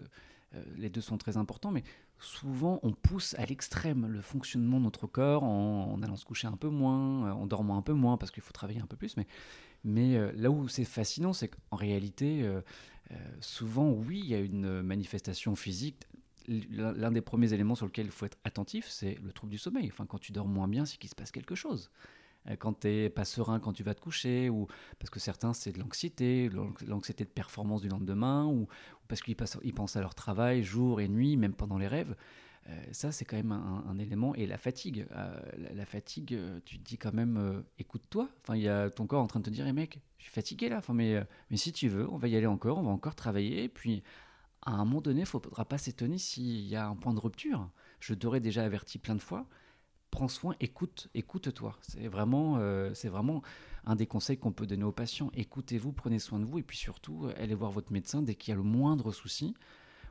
les 0.75 0.89
deux 0.89 1.03
sont 1.03 1.19
très 1.19 1.37
importants. 1.37 1.71
Mais 1.71 1.85
souvent, 2.19 2.81
on 2.83 2.93
pousse 2.93 3.35
à 3.39 3.47
l'extrême 3.47 4.07
le 4.07 4.21
fonctionnement 4.21 4.79
de 4.79 4.85
notre 4.85 5.07
corps 5.07 5.45
en, 5.45 6.01
allant 6.03 6.17
se 6.17 6.25
coucher 6.25 6.47
un 6.47 6.57
peu 6.57 6.69
moins, 6.69 7.33
en 7.33 7.47
dormant 7.47 7.77
un 7.77 7.83
peu 7.83 7.93
moins, 7.93 8.17
parce 8.17 8.31
qu'il 8.31 8.43
faut 8.43 8.53
travailler 8.53 8.81
un 8.81 8.87
peu 8.87 8.97
plus. 8.97 9.17
Mais, 9.17 9.27
mais 9.85 10.33
là 10.33 10.51
où 10.51 10.69
c'est 10.69 10.85
fascinant, 10.85 11.33
c'est 11.33 11.49
qu'en 11.49 11.77
réalité, 11.77 12.49
souvent, 13.41 13.91
oui, 13.91 14.21
il 14.21 14.27
y 14.27 14.35
a 14.35 14.41
une 14.41 14.83
manifestation 14.83 15.55
physique 15.57 16.07
l'un 16.49 17.13
des 17.13 17.21
premiers 17.21 17.53
éléments 17.53 17.75
sur 17.75 17.87
lequel 17.87 18.07
il 18.07 18.13
faut 18.13 18.27
être 18.27 18.39
attentif, 18.45 18.89
c'est 18.89 19.19
le 19.23 19.33
trouble 19.33 19.53
du 19.53 19.59
sommeil. 19.59 19.89
Enfin, 19.93 20.07
quand 20.07 20.19
tu 20.19 20.33
dors 20.33 20.47
moins 20.47 20.69
bien, 20.69 20.85
c'est 20.85 20.97
qu'il 20.97 21.11
se 21.11 21.15
passe 21.15 21.31
quelque 21.31 21.55
chose. 21.55 21.91
Euh, 22.49 22.57
quand 22.57 22.81
tu 22.81 22.89
n'es 22.89 23.11
pas 23.11 23.25
serein 23.25 23.61
quand 23.61 23.73
tu 23.73 23.83
vas 23.83 23.95
te 23.95 24.01
coucher, 24.01 24.49
ou 24.49 24.67
parce 24.99 25.11
que 25.11 25.21
certains, 25.21 25.53
c'est 25.53 25.73
de 25.73 25.79
l'anxiété, 25.79 26.51
l'anxiété 26.87 27.25
de 27.25 27.31
performance 27.31 27.83
du 27.83 27.89
lendemain, 27.89 28.47
ou, 28.47 28.69
parce 29.09 29.23
qu'ils 29.23 29.37
pensent 29.37 29.97
à 29.97 30.01
leur 30.01 30.15
travail 30.15 30.63
jour 30.63 31.01
et 31.01 31.09
nuit, 31.09 31.37
même 31.37 31.55
pendant 31.55 31.79
les 31.79 31.89
rêves. 31.89 32.15
Euh, 32.69 32.83
ça, 32.93 33.13
c'est 33.13 33.25
quand 33.25 33.37
même 33.37 33.53
un, 33.53 33.99
élément. 33.99 34.35
Et 34.35 34.47
la 34.47 34.59
fatigue, 34.59 35.07
euh, 35.13 35.41
la, 35.75 35.87
fatigue, 35.87 36.39
tu 36.65 36.79
te 36.79 36.85
dis 36.85 36.99
quand 36.99 37.15
même, 37.15 37.65
écoute-toi. 37.79 38.29
Enfin, 38.43 38.57
il 38.57 38.63
y 38.63 38.69
a 38.69 38.91
ton 38.91 39.07
corps 39.07 39.23
en 39.23 39.27
train 39.27 39.41
de 39.41 39.47
te 39.47 39.51
dire, 39.51 39.67
hey, 39.67 39.73
mec, 39.73 40.01
je 40.19 40.25
suis 40.25 40.33
fatigué 40.33 40.69
là. 40.69 40.79
Enfin, 40.79 40.93
mais, 40.93 41.23
mais 41.51 41.57
si 41.57 41.73
tu 41.73 41.89
veux, 41.89 42.09
on 42.11 42.19
va 42.19 42.29
y 42.29 42.37
aller 42.37 42.47
encore, 42.47 42.79
on 42.79 42.83
va 42.83 42.91
encore 42.91 43.15
travailler. 43.15 43.69
Puis, 43.69 44.03
à 44.63 44.73
un 44.73 44.85
moment 44.85 45.01
donné, 45.01 45.21
il 45.21 45.23
ne 45.23 45.27
faudra 45.27 45.65
pas 45.65 45.79
s'étonner 45.79 46.19
s'il 46.19 46.67
y 46.67 46.77
a 46.77 46.87
un 46.87 46.97
point 46.97 47.15
de 47.15 47.21
rupture. 47.21 47.71
Je 48.01 48.13
t'aurais 48.13 48.41
déjà 48.41 48.65
averti 48.65 48.99
plein 48.99 49.15
de 49.15 49.23
fois 49.23 49.47
prends 50.11 50.29
soin, 50.29 50.55
écoute, 50.61 51.09
écoute-toi. 51.15 51.77
C'est 51.83 52.09
vraiment, 52.09 52.57
euh, 52.59 52.93
vraiment 53.05 53.43
un 53.85 53.97
des 53.97 54.07
conseils 54.07 54.39
qu'on 54.39 54.53
peut 54.53 54.67
donner 54.67 54.85
aux 54.85 54.93
patients. 54.93 55.31
Écoutez-vous, 55.35 55.93
prenez 55.93 56.19
soin 56.19 56.39
de 56.39 56.45
vous, 56.45 56.59
et 56.59 56.63
puis 56.63 56.77
surtout, 56.77 57.27
euh, 57.27 57.35
allez 57.37 57.55
voir 57.55 57.71
votre 57.71 57.93
médecin 57.93 58.23
dès 58.23 58.35
qu'il 58.35 58.53
y 58.53 58.55
a 58.55 58.57
le 58.57 58.63
moindre 58.63 59.13
souci, 59.13 59.55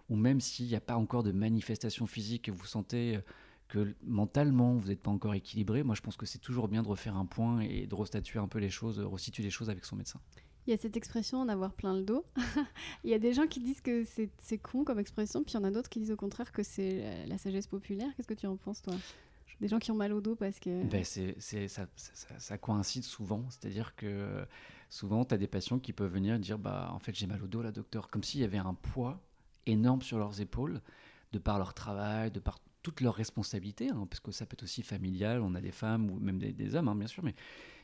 ou 0.10 0.16
même 0.16 0.40
s'il 0.40 0.68
n'y 0.68 0.76
a 0.76 0.82
pas 0.82 0.96
encore 0.96 1.24
de 1.24 1.32
manifestation 1.32 2.06
physique, 2.06 2.48
et 2.48 2.52
vous 2.52 2.66
sentez 2.66 3.18
euh, 3.18 3.22
que 3.68 3.96
mentalement 4.04 4.76
vous 4.76 4.88
n'êtes 4.88 5.02
pas 5.02 5.12
encore 5.12 5.34
équilibré. 5.34 5.84
Moi, 5.84 5.96
je 5.96 6.02
pense 6.02 6.16
que 6.16 6.26
c'est 6.26 6.40
toujours 6.40 6.68
bien 6.68 6.84
de 6.84 6.88
refaire 6.88 7.18
un 7.18 7.26
point 7.26 7.60
et 7.62 7.86
de 7.86 7.96
restatuer 7.96 8.40
un 8.40 8.48
peu 8.48 8.60
les 8.60 8.70
choses, 8.70 9.00
resituer 9.00 9.44
les 9.44 9.50
choses 9.50 9.70
avec 9.70 9.84
son 9.84 9.98
médecin. 9.98 10.22
Il 10.66 10.72
y 10.72 10.74
a 10.74 10.78
cette 10.78 10.98
expression 10.98 11.40
en 11.40 11.48
avoir 11.48 11.74
plein 11.74 11.94
le 11.94 12.04
dos. 12.04 12.26
il 13.04 13.10
y 13.10 13.14
a 13.14 13.20
des 13.20 13.34
gens 13.34 13.48
qui 13.48 13.62
disent 13.62 13.80
que 13.80 14.04
c'est 14.06 14.58
con 14.58 14.84
comme 14.84 15.00
expression, 15.00 15.44
puis 15.44 15.54
il 15.54 15.58
y 15.58 15.60
en 15.60 15.64
a 15.64 15.72
d'autres 15.72 15.90
qui 15.90 16.00
disent 16.00 16.12
au 16.12 16.18
contraire 16.18 16.52
que 16.52 16.62
c'est 16.62 17.26
la 17.26 17.38
sagesse 17.38 17.68
populaire. 17.68 18.10
Qu'est-ce 18.16 18.28
que 18.28 18.34
tu 18.34 18.48
en 18.48 18.58
penses, 18.58 18.82
toi? 18.82 18.94
Des 19.60 19.68
gens 19.68 19.80
qui 19.80 19.92
ont 19.92 19.96
mal 19.96 20.14
au 20.14 20.22
dos 20.22 20.36
parce 20.36 20.60
que... 20.60 20.84
Ben 20.86 21.04
c'est, 21.04 21.36
ça, 21.68 21.88
ça, 21.96 22.58
coïncide 22.58 23.04
souvent. 23.04 23.46
C'est-à-dire 23.50 23.96
que 23.96 24.46
souvent, 24.90 25.26
tu 25.26 25.34
as 25.34 25.38
des 25.38 25.48
patients 25.48 25.80
qui 25.80 25.94
peuvent 25.94 26.12
venir 26.12 26.40
dire 26.40 26.58
bah, 26.58 26.90
En 26.94 27.00
fait, 27.00 27.16
j'ai 27.16 27.28
mal 27.28 27.42
au 27.44 27.48
dos, 27.48 27.62
là, 27.62 27.72
docteur. 27.72 28.10
Comme 28.10 28.24
s'il 28.24 28.42
y 28.42 28.44
avait 28.44 28.58
un 28.58 28.74
poids 28.74 29.20
énorme 29.66 30.02
sur 30.02 30.18
leurs 30.18 30.42
épaules, 30.42 30.82
de 31.34 31.40
par 31.40 31.58
leur 31.58 31.74
travail, 31.74 32.32
de 32.32 32.40
par 32.40 32.60
toutes 32.84 33.02
leurs 33.02 33.16
responsabilités, 33.16 33.90
hein, 33.90 34.08
parce 34.10 34.20
que 34.20 34.32
ça 34.32 34.46
peut 34.46 34.54
être 34.54 34.64
aussi 34.64 34.82
familial. 34.82 35.42
On 35.42 35.56
a 35.56 35.62
des 35.62 35.72
femmes 35.72 36.10
ou 36.10 36.20
même 36.20 36.40
des, 36.40 36.76
hommes, 36.76 36.88
hein, 36.88 36.96
bien 36.96 37.08
sûr, 37.08 37.24
mais, 37.24 37.36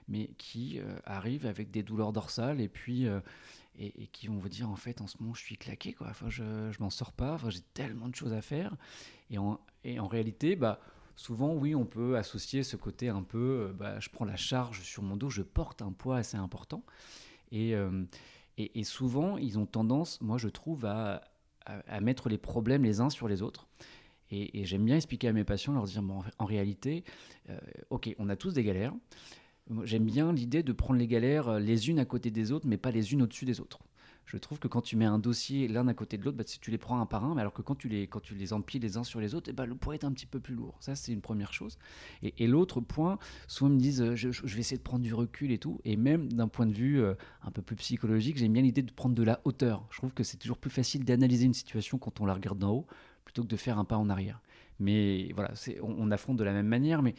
mais 0.07 0.27
qui 0.37 0.79
euh, 0.79 0.95
arrivent 1.05 1.45
avec 1.45 1.71
des 1.71 1.83
douleurs 1.83 2.13
dorsales 2.13 2.61
et 2.61 2.69
puis. 2.69 3.07
Euh, 3.07 3.19
et, 3.79 4.05
qui 4.11 4.27
vont 4.27 4.37
vous 4.37 4.49
dire 4.49 4.69
en 4.69 4.75
fait 4.75 5.01
en 5.01 5.07
ce 5.07 5.17
moment 5.19 5.33
je 5.33 5.41
suis 5.41 5.57
claqué 5.57 5.93
quoi 5.93 6.11
je, 6.27 6.69
je 6.71 6.79
m'en 6.79 6.91
sors 6.91 7.11
pas 7.11 7.39
j'ai 7.49 7.61
tellement 7.73 8.07
de 8.07 8.13
choses 8.13 8.33
à 8.33 8.43
faire 8.43 8.77
et 9.31 9.39
en, 9.39 9.59
et 9.83 9.99
en 9.99 10.07
réalité 10.07 10.55
bah 10.55 10.79
souvent, 11.15 11.53
oui, 11.53 11.75
on 11.75 11.85
peut 11.85 12.17
associer 12.17 12.63
ce 12.63 12.75
côté 12.75 13.09
un 13.09 13.23
peu, 13.23 13.67
euh, 13.69 13.73
bah, 13.73 13.99
je 13.99 14.09
prends 14.09 14.25
la 14.25 14.35
charge 14.35 14.81
sur 14.81 15.03
mon 15.03 15.15
dos, 15.15 15.29
je 15.29 15.41
porte 15.41 15.81
un 15.81 15.91
poids 15.91 16.17
assez 16.17 16.37
important. 16.37 16.83
Et, 17.51 17.75
euh, 17.75 18.03
et, 18.57 18.83
souvent, 18.83 19.37
ils 19.37 19.59
ont 19.59 19.65
tendance, 19.65 20.21
moi 20.21 20.37
je 20.37 20.47
trouve, 20.47 20.85
à, 20.85 21.23
à, 21.65 22.01
mettre 22.01 22.29
les 22.29 22.37
problèmes 22.37 22.83
les 22.83 22.99
uns 22.99 23.09
sur 23.09 23.27
les 23.27 23.41
autres. 23.41 23.67
Et, 24.31 24.65
j'aime 24.65 24.85
bien 24.85 24.95
expliquer 24.95 25.27
à 25.27 25.33
mes 25.33 25.43
patients, 25.43 25.73
leur 25.73 25.85
dire, 25.85 26.01
bon, 26.01 26.23
en 26.39 26.45
réalité, 26.45 27.03
euh, 27.49 27.59
ok, 27.91 28.15
on 28.17 28.29
a 28.29 28.35
tous 28.35 28.53
des 28.53 28.63
galères. 28.63 28.93
J'aime 29.83 30.05
bien 30.05 30.33
l'idée 30.33 30.61
de 30.61 30.73
prendre 30.73 30.99
les 30.99 31.07
galères 31.07 31.59
les 31.59 31.89
unes 31.89 31.99
à 31.99 32.05
côté 32.05 32.31
des 32.31 32.51
autres, 32.51 32.67
mais 32.67 32.77
pas 32.77 32.91
les 32.91 33.13
unes 33.13 33.21
au-dessus 33.21 33.45
des 33.45 33.61
autres 33.61 33.79
je 34.25 34.37
trouve 34.37 34.59
que 34.59 34.67
quand 34.67 34.81
tu 34.81 34.95
mets 34.95 35.05
un 35.05 35.19
dossier 35.19 35.67
l'un 35.67 35.87
à 35.87 35.93
côté 35.93 36.17
de 36.17 36.23
l'autre, 36.23 36.37
bah, 36.37 36.43
tu 36.43 36.71
les 36.71 36.77
prends 36.77 36.99
un 36.99 37.05
par 37.05 37.23
un, 37.25 37.35
mais 37.35 37.41
alors 37.41 37.53
que 37.53 37.61
quand 37.61 37.75
tu 37.75 37.87
les, 37.87 38.07
quand 38.07 38.19
tu 38.19 38.35
les 38.35 38.53
empiles 38.53 38.81
les 38.81 38.97
uns 38.97 39.03
sur 39.03 39.19
les 39.19 39.35
autres, 39.35 39.49
eh 39.49 39.53
bah, 39.53 39.65
le 39.65 39.75
poids 39.75 39.93
est 39.93 40.03
un 40.03 40.11
petit 40.11 40.25
peu 40.25 40.39
plus 40.39 40.55
lourd. 40.55 40.75
Ça, 40.79 40.95
c'est 40.95 41.11
une 41.11 41.21
première 41.21 41.53
chose. 41.53 41.77
Et, 42.21 42.47
l'autre 42.47 42.81
point, 42.81 43.19
souvent 43.47 43.71
ils 43.71 43.75
me 43.75 43.79
disent, 43.79 44.01
euh, 44.01 44.15
je, 44.15 44.29
vais 44.29 44.59
essayer 44.59 44.77
de 44.77 44.83
prendre 44.83 45.03
du 45.03 45.13
recul 45.13 45.51
et 45.51 45.57
tout. 45.57 45.79
Et 45.85 45.95
même 45.95 46.31
d'un 46.31 46.47
point 46.47 46.65
de 46.65 46.73
vue 46.73 47.01
euh, 47.01 47.15
un 47.43 47.51
peu 47.51 47.61
plus 47.61 47.75
psychologique, 47.75 48.37
j'aime 48.37 48.53
bien 48.53 48.61
l'idée 48.61 48.81
de 48.81 48.91
prendre 48.91 49.15
de 49.15 49.23
la 49.23 49.41
hauteur. 49.43 49.85
Je 49.91 49.97
trouve 49.97 50.13
que 50.13 50.23
c'est 50.23 50.37
toujours 50.37 50.57
plus 50.57 50.71
facile 50.71 51.05
d'analyser 51.05 51.45
une 51.45 51.53
situation 51.53 51.97
quand 51.97 52.21
on 52.21 52.25
la 52.25 52.33
regarde 52.33 52.59
d'en 52.59 52.71
haut, 52.71 52.87
plutôt 53.25 53.43
que 53.43 53.47
de 53.47 53.57
faire 53.57 53.77
un 53.77 53.85
pas 53.85 53.97
en 53.97 54.09
arrière. 54.09 54.41
Mais 54.79 55.31
voilà, 55.33 55.53
on, 55.81 55.95
on 55.97 56.11
affronte 56.11 56.37
de 56.37 56.43
la 56.43 56.53
même 56.53 56.67
manière, 56.67 57.01
mais 57.01 57.15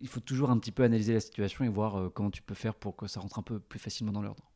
il 0.00 0.08
faut 0.08 0.20
toujours 0.20 0.50
un 0.50 0.58
petit 0.58 0.72
peu 0.72 0.82
analyser 0.82 1.14
la 1.14 1.20
situation 1.20 1.64
et 1.64 1.68
voir 1.68 1.96
euh, 1.96 2.08
comment 2.08 2.30
tu 2.30 2.42
peux 2.42 2.54
faire 2.54 2.74
pour 2.74 2.96
que 2.96 3.06
ça 3.06 3.20
rentre 3.20 3.38
un 3.38 3.42
peu 3.42 3.58
plus 3.58 3.78
facilement 3.78 4.12
dans 4.12 4.22
l'ordre. 4.22 4.50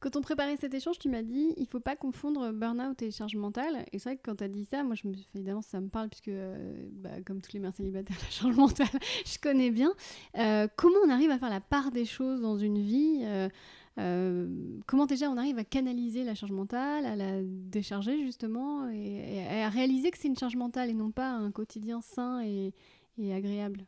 Quand 0.00 0.16
on 0.16 0.22
préparait 0.22 0.56
cet 0.56 0.72
échange, 0.72 0.98
tu 0.98 1.10
m'as 1.10 1.22
dit 1.22 1.52
il 1.58 1.66
faut 1.66 1.78
pas 1.78 1.94
confondre 1.94 2.52
burn-out 2.52 3.00
et 3.02 3.10
charge 3.10 3.36
mentale. 3.36 3.84
Et 3.92 3.98
c'est 3.98 4.08
vrai 4.08 4.16
que 4.16 4.22
quand 4.24 4.36
tu 4.36 4.44
as 4.44 4.48
dit 4.48 4.64
ça, 4.64 4.82
moi, 4.82 4.94
évidemment, 5.34 5.60
ça 5.60 5.78
me 5.78 5.88
parle, 5.88 6.08
puisque, 6.08 6.28
euh, 6.28 6.88
bah, 6.92 7.10
comme 7.26 7.42
tous 7.42 7.52
les 7.52 7.60
mères 7.60 7.74
célibataires, 7.74 8.16
la 8.22 8.30
charge 8.30 8.56
mentale, 8.56 8.88
je 9.26 9.38
connais 9.38 9.70
bien. 9.70 9.92
Euh, 10.38 10.68
comment 10.76 10.98
on 11.04 11.10
arrive 11.10 11.30
à 11.30 11.38
faire 11.38 11.50
la 11.50 11.60
part 11.60 11.90
des 11.90 12.06
choses 12.06 12.40
dans 12.40 12.56
une 12.56 12.78
vie 12.78 13.20
euh, 13.22 14.78
Comment 14.86 15.04
déjà 15.04 15.28
on 15.28 15.36
arrive 15.36 15.58
à 15.58 15.64
canaliser 15.64 16.24
la 16.24 16.34
charge 16.34 16.52
mentale, 16.52 17.04
à 17.04 17.16
la 17.16 17.42
décharger 17.42 18.24
justement, 18.24 18.88
et, 18.88 19.62
à 19.62 19.68
réaliser 19.68 20.10
que 20.10 20.16
c'est 20.16 20.28
une 20.28 20.38
charge 20.38 20.56
mentale 20.56 20.88
et 20.88 20.94
non 20.94 21.10
pas 21.10 21.30
un 21.30 21.50
quotidien 21.50 22.00
sain 22.00 22.40
et, 22.40 22.72
et 23.18 23.34
agréable? 23.34 23.84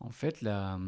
En 0.00 0.08
fait, 0.08 0.40
la 0.40 0.78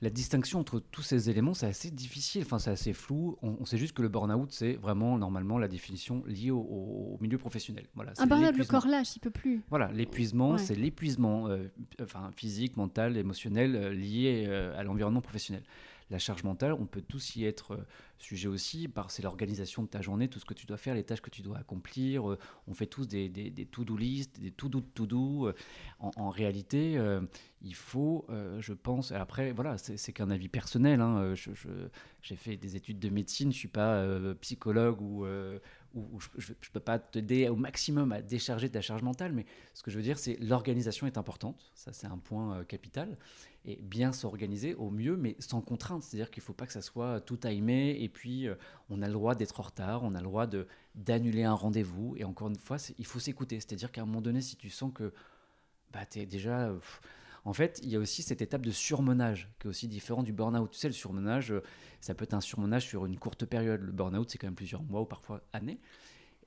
la 0.00 0.10
distinction 0.10 0.60
entre 0.60 0.80
tous 0.80 1.02
ces 1.02 1.30
éléments, 1.30 1.54
c'est 1.54 1.66
assez 1.66 1.90
difficile, 1.90 2.42
enfin 2.42 2.58
c'est 2.58 2.70
assez 2.70 2.92
flou. 2.92 3.38
On, 3.42 3.64
sait 3.64 3.78
juste 3.78 3.94
que 3.94 4.02
le 4.02 4.08
burn-out, 4.08 4.50
c'est 4.52 4.74
vraiment 4.74 5.16
normalement 5.18 5.56
la 5.56 5.68
définition 5.68 6.22
liée 6.26 6.50
au, 6.50 7.16
milieu 7.20 7.38
professionnel. 7.38 7.86
Voilà, 7.94 8.12
un 8.18 8.26
burn-out, 8.26 8.56
le 8.56 8.64
corps 8.64 8.86
lâche, 8.86 9.16
il 9.16 9.20
peut 9.20 9.30
plus. 9.30 9.62
Voilà, 9.70 9.90
l'épuisement, 9.92 10.58
c'est 10.58 10.74
l'épuisement 10.74 11.48
euh, 11.48 11.68
enfin, 12.02 12.30
physique, 12.36 12.76
mental, 12.76 13.16
émotionnel 13.16 13.76
euh, 13.76 13.94
lié 13.94 14.44
euh, 14.48 14.78
à 14.78 14.82
l'environnement 14.82 15.22
professionnel. 15.22 15.62
La 16.10 16.18
charge 16.18 16.44
mentale, 16.44 16.72
on 16.74 16.86
peut 16.86 17.02
tous 17.02 17.36
y 17.36 17.44
être 17.44 17.84
sujet 18.24 18.48
aussi, 18.48 18.88
par 18.88 19.10
c'est 19.10 19.22
l'organisation 19.22 19.82
de 19.82 19.88
ta 19.88 20.00
journée, 20.00 20.28
tout 20.28 20.38
ce 20.38 20.44
que 20.44 20.54
tu 20.54 20.66
dois 20.66 20.76
faire, 20.76 20.94
les 20.94 21.04
tâches 21.04 21.20
que 21.20 21.30
tu 21.30 21.42
dois 21.42 21.58
accomplir. 21.58 22.30
Euh, 22.30 22.38
on 22.66 22.74
fait 22.74 22.86
tous 22.86 23.06
des, 23.06 23.28
des, 23.28 23.66
to-do 23.66 23.96
list, 23.96 24.40
des 24.40 24.50
to-do 24.50 24.80
de 24.80 24.86
to-do. 24.86 25.48
Euh, 25.48 25.54
en, 25.98 26.30
réalité, 26.30 26.96
euh, 26.96 27.20
il 27.62 27.74
faut, 27.74 28.26
je 28.58 28.72
pense, 28.72 29.12
après, 29.12 29.52
voilà, 29.52 29.78
c'est 29.78 30.12
qu'un 30.12 30.30
avis 30.30 30.48
personnel. 30.48 31.00
Hein, 31.00 31.34
j'ai 32.22 32.36
fait 32.36 32.56
des 32.56 32.76
études 32.76 32.98
de 32.98 33.08
médecine, 33.08 33.52
je 33.52 33.56
ne 33.56 33.58
suis 33.58 33.68
pas 33.68 34.04
psychologue 34.40 35.00
ou, 35.00 35.24
ou, 35.94 36.20
je 36.36 36.52
ne 36.52 36.56
peux 36.72 36.80
pas 36.80 36.98
t'aider 36.98 37.48
au 37.48 37.56
maximum 37.56 38.12
à 38.12 38.20
décharger 38.20 38.68
ta 38.68 38.80
charge 38.80 39.02
mentale, 39.02 39.32
mais 39.32 39.46
ce 39.72 39.82
que 39.82 39.90
je 39.90 39.96
veux 39.96 40.02
dire, 40.02 40.18
c'est 40.18 40.36
l'organisation 40.40 41.06
est 41.06 41.16
importante, 41.16 41.70
ça 41.74 41.92
c'est 41.92 42.06
un 42.06 42.18
point 42.18 42.64
capital, 42.64 43.16
et 43.64 43.76
bien 43.76 44.12
s'organiser 44.12 44.74
au 44.74 44.90
mieux, 44.90 45.16
mais 45.16 45.36
sans 45.38 45.60
contrainte, 45.60 46.02
c'est-à-dire 46.02 46.30
qu'il 46.30 46.42
ne 46.42 46.44
faut 46.44 46.52
pas 46.52 46.66
que 46.66 46.72
ça 46.72 46.82
soit 46.82 47.20
tout 47.20 47.36
timé 47.36 47.96
et 48.02 48.08
puis 48.08 48.46
euh, 48.46 48.54
on 48.90 49.00
a 49.00 49.06
le 49.06 49.12
droit 49.12 49.34
d'être 49.34 49.58
en 49.60 49.62
retard, 49.62 50.02
on 50.02 50.14
a 50.14 50.18
le 50.18 50.24
droit 50.24 50.46
de 50.46 50.66
d'annuler 50.94 51.44
un 51.44 51.54
rendez-vous. 51.54 52.14
Et 52.16 52.24
encore 52.24 52.48
une 52.48 52.56
fois, 52.56 52.76
il 52.98 53.06
faut 53.06 53.18
s'écouter. 53.18 53.56
C'est-à-dire 53.56 53.90
qu'à 53.90 54.02
un 54.02 54.06
moment 54.06 54.20
donné, 54.20 54.40
si 54.40 54.56
tu 54.56 54.70
sens 54.70 54.92
que 54.94 55.12
bah, 55.92 56.06
tu 56.06 56.20
es 56.20 56.26
déjà. 56.26 56.72
En 57.44 57.52
fait, 57.52 57.80
il 57.82 57.90
y 57.90 57.96
a 57.96 57.98
aussi 57.98 58.22
cette 58.22 58.40
étape 58.42 58.64
de 58.64 58.70
surmenage 58.70 59.50
qui 59.58 59.66
est 59.66 59.70
aussi 59.70 59.88
différent 59.88 60.22
du 60.22 60.32
burn-out. 60.32 60.70
Tu 60.70 60.78
sais, 60.78 60.88
le 60.88 60.94
surmenage, 60.94 61.52
euh, 61.52 61.62
ça 62.00 62.14
peut 62.14 62.24
être 62.24 62.34
un 62.34 62.40
surmenage 62.40 62.86
sur 62.86 63.06
une 63.06 63.18
courte 63.18 63.44
période. 63.44 63.82
Le 63.82 63.92
burn-out, 63.92 64.30
c'est 64.30 64.38
quand 64.38 64.46
même 64.46 64.54
plusieurs 64.54 64.82
mois 64.82 65.02
ou 65.02 65.06
parfois 65.06 65.42
années. 65.52 65.78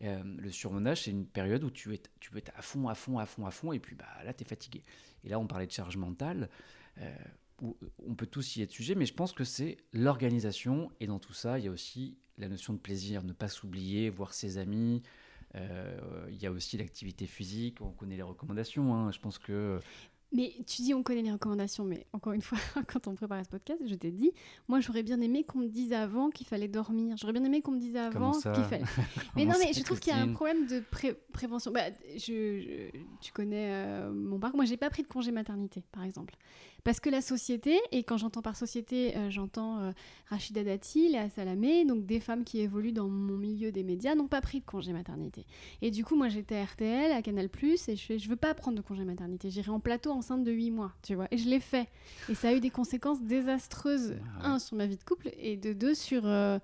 Euh, 0.04 0.22
le 0.24 0.52
surmenage, 0.52 1.04
c'est 1.04 1.12
une 1.12 1.26
période 1.26 1.64
où 1.64 1.72
tu, 1.72 1.94
es, 1.94 2.02
tu 2.20 2.32
peux 2.32 2.38
être 2.38 2.52
à 2.56 2.62
fond, 2.62 2.88
à 2.88 2.96
fond, 2.96 3.20
à 3.20 3.26
fond, 3.26 3.46
à 3.46 3.52
fond, 3.52 3.72
et 3.74 3.80
puis 3.80 3.96
bah, 3.96 4.06
là, 4.24 4.34
tu 4.34 4.44
es 4.44 4.48
fatigué. 4.48 4.84
Et 5.24 5.30
là, 5.30 5.40
on 5.40 5.48
parlait 5.48 5.68
de 5.68 5.72
charge 5.72 5.98
mentale. 5.98 6.50
Euh, 7.02 7.16
on 8.06 8.14
peut 8.14 8.28
tous 8.28 8.56
y 8.56 8.62
être 8.62 8.72
sujet, 8.72 8.94
mais 8.94 9.06
je 9.06 9.14
pense 9.14 9.34
que 9.34 9.44
c'est 9.44 9.78
l'organisation. 9.92 10.92
Et 11.00 11.08
dans 11.08 11.20
tout 11.20 11.34
ça, 11.34 11.58
il 11.58 11.66
y 11.66 11.68
a 11.68 11.72
aussi 11.72 12.18
la 12.38 12.48
notion 12.50 12.74
de 12.74 12.78
plaisir, 12.78 13.24
ne 13.24 13.34
pas 13.34 13.48
s'oublier, 13.48 14.10
voir 14.10 14.34
ses 14.34 14.58
amis. 14.58 15.02
Euh, 15.56 16.28
il 16.30 16.38
y 16.38 16.46
a 16.46 16.52
aussi 16.52 16.78
l'activité 16.78 17.26
physique, 17.26 17.82
on 17.82 17.92
connaît 17.92 18.18
les 18.18 18.22
recommandations. 18.22 18.94
Hein. 18.94 19.12
Je 19.12 19.20
pense 19.20 19.40
que 19.40 19.80
mais 20.34 20.54
tu 20.68 20.82
dis 20.82 20.94
on 20.94 21.04
connaît 21.04 21.22
les 21.22 21.32
recommandations, 21.32 21.86
mais 21.86 22.06
encore 22.12 22.34
une 22.34 22.42
fois, 22.42 22.58
quand 22.88 23.08
on 23.08 23.16
préparait 23.16 23.46
ce 23.46 23.50
podcast, 23.50 23.82
je 23.86 23.96
t'ai 23.96 24.12
dit, 24.12 24.32
moi 24.68 24.82
j'aurais 24.82 25.04
bien 25.04 25.22
aimé 25.22 25.46
qu'on 25.46 25.60
me 25.60 25.68
dise 25.68 25.94
avant 25.94 26.30
qu'il 26.30 26.46
fallait 26.46 26.68
dormir. 26.68 27.16
J'aurais 27.18 27.32
bien 27.32 27.46
aimé 27.46 27.62
qu'on 27.62 27.72
me 27.72 27.80
dise 27.80 27.96
avant 27.96 28.34
qu'il 28.34 28.64
fallait. 28.66 28.84
mais 29.36 29.46
non, 29.46 29.56
mais 29.58 29.72
je 29.72 29.84
trouve 29.84 30.00
qu'il 30.00 30.12
y 30.12 30.16
a 30.16 30.20
un 30.20 30.34
problème 30.34 30.68
de 30.68 30.84
prévention. 31.32 31.72
Bah, 31.72 31.86
je, 32.18 32.90
tu 33.22 33.32
connais 33.32 33.72
euh, 33.72 34.12
mon 34.12 34.38
parcours. 34.38 34.58
Moi, 34.58 34.66
j'ai 34.66 34.78
pas 34.78 34.90
pris 34.90 35.04
de 35.04 35.08
congé 35.08 35.32
maternité, 35.32 35.84
par 35.94 36.04
exemple. 36.04 36.36
Parce 36.84 37.00
que 37.00 37.10
la 37.10 37.22
société, 37.22 37.78
et 37.92 38.04
quand 38.04 38.18
j'entends 38.18 38.42
par 38.42 38.56
société, 38.56 39.16
euh, 39.18 39.30
j'entends 39.30 39.80
euh, 39.80 39.92
Rachida 40.30 40.64
Dati, 40.64 41.10
Léa 41.10 41.30
Salamé, 41.30 41.86
donc 41.86 42.06
des 42.06 42.20
femmes 42.20 42.44
qui 42.44 42.60
évoluent 42.60 42.94
dans 42.94 43.10
mon 43.10 43.36
milieu 43.36 43.72
des 43.72 43.84
médias, 43.84 44.16
n'ont 44.16 44.28
pas 44.28 44.42
pris 44.42 44.62
de 44.62 44.66
congé 44.66 44.94
maternité. 44.94 45.46
Et 45.82 45.92
du 45.92 46.06
coup, 46.06 46.16
moi 46.16 46.30
j'étais 46.30 46.56
à 46.56 46.64
RTL, 46.64 47.12
à 47.12 47.22
Canal, 47.22 47.50
et 47.62 47.96
je 47.96 48.06
fais, 48.06 48.20
je 48.20 48.30
veux 48.30 48.36
pas 48.36 48.54
prendre 48.54 48.78
de 48.78 48.82
congé 48.82 49.04
maternité, 49.04 49.50
j'irai 49.50 49.72
en 49.72 49.80
plateau 49.80 50.12
enceinte 50.12 50.44
de 50.44 50.52
8 50.52 50.72
mois, 50.72 50.94
tu 51.04 51.16
vois. 51.16 51.28
Et 51.32 51.38
je 51.38 51.50
l'ai 51.50 51.60
fait. 51.60 51.90
Et 52.30 52.36
ça 52.36 52.50
a 52.50 52.54
eu 52.54 52.60
des 52.60 52.70
conséquences 52.70 53.22
désastreuses, 53.22 54.16
ah 54.40 54.52
un, 54.52 54.60
sur 54.60 54.78
ma 54.78 54.86
vie 54.86 54.98
de 54.98 55.04
couple, 55.04 55.32
et 55.38 55.58
de 55.58 55.74
deux, 55.74 55.94
sur. 55.94 56.26
Euh, 56.26 56.60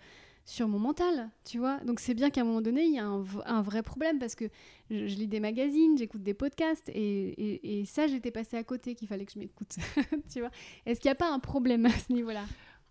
sur 0.46 0.68
mon 0.68 0.80
mental, 0.80 1.30
tu 1.46 1.58
vois. 1.58 1.80
Donc 1.86 2.00
c'est 2.00 2.14
bien 2.14 2.30
qu'à 2.30 2.42
un 2.42 2.44
moment 2.44 2.62
donné, 2.62 2.86
il 2.86 2.94
y 2.94 3.00
a 3.00 3.06
un, 3.06 3.62
vrai 3.62 3.82
problème 3.82 4.20
parce 4.20 4.36
que 4.36 4.46
je, 4.90 4.96
lis 4.96 5.28
des 5.28 5.40
magazines, 5.40 5.98
j'écoute 5.98 6.24
des 6.24 6.34
podcasts 6.34 6.90
et, 6.94 7.84
ça, 7.86 8.08
j'étais 8.08 8.32
passé 8.32 8.58
à 8.58 8.64
côté 8.64 8.96
qu'il 8.96 9.08
fallait 9.08 9.26
que 9.26 9.34
je 9.34 9.40
m'écoute, 9.40 9.76
tu 10.32 10.40
vois. 10.40 10.52
Est-ce 10.86 11.00
qu'il 11.00 11.10
n'y 11.10 11.14
a 11.14 11.16
pas 11.16 11.32
un 11.32 11.40
problème 11.40 11.86
à 11.86 11.92
ce 11.92 12.12
niveau-là? 12.12 12.46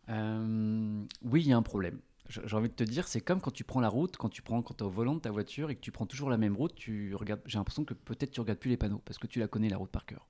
Euh, 0.08 1.04
Oui, 1.24 1.42
il 1.42 1.48
y 1.48 1.52
a 1.52 1.56
un 1.56 1.62
problème. 1.62 2.00
J'ai 2.28 2.56
envie 2.56 2.68
de 2.68 2.74
te 2.74 2.84
dire, 2.84 3.08
c'est 3.08 3.20
comme 3.20 3.40
quand 3.40 3.50
tu 3.50 3.64
prends 3.64 3.80
la 3.80 3.90
route, 3.90 4.16
quand 4.16 4.30
tu 4.30 4.40
prends 4.40 4.62
quand 4.62 4.80
es 4.80 4.84
au 4.84 4.88
volant 4.88 5.16
de 5.16 5.20
ta 5.20 5.30
voiture 5.30 5.70
et 5.70 5.74
que 5.74 5.80
tu 5.80 5.92
prends 5.92 6.06
toujours 6.06 6.30
la 6.30 6.38
même 6.38 6.56
route, 6.56 6.74
tu 6.74 7.14
regardes. 7.14 7.42
J'ai 7.44 7.58
l'impression 7.58 7.84
que 7.84 7.92
peut-être 7.92 8.30
tu 8.30 8.40
regardes 8.40 8.58
plus 8.58 8.70
les 8.70 8.78
panneaux 8.78 9.02
parce 9.04 9.18
que 9.18 9.26
tu 9.26 9.38
la 9.38 9.48
connais 9.48 9.68
la 9.68 9.76
route 9.76 9.90
par 9.90 10.06
cœur. 10.06 10.26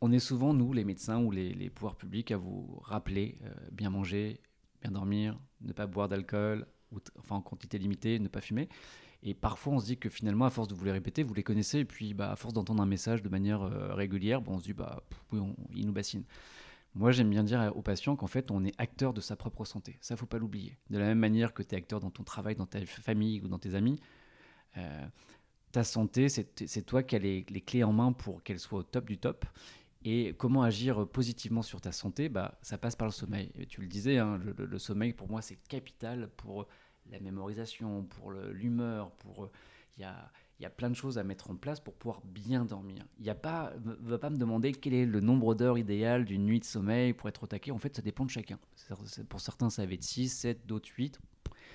On 0.00 0.10
est 0.10 0.18
souvent 0.18 0.52
nous, 0.52 0.72
les 0.72 0.84
médecins 0.84 1.22
ou 1.22 1.30
les, 1.30 1.70
pouvoirs 1.70 1.96
publics, 1.96 2.30
à 2.32 2.36
vous 2.36 2.80
rappeler 2.82 3.38
euh, 3.44 3.54
bien 3.70 3.90
manger, 3.90 4.40
bien 4.82 4.90
dormir, 4.90 5.38
ne 5.60 5.72
pas 5.72 5.86
boire 5.86 6.08
d'alcool, 6.08 6.66
enfin 7.18 7.36
en 7.36 7.40
quantité 7.40 7.78
limitée, 7.78 8.18
ne 8.18 8.28
pas 8.28 8.40
fumer. 8.40 8.68
Et 9.22 9.34
parfois, 9.34 9.74
on 9.74 9.78
se 9.80 9.86
dit 9.86 9.96
que 9.96 10.08
finalement, 10.08 10.44
à 10.44 10.50
force 10.50 10.68
de 10.68 10.74
vous 10.74 10.84
les 10.84 10.92
répéter, 10.92 11.22
vous 11.22 11.34
les 11.34 11.42
connaissez, 11.42 11.80
et 11.80 11.84
puis 11.84 12.14
bah, 12.14 12.32
à 12.32 12.36
force 12.36 12.54
d'entendre 12.54 12.82
un 12.82 12.86
message 12.86 13.22
de 13.22 13.28
manière 13.28 13.62
euh, 13.62 13.94
régulière, 13.94 14.40
bon, 14.40 14.54
on 14.54 14.58
se 14.58 14.64
dit, 14.64 14.72
bah, 14.72 15.02
oui, 15.32 15.40
il 15.74 15.86
nous 15.86 15.92
bassine. 15.92 16.24
Moi, 16.94 17.12
j'aime 17.12 17.28
bien 17.28 17.44
dire 17.44 17.72
aux 17.76 17.82
patients 17.82 18.16
qu'en 18.16 18.26
fait, 18.26 18.50
on 18.50 18.64
est 18.64 18.72
acteur 18.78 19.12
de 19.12 19.20
sa 19.20 19.36
propre 19.36 19.64
santé. 19.64 19.98
Ça, 20.00 20.16
faut 20.16 20.26
pas 20.26 20.38
l'oublier. 20.38 20.78
De 20.88 20.98
la 20.98 21.04
même 21.04 21.18
manière 21.18 21.52
que 21.52 21.62
tu 21.62 21.74
es 21.74 21.78
acteur 21.78 22.00
dans 22.00 22.10
ton 22.10 22.22
travail, 22.22 22.56
dans 22.56 22.66
ta 22.66 22.84
famille 22.86 23.40
ou 23.42 23.48
dans 23.48 23.58
tes 23.58 23.74
amis, 23.74 24.00
euh, 24.78 25.06
ta 25.72 25.84
santé, 25.84 26.28
c'est 26.30 26.86
toi 26.86 27.02
qui 27.02 27.16
as 27.16 27.18
les, 27.18 27.44
les, 27.50 27.60
clés 27.60 27.84
en 27.84 27.92
main 27.92 28.12
pour 28.12 28.42
qu'elle 28.42 28.58
soit 28.58 28.78
au 28.78 28.82
top 28.82 29.06
du 29.06 29.18
top. 29.18 29.44
Et 30.08 30.34
comment 30.38 30.62
agir 30.62 31.04
positivement 31.08 31.62
sur 31.62 31.80
ta 31.80 31.90
santé 31.90 32.28
bah, 32.28 32.56
Ça 32.62 32.78
passe 32.78 32.94
par 32.94 33.08
le 33.08 33.12
sommeil. 33.12 33.50
tu 33.68 33.80
le 33.80 33.88
disais, 33.88 34.18
hein, 34.18 34.38
le, 34.38 34.78
sommeil, 34.78 35.12
pour 35.12 35.28
moi, 35.28 35.42
c'est 35.42 35.56
capital 35.66 36.30
pour 36.36 36.68
la 37.10 37.18
mémorisation, 37.18 38.04
pour 38.04 38.30
l'humeur, 38.30 39.10
pour... 39.16 39.50
Il 39.98 40.02
y 40.02 40.04
a, 40.04 40.30
y 40.60 40.64
a, 40.64 40.70
plein 40.70 40.90
de 40.90 40.94
choses 40.94 41.18
à 41.18 41.24
mettre 41.24 41.50
en 41.50 41.56
place 41.56 41.80
pour 41.80 41.94
pouvoir 41.94 42.20
bien 42.24 42.64
dormir. 42.64 43.04
Il 43.18 43.24
ne 43.24 44.08
va 44.08 44.18
pas 44.18 44.30
me 44.30 44.36
demander 44.36 44.72
quel 44.72 44.94
est 44.94 45.06
le 45.06 45.20
nombre 45.20 45.56
d'heures 45.56 45.78
idéal 45.78 46.24
d'une 46.24 46.44
nuit 46.44 46.60
de 46.60 46.64
sommeil 46.66 47.12
pour 47.12 47.28
être 47.28 47.42
au 47.42 47.46
taquet. 47.48 47.72
En 47.72 47.78
fait, 47.78 47.96
ça 47.96 48.02
dépend 48.02 48.24
de 48.24 48.30
chacun. 48.30 48.60
Pour 49.28 49.40
certains, 49.40 49.70
ça 49.70 49.84
va 49.84 49.92
être 49.92 50.04
6, 50.04 50.28
7, 50.28 50.66
d'autres 50.66 50.90
8. 50.96 51.18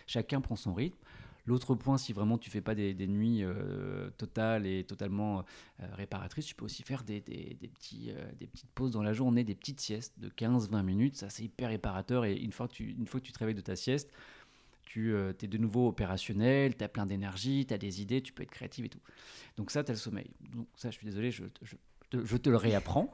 Chacun 0.07 0.39
prend 0.39 0.55
son 0.55 0.73
rythme. 0.73 0.97
L'autre 1.45 1.75
point, 1.75 1.97
si 1.97 2.13
vraiment 2.13 2.37
tu 2.37 2.49
fais 2.49 2.61
pas 2.61 2.75
des, 2.75 2.93
nuits 3.07 3.43
euh, 3.43 4.09
totales 4.17 4.65
et 4.65 4.83
totalement 4.83 5.43
euh, 5.79 5.85
réparatrices, 5.93 6.45
tu 6.45 6.55
peux 6.55 6.65
aussi 6.65 6.83
faire 6.83 7.03
des, 7.03 7.21
petits, 7.21 8.11
euh, 8.11 8.31
des 8.39 8.47
petites 8.47 8.69
pauses 8.71 8.91
dans 8.91 9.01
la 9.01 9.13
journée, 9.13 9.43
des 9.43 9.55
petites 9.55 9.79
siestes 9.79 10.19
de 10.19 10.29
15-20 10.29 10.83
minutes. 10.83 11.15
Ça, 11.15 11.29
c'est 11.29 11.43
hyper 11.43 11.69
réparateur. 11.69 12.25
Et 12.25 12.35
une 12.35 12.51
fois, 12.51 12.67
que 12.67 12.73
tu, 12.73 12.91
une 12.91 13.07
fois 13.07 13.19
que 13.19 13.25
tu 13.25 13.31
te 13.31 13.39
réveilles 13.39 13.55
de 13.55 13.61
ta 13.61 13.75
sieste, 13.75 14.11
tu 14.85 15.15
es 15.15 15.47
de 15.47 15.57
nouveau 15.57 15.87
opérationnel, 15.87 16.75
tu 16.75 16.83
as 16.83 16.89
plein 16.89 17.05
d'énergie, 17.05 17.65
tu 17.65 17.73
as 17.73 17.77
des 17.77 18.01
idées, 18.01 18.21
tu 18.21 18.33
peux 18.33 18.43
être 18.43 18.51
créatif 18.51 18.85
et 18.85 18.89
tout. 18.89 18.99
Donc 19.55 19.71
ça, 19.71 19.85
tu 19.85 19.91
as 19.91 19.93
le 19.93 19.99
sommeil. 19.99 20.29
Donc 20.53 20.67
ça, 20.75 20.91
je 20.91 20.97
suis 20.97 21.05
désolé, 21.05 21.31
je, 21.31 21.45
je 21.61 21.75
je 22.13 22.37
te 22.37 22.49
le 22.49 22.57
réapprends. 22.57 23.13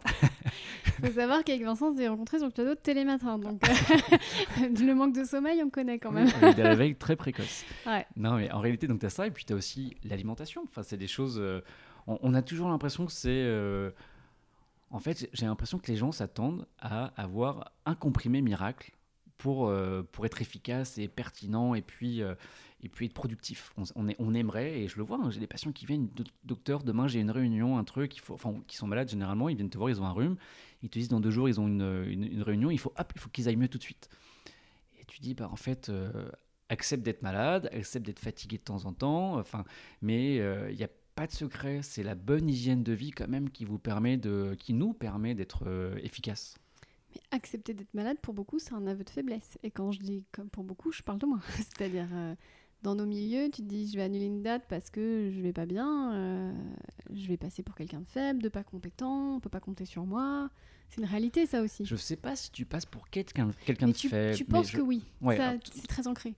Il 1.00 1.06
faut 1.08 1.14
savoir 1.14 1.44
qu'avec 1.44 1.64
Vincent, 1.64 1.90
on 1.90 1.96
s'est 1.96 2.08
rencontrés 2.08 2.38
sur 2.38 2.48
le 2.48 2.54
plateau 2.54 2.72
de 2.72 2.80
Télématin. 2.80 3.38
Donc, 3.38 3.62
euh, 3.68 3.74
le 4.60 4.94
manque 4.94 5.16
de 5.16 5.24
sommeil, 5.24 5.62
on 5.64 5.70
connaît 5.70 6.00
quand 6.00 6.12
même. 6.12 6.28
Oui, 6.42 6.56
des 6.56 6.64
réveils 6.64 6.96
très 6.96 7.16
précoces. 7.16 7.66
Non, 8.16 8.38
mais 8.38 8.52
en 8.52 8.60
réalité, 8.60 8.88
tu 8.88 9.06
as 9.06 9.10
ça, 9.10 9.28
et 9.28 9.32
puis 9.32 9.46
tu 9.46 9.54
as 9.54 9.56
aussi 9.56 9.96
l'alimentation. 10.04 10.64
Enfin, 10.68 10.84
c'est 10.84 10.98
des 10.98 11.08
choses. 11.08 11.38
Euh, 11.40 11.62
on, 12.08 12.34
a 12.34 12.42
toujours 12.42 12.70
l'impression 12.70 13.06
que 13.06 13.12
c'est. 13.12 13.30
Euh, 13.30 13.92
en 14.90 15.00
fait, 15.00 15.30
j'ai 15.34 15.46
l'impression 15.46 15.78
que 15.78 15.92
les 15.92 15.98
gens 15.98 16.12
s'attendent 16.12 16.66
à 16.80 17.12
avoir 17.22 17.72
un 17.86 17.96
comprimé 17.96 18.42
miracle 18.42 18.92
pour, 19.38 19.72
pour 20.12 20.26
être 20.26 20.42
efficace 20.42 20.98
et 20.98 21.08
pertinent, 21.08 21.76
et 21.76 21.82
puis 21.82 22.24
et 22.82 22.90
puis 22.90 23.08
être 23.08 23.14
productif. 23.14 23.74
On, 23.96 24.08
est, 24.08 24.16
on 24.20 24.34
aimerait, 24.34 24.82
et 24.82 24.88
je 24.88 24.98
le 24.98 25.04
vois, 25.04 25.18
hein, 25.18 25.32
j'ai 25.32 25.40
des 25.40 25.48
patients 25.48 25.72
qui 25.72 25.86
viennent, 25.86 26.10
docteur, 26.44 26.84
demain 26.84 27.08
j'ai 27.08 27.20
une 27.20 27.32
réunion, 27.32 27.78
un 27.78 27.84
truc, 27.84 28.16
il 28.16 28.20
faut, 28.20 28.36
enfin, 28.36 28.54
qui 28.68 28.78
sont 28.78 28.88
malades 28.88 29.10
généralement, 29.10 29.50
ils 29.50 29.56
viennent 29.56 29.70
te 29.70 29.78
voir, 29.78 29.90
ils 29.90 30.02
ont 30.02 30.06
un 30.06 30.12
rhume, 30.12 30.38
ils 30.84 30.90
te 30.90 31.00
disent 31.00 31.10
dans 31.10 31.20
deux 31.20 31.32
jours 31.32 31.50
ils 31.50 31.60
ont 31.60 31.68
une, 31.68 32.06
une, 32.08 32.44
réunion, 32.44 32.70
il 32.70 32.78
faut, 32.78 32.94
il 33.16 33.20
faut 33.20 33.30
qu'ils 33.30 33.48
aillent 33.48 33.56
mieux 33.56 33.68
tout 33.68 33.80
de 33.80 33.84
suite. 33.84 34.10
Et 35.00 35.06
tu 35.06 35.20
dis, 35.22 35.34
bah, 35.34 35.50
en 35.52 35.56
fait, 35.56 35.90
euh, 35.90 36.30
accepte 36.70 37.04
d'être 37.04 37.24
malade, 37.24 37.70
accepte 37.74 38.06
d'être 38.06 38.20
fatigué 38.20 38.58
de 38.58 38.64
temps 38.64 38.86
en 38.86 38.94
temps, 38.94 39.38
enfin, 39.40 39.66
mais 40.02 40.40
euh, 40.40 40.70
il 40.70 40.78
n'y 40.78 40.84
a 40.84 40.90
pas 41.16 41.26
de 41.26 41.32
secret, 41.32 41.82
c'est 41.82 42.04
la 42.04 42.14
bonne 42.14 42.48
hygiène 42.48 42.84
de 42.84 42.94
vie 42.94 43.10
quand 43.10 43.28
même 43.28 43.50
qui, 43.50 43.66
vous 43.66 43.80
permet 43.80 44.18
de, 44.18 44.56
qui 44.60 44.74
nous 44.74 44.94
permet 44.94 45.34
d'être 45.34 45.64
euh, 45.66 45.98
efficace. 46.04 46.56
Mais 47.16 47.22
accepter 47.32 47.74
d'être 47.74 47.94
malade, 47.96 48.18
pour 48.22 48.36
beaucoup, 48.36 48.60
c'est 48.60 48.74
un 48.74 48.86
aveu 48.86 49.04
de 49.04 49.10
faiblesse. 49.10 49.58
Et 49.64 49.72
quand 49.72 49.92
je 49.92 50.00
dis 50.00 50.26
comme 50.32 50.50
pour 50.50 50.64
beaucoup, 50.64 50.92
je 50.92 51.02
parle 51.02 51.18
de 51.18 51.26
moi. 51.26 51.40
C'est-à-dire, 51.56 52.10
dans 52.84 52.96
nos 52.96 53.06
milieux, 53.06 53.46
tu 53.46 53.62
te 53.62 53.68
dis 53.68 53.90
je 53.90 53.98
vais 53.98 54.04
annuler 54.04 54.26
une 54.26 54.44
date 54.44 54.64
parce 54.70 54.90
que 54.90 55.32
je 55.34 55.42
vais 55.42 55.54
pas 55.54 55.66
bien, 55.66 56.14
euh, 56.14 56.54
je 57.14 57.28
vais 57.28 57.38
passer 57.38 57.64
pour 57.64 57.76
quelqu'un 57.76 58.02
de 58.02 58.08
faible, 58.08 58.42
de 58.42 58.50
pas 58.50 58.64
compétent, 58.64 59.36
on 59.36 59.40
peut 59.40 59.50
pas 59.50 59.60
compter 59.60 59.86
sur 59.86 60.06
moi. 60.06 60.50
C'est 60.90 61.02
une 61.02 61.08
réalité 61.08 61.46
ça 61.46 61.62
aussi. 61.62 61.86
Je 61.86 61.96
sais 61.96 62.16
pas 62.16 62.36
si 62.36 62.52
tu 62.52 62.66
passes 62.66 62.86
pour 62.86 63.10
quelqu'un 63.10 63.52
quelqu'un 63.66 63.88
de 63.88 63.94
faible. 63.94 64.36
Tu 64.36 64.46
penses 64.46 64.72
que 64.72 64.82
oui, 64.82 65.04
c'est 65.22 65.88
très 65.88 66.08
ancré. 66.08 66.36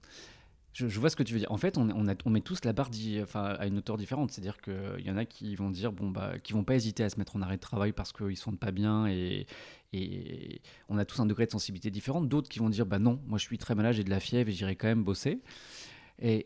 Je, 0.72 1.00
vois 1.00 1.10
ce 1.10 1.16
que 1.16 1.24
tu 1.24 1.32
veux 1.32 1.40
dire. 1.40 1.50
En 1.50 1.56
fait, 1.56 1.78
on, 1.78 1.90
on, 1.90 2.06
on 2.24 2.30
met 2.30 2.40
tous 2.40 2.64
la 2.64 2.72
barre 2.72 2.90
enfin, 3.22 3.56
à 3.58 3.66
une 3.66 3.78
hauteur 3.78 3.96
différente. 3.96 4.30
C'est-à-dire 4.30 4.60
qu'il 4.60 5.04
y 5.04 5.10
en 5.10 5.16
a 5.16 5.24
qui 5.24 5.56
vont 5.56 5.68
dire, 5.68 5.90
bon, 5.90 6.10
bah, 6.10 6.38
qui 6.38 6.52
vont 6.52 6.62
pas 6.62 6.76
hésiter 6.76 7.02
à 7.02 7.10
se 7.10 7.18
mettre 7.18 7.34
en 7.34 7.42
arrêt 7.42 7.56
de 7.56 7.60
travail 7.60 7.92
parce 7.92 8.12
qu'ils 8.12 8.36
sont 8.36 8.52
pas 8.52 8.70
bien 8.70 9.08
et, 9.08 9.48
et 9.92 10.62
on 10.88 10.96
a 10.96 11.04
tous 11.04 11.18
un 11.18 11.26
degré 11.26 11.46
de 11.46 11.50
sensibilité 11.50 11.90
différent. 11.90 12.20
D'autres 12.20 12.48
qui 12.48 12.60
vont 12.60 12.70
dire, 12.70 12.86
bah 12.86 13.00
non, 13.00 13.20
moi 13.26 13.36
je 13.36 13.44
suis 13.44 13.58
très 13.58 13.74
malade, 13.74 13.94
j'ai 13.94 14.04
de 14.04 14.10
la 14.10 14.20
fièvre 14.20 14.48
et 14.48 14.52
j'irai 14.52 14.76
quand 14.76 14.86
même 14.86 15.02
bosser 15.02 15.40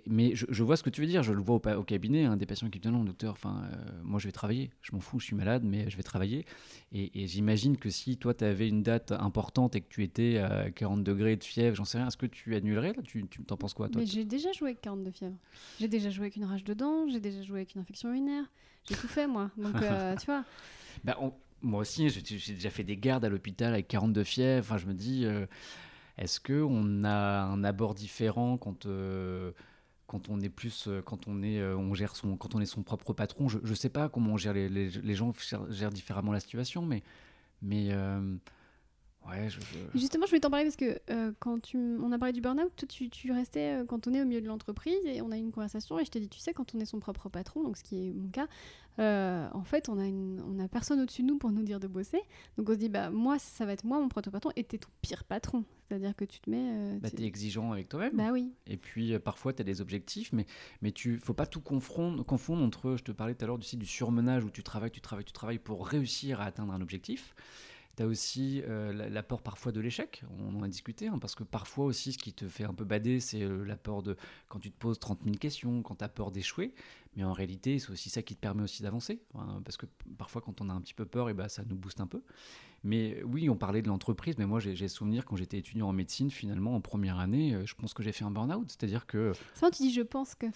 mais 0.06 0.34
je, 0.34 0.62
vois 0.62 0.76
ce 0.76 0.82
que 0.82 0.90
tu 0.90 1.00
veux 1.00 1.06
dire, 1.06 1.22
je 1.22 1.32
le 1.32 1.42
vois 1.42 1.56
au, 1.76 1.82
cabinet, 1.82 2.24
hein, 2.24 2.36
des 2.36 2.46
patients 2.46 2.70
qui 2.70 2.78
me 2.78 2.82
disent 2.82 2.92
non, 2.92 3.02
docteur, 3.02 3.32
enfin, 3.32 3.64
euh, 3.72 3.76
moi 4.04 4.20
je 4.20 4.26
vais 4.26 4.32
travailler, 4.32 4.70
je 4.82 4.92
m'en 4.92 5.00
fous, 5.00 5.18
je 5.18 5.26
suis 5.26 5.36
malade, 5.36 5.62
mais 5.64 5.90
je 5.90 5.96
vais 5.96 6.02
travailler. 6.04 6.44
Et, 6.92 7.26
j'imagine 7.26 7.76
que 7.76 7.90
si 7.90 8.16
toi 8.16 8.34
tu 8.34 8.44
avais 8.44 8.68
une 8.68 8.82
date 8.82 9.10
importante 9.12 9.74
et 9.74 9.80
que 9.80 9.88
tu 9.88 10.04
étais 10.04 10.38
à 10.38 10.70
40 10.70 11.02
degrés 11.02 11.34
de 11.36 11.42
fièvre, 11.42 11.74
j'en 11.74 11.84
sais 11.84 11.98
rien, 11.98 12.06
est-ce 12.06 12.16
que 12.16 12.26
tu 12.26 12.54
annulerais 12.54 12.92
là? 12.92 13.02
Tu 13.02 13.24
t'en 13.46 13.56
penses 13.56 13.74
quoi 13.74 13.88
toi 13.88 14.00
Mais 14.00 14.06
j'ai 14.06 14.24
déjà 14.24 14.52
joué 14.52 14.70
avec 14.70 14.80
40 14.80 15.02
de 15.02 15.10
fièvre. 15.10 15.36
J'ai 15.80 15.88
déjà 15.88 16.10
joué 16.10 16.26
avec 16.26 16.36
une 16.36 16.44
rage 16.44 16.62
de 16.62 16.74
dents, 16.74 17.08
j'ai 17.08 17.20
déjà 17.20 17.42
joué 17.42 17.58
avec 17.60 17.74
une 17.74 17.80
infection 17.80 18.10
urinaire, 18.10 18.44
j'ai 18.88 18.94
tout 18.94 19.08
fait 19.08 19.26
moi. 19.26 19.50
Donc 19.56 19.82
euh, 19.82 20.14
tu 20.20 20.26
vois. 20.26 20.44
Bah, 21.02 21.18
moi 21.62 21.80
aussi, 21.80 22.10
j'ai 22.10 22.54
déjà 22.54 22.70
fait 22.70 22.84
des 22.84 22.96
gardes 22.96 23.24
à 23.24 23.28
l'hôpital 23.28 23.72
avec 23.72 23.88
40 23.88 24.12
de 24.12 24.22
fièvre. 24.22 24.64
Enfin, 24.64 24.78
je 24.78 24.86
me 24.86 24.94
dis. 24.94 25.24
Euh, 25.24 25.46
est-ce 26.18 26.40
qu'on 26.40 27.04
a 27.04 27.42
un 27.42 27.64
abord 27.64 27.94
différent 27.94 28.56
quand, 28.56 28.86
euh, 28.86 29.52
quand 30.06 30.28
on 30.28 30.40
est 30.40 30.48
plus, 30.48 30.86
euh, 30.86 31.02
quand 31.02 31.26
on 31.26 31.42
est, 31.42 31.58
euh, 31.58 31.76
on 31.76 31.94
gère 31.94 32.14
son, 32.14 32.36
quand 32.36 32.54
on 32.54 32.60
est 32.60 32.66
son 32.66 32.82
propre 32.82 33.12
patron? 33.12 33.48
Je 33.48 33.58
ne 33.58 33.74
sais 33.74 33.88
pas 33.88 34.08
comment 34.08 34.36
les, 34.36 35.14
gens 35.14 35.32
gèrent 35.70 35.90
différemment 35.90 36.32
la 36.32 36.40
situation, 36.40 36.86
mais 36.86 37.02
Ouais, 39.28 39.48
je, 39.48 39.58
Justement, 39.94 40.26
je 40.26 40.30
voulais 40.30 40.40
t'en 40.40 40.50
parler 40.50 40.64
parce 40.66 40.76
que 40.76 40.98
euh, 41.10 41.32
quand 41.38 41.60
tu, 41.60 41.78
on 41.78 42.12
a 42.12 42.18
parlé 42.18 42.32
du 42.32 42.40
burn-out, 42.40 42.70
toi, 42.76 42.88
tu, 42.88 43.08
tu 43.08 43.32
restais 43.32 43.80
euh, 43.80 43.84
cantonné 43.84 44.20
au 44.20 44.26
milieu 44.26 44.40
de 44.40 44.46
l'entreprise 44.46 44.98
et 45.06 45.22
on 45.22 45.30
a 45.30 45.36
eu 45.36 45.40
une 45.40 45.52
conversation 45.52 45.98
et 45.98 46.04
je 46.04 46.10
t'ai 46.10 46.20
dit, 46.20 46.28
tu 46.28 46.40
sais, 46.40 46.52
quand 46.52 46.74
on 46.74 46.80
est 46.80 46.84
son 46.84 47.00
propre 47.00 47.28
patron, 47.28 47.62
donc 47.62 47.76
ce 47.76 47.82
qui 47.82 48.08
est 48.08 48.12
mon 48.12 48.28
cas, 48.28 48.46
euh, 48.98 49.48
en 49.52 49.64
fait, 49.64 49.88
on 49.88 49.98
a, 49.98 50.06
une, 50.06 50.42
on 50.46 50.62
a 50.62 50.68
personne 50.68 51.00
au-dessus 51.00 51.22
de 51.22 51.28
nous 51.28 51.38
pour 51.38 51.50
nous 51.52 51.62
dire 51.62 51.80
de 51.80 51.86
bosser. 51.86 52.20
Donc 52.58 52.68
on 52.68 52.72
se 52.72 52.78
dit, 52.78 52.90
bah 52.90 53.10
moi, 53.10 53.38
ça 53.38 53.64
va 53.64 53.72
être 53.72 53.84
moi, 53.84 53.98
mon 53.98 54.08
propre 54.08 54.30
patron, 54.30 54.50
et 54.56 54.64
t'es 54.64 54.78
ton 54.78 54.90
pire 55.00 55.24
patron. 55.24 55.64
C'est-à-dire 55.88 56.14
que 56.14 56.24
tu 56.24 56.40
te 56.40 56.50
mets. 56.50 56.98
Bah, 57.00 57.10
t'es 57.10 57.24
exigeant 57.24 57.72
avec 57.72 57.88
toi-même. 57.88 58.16
bah 58.16 58.30
oui. 58.32 58.52
Et 58.66 58.76
puis 58.76 59.18
parfois, 59.18 59.52
tu 59.52 59.62
as 59.62 59.64
des 59.64 59.80
objectifs, 59.80 60.32
mais, 60.32 60.46
mais 60.82 60.92
tu 60.92 61.18
faut 61.18 61.34
pas 61.34 61.46
tout 61.46 61.60
confondre, 61.60 62.24
confondre 62.24 62.62
entre, 62.62 62.96
je 62.96 63.02
te 63.02 63.12
parlais 63.12 63.34
tout 63.34 63.44
à 63.44 63.48
l'heure 63.48 63.58
du, 63.58 63.76
du 63.76 63.86
surmenage 63.86 64.44
où 64.44 64.50
tu 64.50 64.62
travailles, 64.62 64.90
tu 64.90 65.00
travailles, 65.00 65.24
tu 65.24 65.32
travailles 65.32 65.58
pour 65.58 65.86
réussir 65.86 66.40
à 66.40 66.44
atteindre 66.44 66.72
un 66.72 66.80
objectif. 66.80 67.34
Tu 67.96 68.02
as 68.02 68.06
aussi 68.06 68.62
euh, 68.68 68.92
la- 68.92 69.08
l'apport 69.08 69.40
parfois 69.42 69.70
de 69.72 69.80
l'échec, 69.80 70.22
on 70.38 70.56
en 70.56 70.62
a 70.62 70.68
discuté, 70.68 71.08
hein, 71.08 71.18
parce 71.20 71.34
que 71.34 71.44
parfois 71.44 71.84
aussi 71.84 72.12
ce 72.12 72.18
qui 72.18 72.32
te 72.32 72.48
fait 72.48 72.64
un 72.64 72.74
peu 72.74 72.84
bader, 72.84 73.20
c'est 73.20 73.42
euh, 73.42 73.64
l'apport 73.64 74.02
de 74.02 74.16
quand 74.48 74.58
tu 74.58 74.70
te 74.70 74.78
poses 74.78 74.98
30 74.98 75.20
000 75.24 75.36
questions, 75.36 75.82
quand 75.82 75.96
tu 75.96 76.04
as 76.04 76.08
peur 76.08 76.30
d'échouer, 76.32 76.74
mais 77.16 77.22
en 77.24 77.32
réalité 77.32 77.78
c'est 77.78 77.90
aussi 77.90 78.10
ça 78.10 78.22
qui 78.22 78.34
te 78.34 78.40
permet 78.40 78.62
aussi 78.62 78.82
d'avancer, 78.82 79.20
hein, 79.34 79.60
parce 79.64 79.76
que 79.76 79.86
parfois 80.18 80.42
quand 80.42 80.60
on 80.60 80.68
a 80.70 80.72
un 80.72 80.80
petit 80.80 80.94
peu 80.94 81.04
peur, 81.06 81.28
et 81.30 81.34
ben, 81.34 81.48
ça 81.48 81.62
nous 81.68 81.76
booste 81.76 82.00
un 82.00 82.06
peu. 82.06 82.22
Mais 82.86 83.22
oui, 83.22 83.48
on 83.48 83.56
parlait 83.56 83.80
de 83.80 83.88
l'entreprise, 83.88 84.34
mais 84.36 84.44
moi 84.44 84.60
j'ai 84.60 84.88
souvenir 84.88 85.24
quand 85.24 85.36
j'étais 85.36 85.56
étudiant 85.58 85.88
en 85.88 85.92
médecine, 85.94 86.30
finalement 86.30 86.74
en 86.74 86.80
première 86.82 87.18
année, 87.18 87.54
euh, 87.54 87.64
je 87.64 87.74
pense 87.74 87.94
que 87.94 88.02
j'ai 88.02 88.12
fait 88.12 88.24
un 88.24 88.30
burn-out, 88.30 88.66
c'est-à-dire 88.68 89.06
que 89.06 89.32
C'est 89.54 89.60
vrai, 89.60 89.70
tu 89.70 89.84
dis, 89.84 89.92
je 89.94 90.02
pense 90.02 90.34
que. 90.34 90.46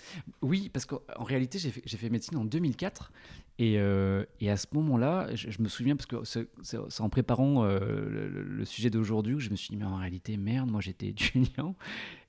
oui, 0.42 0.68
parce 0.68 0.84
qu'en 0.84 1.00
en 1.16 1.24
réalité, 1.24 1.58
j'ai 1.58 1.70
fait, 1.70 1.82
j'ai 1.86 1.96
fait 1.96 2.10
médecine 2.10 2.36
en 2.36 2.44
2004. 2.44 3.12
Et, 3.58 3.78
euh, 3.78 4.24
et 4.40 4.50
à 4.50 4.56
ce 4.56 4.66
moment-là, 4.72 5.34
je, 5.34 5.60
me 5.60 5.68
souviens, 5.68 5.96
parce 5.96 6.06
que 6.06 6.22
c'est 6.62 7.00
en 7.00 7.08
préparant 7.08 7.64
euh, 7.64 8.28
le, 8.28 8.64
sujet 8.64 8.88
d'aujourd'hui 8.88 9.34
que 9.34 9.40
je 9.40 9.50
me 9.50 9.56
suis 9.56 9.70
dit, 9.70 9.76
mais 9.76 9.84
en 9.84 9.96
réalité, 9.96 10.36
merde, 10.36 10.70
moi 10.70 10.80
j'étais 10.80 11.06
étudiant. 11.08 11.74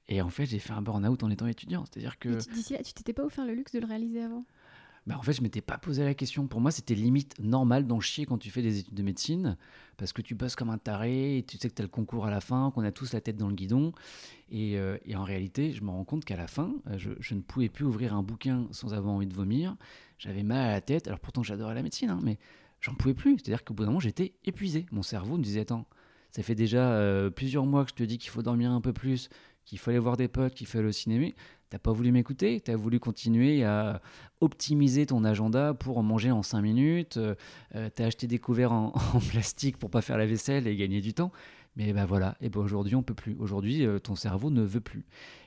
Et 0.08 0.24
en 0.24 0.30
fait, 0.30 0.48
j'ai 0.48 0.58
fait 0.58 0.74
un 0.74 0.82
burn-out 0.82 1.22
en 1.22 1.30
étant 1.30 1.46
étudiant. 1.46 1.86
C'est-à-dire 1.86 2.18
que, 2.18 2.40
tu 2.84 2.94
t'étais 2.94 3.14
pas 3.14 3.24
offert 3.24 3.46
le 3.46 3.54
luxe 3.54 3.72
de 3.74 3.80
le 3.80 3.86
réaliser 3.86 4.24
avant? 4.24 4.44
Bah, 5.08 5.16
en 5.18 5.22
fait, 5.22 5.34
je 5.34 5.42
m'étais 5.42 5.62
pas 5.62 5.78
posé 5.78 6.04
la 6.04 6.14
question. 6.14 6.48
Pour 6.48 6.62
moi, 6.62 6.72
c'était 6.72 6.96
limite 6.96 7.40
normal 7.40 7.88
d'en 7.88 8.00
chier 8.00 8.26
quand 8.26 8.38
tu 8.38 8.50
fais 8.50 8.62
des 8.62 8.80
études 8.80 8.94
de 8.94 9.04
médecine, 9.04 9.58
parce 9.98 10.14
que 10.14 10.22
tu 10.22 10.36
bosses 10.36 10.56
comme 10.56 10.70
un 10.70 10.78
taré, 10.78 11.44
tu 11.48 11.58
sais 11.58 11.70
que 11.70 11.76
tu 11.76 11.82
as 11.82 11.86
le 11.86 11.90
concours 11.90 12.26
à 12.26 12.32
la 12.32 12.42
fin, 12.42 12.72
qu'on 12.72 12.84
a 12.84 12.92
tous 12.92 13.14
la 13.14 13.22
tête 13.22 13.38
dans 13.38 13.48
le 13.48 13.56
guidon. 13.56 13.92
Et, 14.52 14.78
euh, 14.78 14.98
en 15.16 15.24
réalité, 15.24 15.74
je 15.74 15.84
me 15.84 15.90
rends 15.90 16.06
compte 16.06 16.26
qu'à 16.26 16.38
la 16.38 16.48
fin, 16.48 16.74
euh, 16.88 16.98
je, 16.98 17.12
je 17.20 17.36
ne 17.36 17.42
pouvais 17.42 17.70
plus 17.70 17.86
ouvrir 17.86 18.14
un 18.14 18.24
bouquin 18.24 18.68
sans 18.72 18.94
avoir 18.94 19.14
envie 19.14 19.28
de 19.28 19.34
vomir. 19.34 19.76
J'avais 20.18 20.44
mal 20.44 20.58
à 20.60 20.72
la 20.72 20.82
tête. 20.82 21.08
Alors 21.08 21.20
pourtant, 21.20 21.44
j'adorais 21.44 21.76
la 21.76 21.84
médecine, 21.84 22.10
hein, 22.10 22.20
mais 22.24 22.38
j'en 22.82 22.94
pouvais 22.94 23.14
plus. 23.14 23.38
C'est-à-dire 23.38 23.64
qu'au 23.64 23.74
bout 23.74 23.84
d'un 23.84 23.90
moment, 23.90 24.00
j'étais 24.00 24.34
épuisé. 24.46 24.86
Mon 24.92 25.04
cerveau 25.04 25.38
me 25.38 25.44
disait 25.44 25.62
Attends, 25.62 25.88
ça 26.32 26.44
fait 26.44 26.56
déjà 26.56 26.92
euh, 26.92 27.30
plusieurs 27.30 27.66
mois 27.66 27.84
que 27.84 27.92
je 27.92 27.96
te 27.96 28.04
dis 28.04 28.18
qu'il 28.18 28.30
faut 28.30 28.44
dormir 28.44 28.72
un 28.72 28.82
peu 28.82 28.94
plus, 28.94 29.30
qu'il 29.66 29.80
faut 29.80 29.90
aller 29.90 30.00
voir 30.00 30.18
des 30.18 30.28
potes, 30.28 30.54
qu'il 30.54 30.68
faut 30.68 30.78
aller 30.78 30.88
au 30.88 30.94
cinéma. 30.94 31.28
T'as 31.70 31.78
pas 31.78 31.92
voulu 31.92 32.12
m'écouter, 32.12 32.60
t'as 32.62 32.76
voulu 32.76 33.00
continuer 33.00 33.64
à 33.64 34.02
optimiser 34.42 35.06
ton 35.06 35.24
agenda 35.24 35.76
pour 35.76 36.00
en 36.00 36.04
manger 36.04 36.32
en 36.32 36.42
5 36.42 36.62
minutes, 36.62 37.18
euh, 37.18 37.36
euh, 37.76 37.90
t'as 37.94 38.06
acheté 38.06 38.26
des 38.26 38.40
couverts 38.40 38.72
en, 38.72 38.92
plastique 39.30 39.78
pour 39.78 39.92
pas 39.92 40.02
faire 40.02 40.18
la 40.18 40.26
vaisselle 40.26 40.66
et 40.66 40.76
gagner 40.76 41.00
du 41.00 41.14
temps. 41.14 41.32
Mais 41.76 41.94
ben 41.94 42.06
voilà, 42.06 42.36
et 42.42 42.50
ben 42.50 42.60
aujourd'hui 42.60 42.96
on 42.96 43.04
peut 43.04 43.14
plus. 43.14 43.36
Aujourd'hui 43.38 43.86
euh, 43.86 44.00
ton 44.00 44.16
cerveau 44.16 44.50
ne 44.50 44.64
veut 44.64 44.82
plus. 44.82 45.06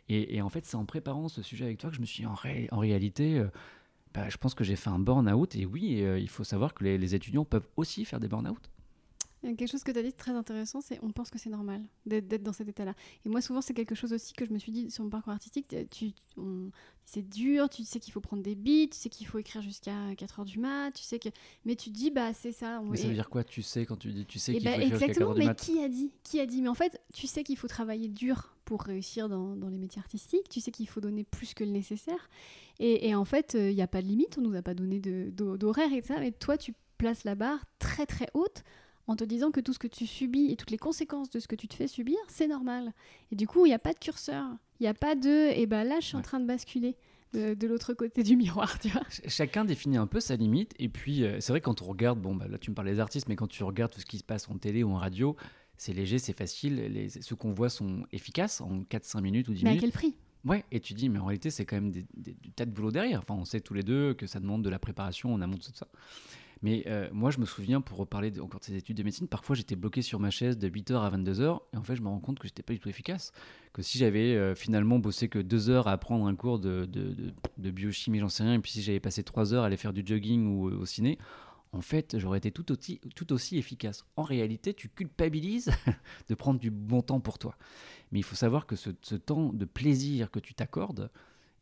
Et, 0.08 0.40
en 0.42 0.48
fait 0.48 0.64
c'est 0.64 0.76
en 0.76 0.84
préparant 0.84 1.28
ce 1.28 1.42
sujet 1.42 1.64
avec 1.64 1.78
toi 1.78 1.90
que 1.90 1.96
je 1.96 2.00
me 2.00 2.06
suis 2.06 2.22
dit, 2.22 2.26
en, 2.26 2.34
ré- 2.34 2.68
en 2.70 2.78
réalité, 2.78 3.42
bah, 4.14 4.28
je 4.28 4.36
pense 4.36 4.54
que 4.54 4.62
j'ai 4.62 4.76
fait 4.76 4.90
un 4.90 4.98
burn-out. 4.98 5.56
Et 5.56 5.64
oui, 5.64 6.04
il 6.18 6.28
faut 6.28 6.44
savoir 6.44 6.74
que 6.74 6.84
les, 6.84 6.98
les 6.98 7.14
étudiants 7.14 7.44
peuvent 7.44 7.66
aussi 7.76 8.04
faire 8.04 8.20
des 8.20 8.28
burn-out. 8.28 8.70
Il 9.42 9.50
y 9.50 9.52
a 9.52 9.56
Quelque 9.56 9.70
chose 9.70 9.82
que 9.82 9.90
tu 9.90 9.98
as 9.98 10.02
dit 10.02 10.10
de 10.10 10.16
très 10.16 10.32
intéressant, 10.32 10.80
c'est 10.80 10.98
on 11.02 11.10
pense 11.10 11.30
que 11.30 11.38
c'est 11.38 11.50
normal 11.50 11.82
d'être 12.06 12.42
dans 12.42 12.52
cet 12.52 12.68
état-là. 12.68 12.94
Et 13.24 13.28
moi, 13.28 13.40
souvent, 13.40 13.60
c'est 13.60 13.74
quelque 13.74 13.94
chose 13.94 14.12
aussi 14.12 14.32
que 14.34 14.44
je 14.46 14.52
me 14.52 14.58
suis 14.58 14.70
dit 14.72 14.90
sur 14.90 15.02
mon 15.04 15.10
parcours 15.10 15.32
artistique. 15.32 15.74
Tu, 15.90 16.12
c'est 17.04 17.28
dur, 17.28 17.68
tu 17.68 17.84
sais 17.84 17.98
qu'il 18.00 18.12
faut 18.12 18.20
prendre 18.20 18.42
des 18.42 18.54
beats, 18.54 18.88
tu 18.92 18.98
sais 18.98 19.08
qu'il 19.08 19.26
faut 19.26 19.38
écrire 19.38 19.60
jusqu'à 19.62 20.12
4h 20.14 20.44
du 20.44 20.58
mat, 20.58 20.92
tu 20.92 21.02
sais 21.02 21.18
que. 21.18 21.28
Mais 21.64 21.74
tu 21.76 21.90
dis, 21.90 22.10
bah, 22.10 22.32
c'est 22.32 22.52
ça. 22.52 22.80
on- 22.82 22.90
Mais 22.90 22.96
ça 22.96 23.08
veut 23.08 23.14
dire 23.14 23.28
quoi 23.28 23.42
Tu 23.44 23.62
sais 23.62 23.84
quand 23.84 23.96
tu 23.96 24.12
dis 24.12 24.24
tu 24.26 24.38
sais 24.38 24.52
et 24.52 24.58
qu'il 24.58 24.64
bah, 24.64 24.74
faut 24.74 24.80
écrire 24.80 24.90
jusqu'à 24.98 25.06
4 25.06 25.10
exactement, 25.10 25.30
heures 25.30 25.34
du 25.40 25.46
mais 25.48 25.54
qui 25.54 25.82
a 25.82 25.88
dit 25.88 26.12
Qui 26.22 26.40
a 26.40 26.46
dit? 26.46 26.62
Mais 26.62 26.68
en 26.68 26.74
fait, 26.74 27.00
tu 27.12 27.26
sais 27.26 27.42
qu'il 27.44 27.56
faut 27.56 27.68
travailler 27.68 28.08
dur 28.08 28.54
pour 28.64 28.82
réussir 28.82 29.28
dans, 29.28 29.56
dans 29.56 29.68
les 29.68 29.78
métiers 29.78 30.00
artistiques, 30.00 30.48
tu 30.48 30.60
sais 30.60 30.70
qu'il 30.70 30.88
faut 30.88 31.00
donner 31.00 31.24
plus 31.24 31.52
que 31.52 31.64
le 31.64 31.70
nécessaire. 31.70 32.30
Et, 32.78 33.08
et 33.08 33.14
en 33.16 33.24
fait, 33.24 33.54
il 33.58 33.74
n'y 33.74 33.82
a 33.82 33.88
pas 33.88 34.00
de 34.02 34.06
limite, 34.06 34.38
on 34.38 34.40
nous 34.40 34.54
a 34.54 34.62
pas 34.62 34.74
donné 34.74 35.00
d'horaire 35.00 35.92
et 35.92 36.02
ça, 36.02 36.18
mais 36.20 36.30
toi, 36.32 36.56
tu 36.56 36.72
places 36.96 37.24
la 37.24 37.34
barre 37.34 37.64
très 37.80 38.06
très 38.06 38.28
haute 38.34 38.62
en 39.06 39.16
te 39.16 39.24
disant 39.24 39.50
que 39.50 39.60
tout 39.60 39.72
ce 39.72 39.78
que 39.78 39.86
tu 39.88 40.06
subis 40.06 40.50
et 40.52 40.56
toutes 40.56 40.70
les 40.70 40.78
conséquences 40.78 41.30
de 41.30 41.40
ce 41.40 41.48
que 41.48 41.56
tu 41.56 41.68
te 41.68 41.74
fais 41.74 41.88
subir, 41.88 42.16
c'est 42.28 42.46
normal. 42.48 42.92
Et 43.30 43.36
du 43.36 43.46
coup, 43.46 43.66
il 43.66 43.70
n'y 43.70 43.74
a 43.74 43.78
pas 43.78 43.92
de 43.92 43.98
curseur, 43.98 44.46
il 44.80 44.84
n'y 44.84 44.88
a 44.88 44.94
pas 44.94 45.14
de 45.14 45.50
«et 45.56 45.66
ben 45.66 45.84
là, 45.84 46.00
je 46.00 46.06
suis 46.06 46.16
en 46.16 46.22
train 46.22 46.38
de 46.40 46.46
basculer 46.46 46.96
de, 47.32 47.54
de 47.54 47.66
l'autre 47.66 47.94
côté 47.94 48.22
du 48.22 48.36
miroir», 48.36 48.78
tu 48.80 48.88
vois. 48.90 49.02
Ch- 49.10 49.22
Chacun 49.28 49.64
définit 49.64 49.96
un 49.96 50.06
peu 50.06 50.20
sa 50.20 50.36
limite. 50.36 50.72
Et 50.78 50.88
puis, 50.88 51.24
euh, 51.24 51.40
c'est 51.40 51.52
vrai, 51.52 51.60
quand 51.60 51.82
on 51.82 51.86
regarde, 51.86 52.20
bon, 52.20 52.34
bah, 52.36 52.46
là, 52.48 52.58
tu 52.58 52.70
me 52.70 52.74
parles 52.76 52.88
des 52.88 53.00
artistes, 53.00 53.28
mais 53.28 53.36
quand 53.36 53.48
tu 53.48 53.64
regardes 53.64 53.92
tout 53.92 54.00
ce 54.00 54.06
qui 54.06 54.18
se 54.18 54.24
passe 54.24 54.48
en 54.48 54.56
télé 54.58 54.82
ou 54.84 54.90
en 54.92 54.96
radio, 54.98 55.34
c'est 55.76 55.92
léger, 55.92 56.18
c'est 56.18 56.36
facile. 56.36 56.76
Les, 56.76 57.08
ceux 57.08 57.34
qu'on 57.34 57.52
voit 57.52 57.70
sont 57.70 58.04
efficaces 58.12 58.60
en 58.60 58.82
4-5 58.82 59.20
minutes 59.20 59.48
ou 59.48 59.52
10 59.52 59.64
Mais 59.64 59.70
à 59.70 59.72
minutes. 59.72 59.80
quel 59.82 59.92
prix? 59.92 60.14
Ouais, 60.44 60.64
et 60.72 60.80
tu 60.80 60.92
dis, 60.94 61.08
mais 61.08 61.18
en 61.20 61.24
réalité, 61.26 61.50
c'est 61.50 61.64
quand 61.64 61.76
même 61.76 61.90
des, 61.92 62.04
des- 62.16 62.34
du 62.34 62.50
tas 62.52 62.66
de 62.66 62.70
boulot 62.72 62.90
derrière. 62.92 63.20
Enfin, 63.20 63.34
on 63.34 63.44
sait 63.44 63.60
tous 63.60 63.74
les 63.74 63.82
deux 63.84 64.14
que 64.14 64.26
ça 64.26 64.38
demande 64.40 64.62
de 64.64 64.70
la 64.70 64.78
préparation 64.80 65.32
en 65.34 65.40
amont 65.40 65.56
de 65.56 65.62
tout 65.62 65.70
ça. 65.74 65.86
Mais 66.62 66.84
euh, 66.86 67.08
moi, 67.12 67.30
je 67.32 67.38
me 67.38 67.44
souviens, 67.44 67.80
pour 67.80 67.98
reparler 67.98 68.38
encore 68.38 68.60
de 68.60 68.64
ces 68.64 68.76
études 68.76 68.96
de 68.96 69.02
médecine, 69.02 69.26
parfois 69.26 69.56
j'étais 69.56 69.74
bloqué 69.74 70.00
sur 70.00 70.20
ma 70.20 70.30
chaise 70.30 70.56
de 70.56 70.68
8h 70.68 70.94
à 70.94 71.10
22h, 71.10 71.60
et 71.72 71.76
en 71.76 71.82
fait, 71.82 71.96
je 71.96 72.02
me 72.02 72.08
rends 72.08 72.20
compte 72.20 72.38
que 72.38 72.46
j'étais 72.46 72.62
pas 72.62 72.72
du 72.72 72.78
tout 72.78 72.88
efficace. 72.88 73.32
Que 73.72 73.82
si 73.82 73.98
j'avais 73.98 74.36
euh, 74.36 74.54
finalement 74.54 75.00
bossé 75.00 75.28
que 75.28 75.40
2 75.40 75.70
heures 75.70 75.88
à 75.88 75.92
apprendre 75.92 76.26
un 76.26 76.36
cours 76.36 76.60
de, 76.60 76.88
biochimie, 77.58 78.20
j'en 78.20 78.28
sais 78.28 78.44
rien, 78.44 78.54
et 78.54 78.58
puis 78.60 78.70
si 78.70 78.82
j'avais 78.82 79.00
passé 79.00 79.24
3 79.24 79.54
heures 79.54 79.64
à 79.64 79.66
aller 79.66 79.76
faire 79.76 79.92
du 79.92 80.04
jogging 80.06 80.46
ou 80.46 80.68
euh, 80.68 80.78
au 80.78 80.86
ciné, 80.86 81.18
en 81.72 81.80
fait, 81.80 82.16
j'aurais 82.18 82.38
été 82.38 82.52
tout 82.52 82.70
aussi, 83.32 83.58
efficace. 83.58 84.04
En 84.16 84.22
réalité, 84.22 84.72
tu 84.72 84.88
culpabilises 84.88 85.70
de 86.28 86.34
prendre 86.34 86.60
du 86.60 86.70
bon 86.70 87.02
temps 87.02 87.18
pour 87.18 87.38
toi. 87.38 87.56
Mais 88.12 88.20
il 88.20 88.24
faut 88.24 88.36
savoir 88.36 88.66
que 88.66 88.76
ce, 88.76 88.90
temps 89.16 89.52
de 89.52 89.64
plaisir 89.64 90.30
que 90.30 90.38
tu 90.38 90.54
t'accordes, 90.54 91.10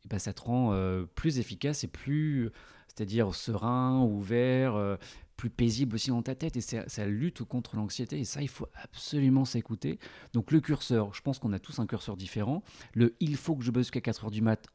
eh 0.04 0.08
ben, 0.08 0.18
ça 0.18 0.32
te 0.32 0.42
rend 0.42 0.74
plus 1.14 1.38
efficace 1.38 1.84
et 1.84 1.86
plus, 1.86 2.50
c'est-à-dire 2.94 3.34
serein, 3.34 4.02
ouvert, 4.02 4.74
euh, 4.74 4.96
plus 5.36 5.50
paisible 5.50 5.94
aussi 5.94 6.10
dans 6.10 6.22
ta 6.22 6.34
tête. 6.34 6.56
Et 6.56 6.60
ça, 6.60 7.06
lutte 7.06 7.42
contre 7.44 7.76
l'anxiété. 7.76 8.18
Et 8.18 8.24
ça, 8.24 8.42
il 8.42 8.48
faut 8.48 8.66
absolument 8.82 9.44
s'écouter. 9.44 9.98
Donc 10.32 10.50
le 10.50 10.60
curseur, 10.60 11.14
je 11.14 11.22
pense 11.22 11.38
qu'on 11.38 11.52
a 11.52 11.58
tous 11.58 11.78
un 11.78 11.86
curseur 11.86 12.16
différent. 12.16 12.62
Le 12.94 13.14
il 13.20 13.36
faut 13.36 13.56
que 13.56 13.64
je 13.64 13.70
bosse 13.70 13.86
jusqu'à 13.86 14.00
4 14.00 14.24
heures 14.24 14.30
du 14.30 14.42
mat, 14.42 14.66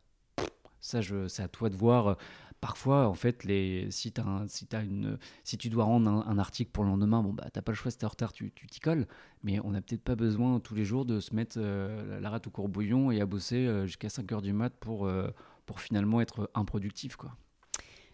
ça, 0.79 1.01
c'est 1.27 1.43
à 1.43 1.47
toi 1.47 1.69
de 1.69 1.75
voir. 1.75 2.17
Parfois, 2.61 3.07
en 3.07 3.13
fait, 3.13 3.43
les, 3.43 3.91
si, 3.91 4.13
un- 4.17 4.47
si, 4.47 5.57
tu 5.57 5.69
dois 5.69 5.83
rendre 5.83 6.09
un, 6.09 6.37
article 6.39 6.71
pour 6.71 6.83
le 6.83 6.89
lendemain, 6.89 7.21
bon, 7.21 7.33
bah, 7.33 7.47
t'as 7.51 7.61
pas 7.61 7.71
le 7.71 7.75
choix, 7.75 7.91
si 7.91 7.97
t'es 7.97 8.05
en 8.05 8.09
retard, 8.09 8.33
tu 8.33 8.51
t'y 8.51 8.79
colles. 8.79 9.07
Mais 9.43 9.59
on 9.59 9.71
n'a 9.71 9.81
peut-être 9.81 10.03
pas 10.03 10.15
besoin 10.15 10.59
tous 10.59 10.73
les 10.73 10.85
jours 10.85 11.05
de 11.05 11.19
se 11.19 11.35
mettre 11.35 11.57
euh, 11.59 12.19
la 12.19 12.29
rate 12.29 12.47
au 12.47 12.49
courbouillon 12.49 13.11
et 13.11 13.21
à 13.21 13.25
bosser 13.25 13.67
euh, 13.67 13.85
jusqu'à 13.85 14.09
5 14.09 14.31
heures 14.31 14.41
du 14.41 14.53
mat 14.53 14.73
pour, 14.79 15.05
euh, 15.05 15.29
pour 15.65 15.79
finalement 15.79 16.21
être 16.21 16.49
improductif. 16.55 17.15
Quoi. 17.15 17.35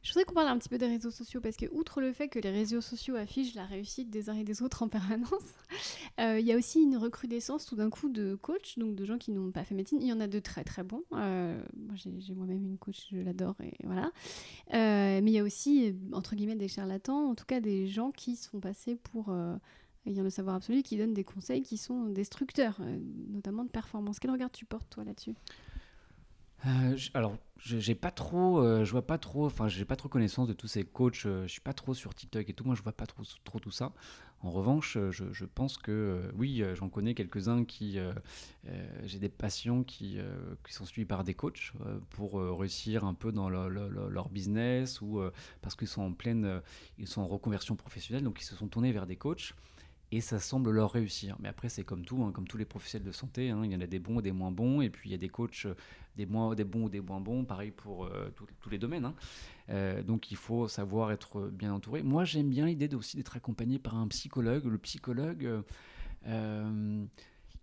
Je 0.01 0.09
voudrais 0.09 0.25
qu'on 0.25 0.33
parle 0.33 0.47
un 0.47 0.57
petit 0.57 0.69
peu 0.69 0.79
des 0.79 0.87
réseaux 0.87 1.11
sociaux 1.11 1.41
parce 1.41 1.57
que, 1.57 1.67
outre 1.71 2.01
le 2.01 2.11
fait 2.11 2.27
que 2.27 2.39
les 2.39 2.49
réseaux 2.49 2.81
sociaux 2.81 3.15
affichent 3.15 3.53
la 3.53 3.65
réussite 3.65 4.09
des 4.09 4.29
uns 4.29 4.35
et 4.35 4.43
des 4.43 4.63
autres 4.63 4.81
en 4.81 4.87
permanence, 4.87 5.29
euh, 6.19 6.39
il 6.39 6.45
y 6.45 6.51
a 6.51 6.57
aussi 6.57 6.81
une 6.81 6.97
recrudescence 6.97 7.67
tout 7.67 7.75
d'un 7.75 7.91
coup 7.91 8.09
de 8.09 8.33
coachs, 8.33 8.79
donc 8.79 8.95
de 8.95 9.05
gens 9.05 9.19
qui 9.19 9.31
n'ont 9.31 9.51
pas 9.51 9.63
fait 9.63 9.75
médecine. 9.75 9.99
Il 10.01 10.07
y 10.07 10.13
en 10.13 10.19
a 10.19 10.27
de 10.27 10.39
très 10.39 10.63
très 10.63 10.83
bons. 10.83 11.03
Euh, 11.13 11.61
moi, 11.77 11.95
j'ai 11.95 12.33
moi-même 12.33 12.65
une 12.65 12.79
coach, 12.79 13.09
je 13.11 13.17
l'adore 13.17 13.55
et 13.61 13.73
voilà. 13.83 14.11
Euh, 14.73 15.21
mais 15.21 15.31
il 15.31 15.33
y 15.33 15.39
a 15.39 15.43
aussi, 15.43 15.95
entre 16.13 16.35
guillemets, 16.35 16.55
des 16.55 16.67
charlatans, 16.67 17.29
en 17.29 17.35
tout 17.35 17.45
cas 17.45 17.59
des 17.59 17.85
gens 17.85 18.11
qui 18.11 18.35
se 18.35 18.49
font 18.49 18.59
passer 18.59 18.95
pour. 18.95 19.31
ayant 20.07 20.23
le 20.23 20.31
savoir 20.31 20.55
absolu, 20.55 20.81
qui 20.81 20.97
donnent 20.97 21.13
des 21.13 21.23
conseils 21.23 21.61
qui 21.61 21.77
sont 21.77 22.05
destructeurs, 22.05 22.81
notamment 23.29 23.63
de 23.63 23.69
performance. 23.69 24.19
Quel 24.19 24.31
regard 24.31 24.49
tu 24.49 24.65
portes, 24.65 24.89
toi, 24.89 25.03
là-dessus? 25.03 25.35
Euh, 26.67 26.95
alors, 27.13 27.37
j'ai 27.57 27.95
pas 27.95 28.11
trop, 28.11 28.59
euh, 28.59 28.85
je 28.85 28.91
vois 28.91 29.05
pas 29.05 29.17
trop, 29.17 29.45
enfin, 29.45 29.67
j'ai 29.67 29.85
pas 29.85 29.95
trop 29.95 30.09
connaissance 30.09 30.47
de 30.47 30.53
tous 30.53 30.67
ces 30.67 30.83
coachs. 30.83 31.25
euh, 31.25 31.43
je 31.43 31.51
suis 31.51 31.61
pas 31.61 31.73
trop 31.73 31.93
sur 31.93 32.13
TikTok 32.13 32.47
et 32.49 32.53
tout. 32.53 32.63
Moi, 32.63 32.75
je 32.75 32.83
vois 32.83 32.91
pas 32.91 33.05
trop, 33.07 33.23
trop 33.43 33.59
tout 33.59 33.71
ça. 33.71 33.93
En 34.41 34.49
revanche, 34.51 34.97
euh, 34.97 35.11
je, 35.11 35.45
pense 35.45 35.77
que 35.77 36.31
oui, 36.35 36.63
j'en 36.75 36.89
connais 36.89 37.13
quelques-uns 37.13 37.63
qui, 37.65 37.99
j'ai 39.03 39.19
des 39.19 39.29
patients 39.29 39.83
qui, 39.83 40.17
qui 40.65 40.73
sont 40.73 40.85
suivis 40.85 41.05
par 41.05 41.23
des 41.23 41.33
coachs 41.33 41.73
pour 42.11 42.41
réussir 42.57 43.05
un 43.05 43.13
peu 43.13 43.31
dans 43.31 43.49
leur, 43.49 43.69
leur- 43.69 43.89
leur- 43.89 44.09
leur 44.09 44.29
business 44.29 45.01
ou 45.01 45.21
parce 45.61 45.75
qu'ils 45.75 45.87
sont 45.87 46.01
en 46.03 46.13
pleine, 46.13 46.61
ils 46.97 47.07
sont 47.07 47.21
en 47.21 47.27
reconversion 47.27 47.75
professionnelle, 47.75 48.23
donc 48.23 48.41
ils 48.41 48.45
se 48.45 48.55
sont 48.55 48.67
tournés 48.67 48.91
vers 48.91 49.05
des 49.05 49.15
coachs. 49.15 49.53
Et 50.13 50.19
ça 50.19 50.39
semble 50.39 50.71
leur 50.71 50.91
réussir. 50.91 51.37
Mais 51.39 51.47
après, 51.47 51.69
c'est 51.69 51.83
comme 51.85 52.03
tout, 52.03 52.21
hein, 52.23 52.31
comme 52.33 52.45
tous 52.47 52.57
les 52.57 52.65
professionnels 52.65 53.07
de 53.07 53.13
santé. 53.13 53.49
hein, 53.49 53.61
il 53.63 53.71
y 53.71 53.75
en 53.75 53.79
a 53.81 53.87
des 53.87 53.99
bons 53.99 54.19
et 54.19 54.21
des 54.21 54.33
moins 54.33 54.51
bons. 54.51 54.81
Et 54.81 54.89
puis, 54.89 55.09
il 55.09 55.11
y 55.13 55.15
a 55.15 55.17
des 55.17 55.29
coachs 55.29 55.65
euh, 55.65 55.73
des, 56.17 56.25
moins, 56.25 56.53
des 56.53 56.65
bons 56.65 56.83
ou 56.85 56.89
des 56.89 56.99
moins 56.99 57.21
bons, 57.21 57.45
pareil 57.45 57.71
pour 57.71 58.05
euh, 58.05 58.29
tous- 58.35 58.69
les 58.69 58.77
domaines. 58.77 59.05
hein. 59.05 59.15
Euh, 59.69 60.03
donc 60.03 60.31
il 60.31 60.37
faut 60.37 60.67
savoir 60.67 61.11
être 61.13 61.47
bien 61.47 61.73
entouré. 61.73 62.03
Moi 62.03 62.25
j'aime 62.25 62.49
bien 62.49 62.65
l'idée 62.65 62.93
aussi 62.93 63.15
d'être 63.15 63.37
accompagné 63.37 63.79
par 63.79 63.95
un 63.95 64.07
psychologue. 64.09 64.65
Le 64.65 64.77
psychologue, 64.77 65.63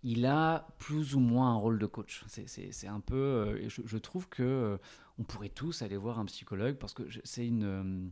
il 0.01 0.25
a 0.25 0.67
plus 0.79 1.13
ou 1.13 1.19
moins 1.19 1.51
un 1.51 1.55
rôle 1.55 1.77
de 1.77 1.85
coach. 1.85 2.23
C'est 2.27 2.87
un 2.87 2.99
peu, 2.99 3.59
je, 3.67 3.97
trouve 3.97 4.27
que 4.27 4.79
on 5.19 5.23
pourrait 5.23 5.49
tous 5.49 5.83
aller 5.83 5.97
voir 5.97 6.17
un 6.17 6.25
psychologue 6.25 6.77
parce 6.77 6.93
que 6.93 7.03
c'est 7.23 7.45
une, 7.45 8.09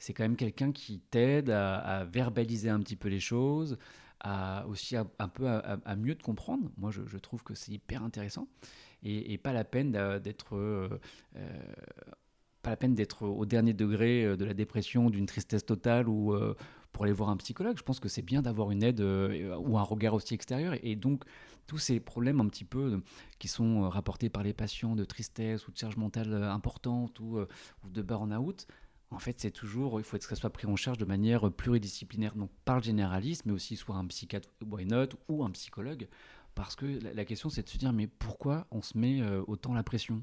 c'est 0.00 0.12
quand 0.12 0.24
même 0.24 0.36
quelqu'un 0.36 0.72
qui 0.72 0.98
t'aide 0.98 1.50
à, 1.50 2.04
verbaliser 2.04 2.70
un 2.70 2.80
petit 2.80 2.96
peu 2.96 3.08
les 3.08 3.20
choses, 3.20 3.78
à 4.18 4.66
aussi 4.66 4.96
un 4.96 5.28
peu 5.28 5.46
à, 5.48 5.96
mieux 5.96 6.16
te 6.16 6.22
comprendre. 6.24 6.68
Moi, 6.76 6.90
je, 6.90 7.18
trouve 7.18 7.44
que 7.44 7.54
c'est 7.54 7.70
hyper 7.70 8.02
intéressant 8.02 8.48
et, 9.04 9.38
pas 9.38 9.52
la 9.52 9.64
peine 9.64 9.92
d'être 10.18 10.90
pas 12.62 12.70
la 12.70 12.76
peine 12.76 12.94
d'être 12.94 13.26
au 13.26 13.46
dernier 13.46 13.72
degré 13.72 14.24
euh, 14.24 14.36
de 14.36 14.44
la 14.44 14.54
dépression, 14.54 15.10
d'une 15.10 15.26
tristesse 15.26 15.64
totale 15.64 16.08
ou 16.08 16.34
euh, 16.34 16.54
pour 16.92 17.04
aller 17.04 17.12
voir 17.12 17.30
un 17.30 17.36
psychologue. 17.36 17.76
Je 17.78 17.82
pense 17.82 18.00
que 18.00 18.08
c'est 18.08 18.22
bien 18.22 18.42
d'avoir 18.42 18.70
une 18.70 18.82
aide 18.82 19.00
euh, 19.00 19.56
ou 19.56 19.78
un 19.78 19.82
regard 19.82 20.14
aussi 20.14 20.34
extérieur. 20.34 20.74
Et, 20.82 20.96
donc, 20.96 21.24
tous 21.66 21.78
ces 21.78 22.00
problèmes 22.00 22.40
un 22.40 22.48
petit 22.48 22.64
peu 22.64 23.00
qui 23.38 23.46
sont 23.46 23.88
rapportés 23.88 24.28
par 24.28 24.42
les 24.42 24.52
patients 24.52 24.96
de 24.96 25.04
tristesse 25.04 25.68
ou 25.68 25.72
de 25.72 25.76
charge 25.78 25.96
mentale 25.96 26.34
importante 26.34 27.20
ou, 27.20 27.38
de 27.88 28.02
burn-out, 28.02 28.66
en 29.10 29.18
fait, 29.18 29.40
c'est 29.40 29.50
toujours, 29.50 30.00
il 30.00 30.04
faut 30.04 30.16
que 30.18 30.24
ça 30.24 30.36
soit 30.36 30.50
pris 30.50 30.66
en 30.66 30.76
charge 30.76 30.98
de 30.98 31.04
manière 31.04 31.50
pluridisciplinaire, 31.50 32.34
donc 32.34 32.50
par 32.64 32.76
le 32.76 32.82
généraliste, 32.82 33.44
mais 33.46 33.52
aussi 33.52 33.76
soit 33.76 33.96
un 33.96 34.06
psychiatre, 34.06 34.48
why 34.64 34.86
not, 34.86 35.08
ou 35.28 35.44
un 35.44 35.50
psychologue, 35.50 36.08
parce 36.54 36.76
que 36.76 36.86
la, 37.14 37.24
question, 37.24 37.48
c'est 37.48 37.62
de 37.62 37.68
se 37.68 37.78
dire, 37.78 37.92
mais 37.92 38.06
pourquoi 38.06 38.66
on 38.70 38.82
se 38.82 38.96
met 38.96 39.22
autant 39.46 39.72
la 39.72 39.82
pression? 39.82 40.22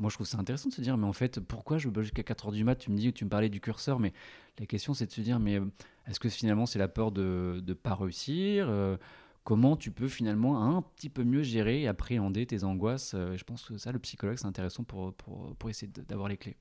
Moi, 0.00 0.08
je 0.08 0.14
trouve 0.14 0.26
ça 0.26 0.38
intéressant 0.38 0.70
de 0.70 0.74
se 0.74 0.80
dire, 0.80 0.96
mais 0.96 1.06
en 1.06 1.12
fait, 1.12 1.40
pourquoi 1.40 1.76
je 1.76 1.90
bug 1.90 2.04
jusqu'à 2.04 2.22
4h 2.22 2.52
du 2.52 2.64
mat? 2.64 2.74
Tu 2.74 2.90
me 2.90 2.96
dis, 2.96 3.12
tu 3.12 3.26
me 3.26 3.30
parlais 3.30 3.50
du 3.50 3.60
curseur, 3.60 4.00
mais 4.00 4.14
la 4.58 4.64
question, 4.64 4.94
c'est 4.94 5.04
de 5.04 5.12
se 5.12 5.20
dire, 5.20 5.38
mais 5.38 5.60
euh, 5.60 5.66
est-ce 6.06 6.18
que 6.18 6.30
finalement, 6.30 6.64
c'est 6.64 6.78
la 6.78 6.88
peur 6.88 7.12
de 7.12 7.62
ne 7.66 7.74
pas 7.74 7.94
réussir? 7.94 8.66
Euh, 8.68 8.96
Comment 9.44 9.76
tu 9.76 9.90
peux 9.90 10.08
finalement 10.08 10.62
un 10.62 10.82
petit 10.82 11.08
peu 11.10 11.24
mieux 11.24 11.42
gérer 11.42 11.82
et 11.82 11.88
appréhender 11.88 12.46
tes 12.46 12.64
angoisses? 12.64 13.12
Euh, 13.14 13.36
Je 13.36 13.44
pense 13.44 13.64
que 13.64 13.76
ça, 13.76 13.92
le 13.92 13.98
psychologue, 13.98 14.36
c'est 14.38 14.46
intéressant 14.46 14.84
pour, 14.84 15.12
pour, 15.14 15.54
pour 15.56 15.68
essayer 15.68 15.90
d'avoir 16.08 16.28
les 16.28 16.38
clés. 16.38 16.56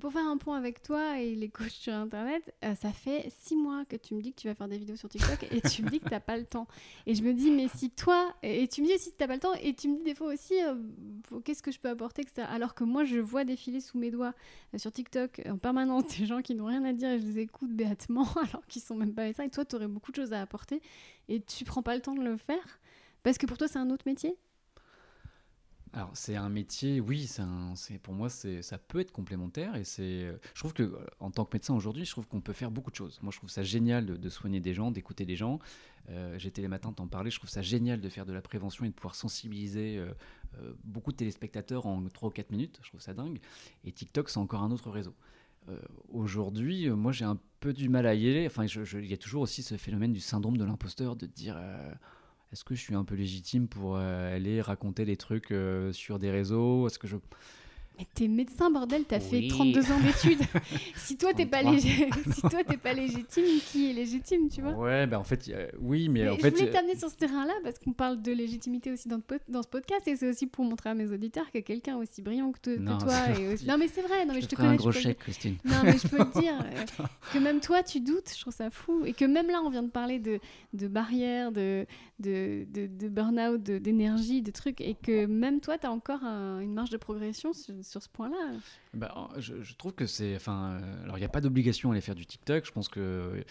Pour 0.00 0.12
faire 0.12 0.26
un 0.26 0.36
point 0.36 0.56
avec 0.56 0.82
toi 0.82 1.18
et 1.18 1.34
les 1.34 1.48
coachs 1.48 1.70
sur 1.70 1.92
Internet, 1.92 2.54
euh, 2.64 2.74
ça 2.74 2.92
fait 2.92 3.32
six 3.40 3.56
mois 3.56 3.84
que 3.84 3.96
tu 3.96 4.14
me 4.14 4.20
dis 4.20 4.32
que 4.32 4.40
tu 4.40 4.48
vas 4.48 4.54
faire 4.54 4.68
des 4.68 4.78
vidéos 4.78 4.96
sur 4.96 5.08
TikTok 5.08 5.44
et 5.50 5.60
tu 5.60 5.82
me 5.82 5.90
dis 5.90 5.98
que 5.98 6.04
tu 6.04 6.10
n'as 6.10 6.20
pas 6.20 6.36
le 6.36 6.44
temps. 6.44 6.66
Et 7.06 7.14
je 7.14 7.22
me 7.22 7.32
dis, 7.32 7.50
mais 7.50 7.68
si 7.68 7.90
toi, 7.90 8.34
et 8.42 8.68
tu 8.68 8.82
me 8.82 8.86
dis 8.86 8.94
aussi 8.94 9.10
que 9.10 9.16
tu 9.16 9.22
n'as 9.22 9.28
pas 9.28 9.34
le 9.34 9.40
temps, 9.40 9.54
et 9.54 9.74
tu 9.74 9.88
me 9.88 9.96
dis 9.96 10.04
des 10.04 10.14
fois 10.14 10.32
aussi, 10.32 10.54
euh, 10.62 10.74
qu'est-ce 11.44 11.62
que 11.62 11.72
je 11.72 11.80
peux 11.80 11.88
apporter. 11.88 12.24
Alors 12.36 12.74
que 12.74 12.84
moi, 12.84 13.04
je 13.04 13.18
vois 13.18 13.44
défiler 13.44 13.80
sous 13.80 13.98
mes 13.98 14.10
doigts 14.10 14.34
euh, 14.74 14.78
sur 14.78 14.92
TikTok 14.92 15.42
en 15.48 15.58
permanence 15.58 16.06
des 16.18 16.26
gens 16.26 16.42
qui 16.42 16.54
n'ont 16.54 16.66
rien 16.66 16.84
à 16.84 16.92
dire 16.92 17.10
et 17.10 17.18
je 17.18 17.26
les 17.26 17.38
écoute 17.40 17.70
béatement 17.70 18.26
alors 18.36 18.66
qu'ils 18.66 18.82
sont 18.82 18.94
même 18.94 19.14
pas 19.14 19.24
médecins. 19.24 19.44
Et 19.44 19.50
toi, 19.50 19.64
tu 19.64 19.76
aurais 19.76 19.88
beaucoup 19.88 20.12
de 20.12 20.16
choses 20.16 20.32
à 20.32 20.40
apporter 20.40 20.80
et 21.28 21.40
tu 21.40 21.64
prends 21.64 21.82
pas 21.82 21.94
le 21.94 22.02
temps 22.02 22.14
de 22.14 22.22
le 22.22 22.36
faire 22.36 22.80
parce 23.22 23.38
que 23.38 23.46
pour 23.46 23.58
toi, 23.58 23.68
c'est 23.68 23.78
un 23.78 23.90
autre 23.90 24.04
métier? 24.06 24.36
Alors 25.92 26.10
c'est 26.14 26.36
un 26.36 26.48
métier, 26.48 27.00
oui, 27.00 27.26
c'est 27.26 27.98
pour 27.98 28.14
moi 28.14 28.28
ça 28.28 28.78
peut 28.78 29.00
être 29.00 29.12
complémentaire 29.12 29.76
et 29.76 29.84
c'est, 29.84 30.32
je 30.54 30.60
trouve 30.60 30.72
que 30.72 30.82
euh, 30.82 31.06
en 31.20 31.30
tant 31.30 31.44
que 31.44 31.56
médecin 31.56 31.74
aujourd'hui, 31.74 32.04
je 32.04 32.10
trouve 32.10 32.26
qu'on 32.26 32.40
peut 32.40 32.52
faire 32.52 32.70
beaucoup 32.70 32.90
de 32.90 32.96
choses. 32.96 33.18
Moi 33.22 33.32
je 33.32 33.38
trouve 33.38 33.50
ça 33.50 33.62
génial 33.62 34.06
de, 34.06 34.28
soigner 34.28 34.60
des 34.60 34.74
gens, 34.74 34.90
d'écouter 34.90 35.24
des 35.24 35.36
gens. 35.36 35.58
Euh, 36.10 36.38
J'étais 36.38 36.62
les 36.62 36.68
matins 36.68 36.92
t'en 36.92 37.06
parler, 37.06 37.30
je 37.30 37.38
trouve 37.38 37.50
ça 37.50 37.62
génial 37.62 38.00
de 38.00 38.08
faire 38.08 38.26
de 38.26 38.32
la 38.32 38.42
prévention 38.42 38.84
et 38.84 38.88
de 38.88 38.94
pouvoir 38.94 39.14
sensibiliser 39.14 39.98
euh, 39.98 40.10
euh, 40.58 40.72
beaucoup 40.84 41.12
de 41.12 41.16
téléspectateurs 41.16 41.86
en 41.86 42.02
3 42.02 42.28
ou 42.28 42.32
4 42.32 42.50
minutes. 42.50 42.78
Je 42.82 42.88
trouve 42.88 43.00
ça 43.00 43.14
dingue. 43.14 43.40
Et 43.84 43.92
TikTok 43.92 44.30
c'est 44.30 44.38
encore 44.38 44.62
un 44.62 44.70
autre 44.70 44.90
réseau. 44.90 45.14
aujourd'hui, 46.08 46.88
moi 46.88 47.12
j'ai 47.12 47.26
un 47.26 47.38
peu 47.60 47.72
du 47.72 47.88
mal 47.88 48.06
à 48.06 48.14
y 48.14 48.28
aller. 48.28 48.46
Enfin, 48.46 48.64
il 48.64 49.06
y 49.06 49.12
a 49.12 49.18
toujours 49.18 49.42
aussi 49.42 49.62
ce 49.62 49.76
phénomène 49.76 50.12
du 50.12 50.20
syndrome 50.20 50.56
de 50.56 50.64
l'imposteur 50.64 51.16
de 51.16 51.26
dire 51.26 51.58
est-ce 52.52 52.64
que 52.64 52.74
je 52.74 52.80
suis 52.80 52.94
un 52.94 53.04
peu 53.04 53.14
légitime 53.14 53.68
pour 53.68 53.96
euh, 53.96 54.34
aller 54.34 54.60
raconter 54.60 55.04
des 55.04 55.16
trucs 55.16 55.50
euh, 55.50 55.92
sur 55.92 56.18
des 56.18 56.30
réseaux? 56.30 56.86
Est-ce 56.86 56.98
que 56.98 57.06
je 57.06 57.16
mais 57.98 58.06
t'es 58.14 58.28
médecin, 58.28 58.70
bordel, 58.70 59.04
t'as 59.04 59.18
fait 59.18 59.48
32 59.48 59.92
ans 59.92 60.00
d'études. 60.00 60.40
si 60.96 61.16
toi 61.16 61.34
t'es 61.34 61.46
pas, 61.46 61.62
si 61.78 62.40
toi, 62.42 62.62
pas 62.82 62.92
légitime, 62.92 63.44
qui 63.66 63.90
est 63.90 63.92
légitime, 63.92 64.48
tu 64.48 64.62
vois 64.62 64.72
Ouais, 64.72 65.06
ben 65.06 65.18
en 65.18 65.24
fait, 65.24 65.50
oui, 65.80 66.08
mais, 66.08 66.28
en 66.28 66.36
je 66.36 66.40
fait. 66.40 66.50
Je 66.50 66.56
voulais 66.56 66.70
t'amener 66.70 66.96
sur 66.96 67.10
ce 67.10 67.16
terrain-là 67.16 67.54
parce 67.64 67.78
qu'on 67.78 67.92
parle 67.92 68.22
de 68.22 68.30
légitimité 68.30 68.92
aussi 68.92 69.08
dans, 69.08 69.20
dans 69.48 69.62
ce 69.62 69.68
podcast 69.68 70.06
et 70.06 70.14
c'est 70.14 70.28
aussi 70.28 70.46
pour 70.46 70.64
montrer 70.64 70.90
à 70.90 70.94
mes 70.94 71.10
auditeurs 71.10 71.50
que 71.50 71.58
quelqu'un 71.58 71.96
aussi 71.96 72.22
brillant 72.22 72.52
que, 72.52 72.76
toi. 72.76 72.78
Non, 73.66 73.76
mais 73.78 73.88
c'est 73.88 74.02
vrai, 74.02 74.24
non, 74.26 74.34
mais 74.34 74.42
je, 74.42 74.46
te 74.46 74.54
connais. 74.54 74.68
un 74.68 74.76
gros 74.76 74.92
chèque, 74.92 75.18
Christine. 75.18 75.56
Non, 75.64 75.82
mais 75.82 75.98
je 75.98 76.06
peux 76.06 76.18
te 76.18 76.40
dire 76.40 76.54
euh, 76.60 77.04
que 77.32 77.38
même 77.38 77.60
toi 77.60 77.82
tu 77.82 78.00
doutes, 78.00 78.32
je 78.34 78.40
trouve 78.40 78.54
ça 78.54 78.70
fou. 78.70 79.04
Et 79.04 79.12
que 79.12 79.24
même 79.24 79.48
là, 79.48 79.60
on 79.64 79.70
vient 79.70 79.82
de 79.82 79.90
parler 79.90 80.18
de, 80.18 80.38
de 80.72 80.88
barrières, 80.88 81.50
de, 81.50 81.86
de, 82.20 82.64
de, 82.72 82.86
de 82.86 83.08
burn-out, 83.08 83.60
d'énergie, 83.60 84.42
de, 84.42 84.50
trucs, 84.50 84.80
et 84.80 84.94
que 84.94 85.26
même 85.26 85.60
toi, 85.60 85.78
t'as 85.78 85.90
encore 85.90 86.22
une 86.22 86.72
marge 86.72 86.90
de 86.90 86.96
progression 86.96 87.52
sur 87.52 87.74
sur 87.88 88.02
ce 88.02 88.08
point-là 88.08 88.58
bah, 88.94 89.30
je, 89.38 89.74
trouve 89.74 89.92
que 89.92 90.06
c'est. 90.06 90.36
Enfin, 90.36 90.72
euh, 90.72 91.04
alors, 91.04 91.16
il 91.18 91.20
n'y 91.20 91.26
a 91.26 91.30
pas 91.30 91.40
d'obligation 91.40 91.90
à 91.90 91.92
aller 91.92 92.00
faire 92.00 92.14
du 92.14 92.26
TikTok. 92.26 92.64
Je 92.66 92.72
pense 92.72 92.88
que. 92.88 93.44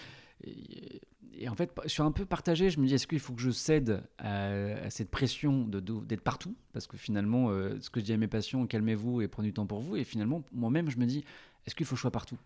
Et, 0.44 1.02
en 1.48 1.56
fait, 1.56 1.72
je 1.84 1.90
suis 1.90 2.02
un 2.02 2.12
peu 2.12 2.26
partagé. 2.26 2.70
Je 2.70 2.80
me 2.80 2.88
dis, 2.88 2.96
est-ce 2.96 3.08
qu'il 3.08 3.20
faut 3.20 3.34
que 3.34 3.42
je 3.42 3.52
cède 3.52 4.02
à, 4.18 4.90
cette 4.90 5.10
pression 5.10 5.64
d'être 5.66 5.84
de, 5.84 6.16
partout? 6.16 6.56
Parce 6.74 6.88
que 6.88 6.98
finalement, 6.98 7.50
euh, 7.50 7.78
ce 7.80 7.90
que 7.90 8.00
je 8.00 8.06
dis 8.06 8.14
à 8.14 8.18
mes 8.18 8.28
patients, 8.28 8.66
calmez-vous 8.66 9.22
et 9.22 9.28
prenez 9.28 9.50
du 9.50 9.54
temps 9.54 9.68
pour 9.68 9.80
vous. 9.80 9.96
Et 9.98 10.04
finalement, 10.04 10.44
moi-même, 10.52 10.90
je 10.90 10.98
me 10.98 11.06
dis, 11.06 11.24
est-ce 11.66 11.76
qu'il 11.76 11.86
faut 11.86 11.96
que 11.96 11.98
je 11.98 12.02
sois 12.02 12.12
partout? 12.12 12.38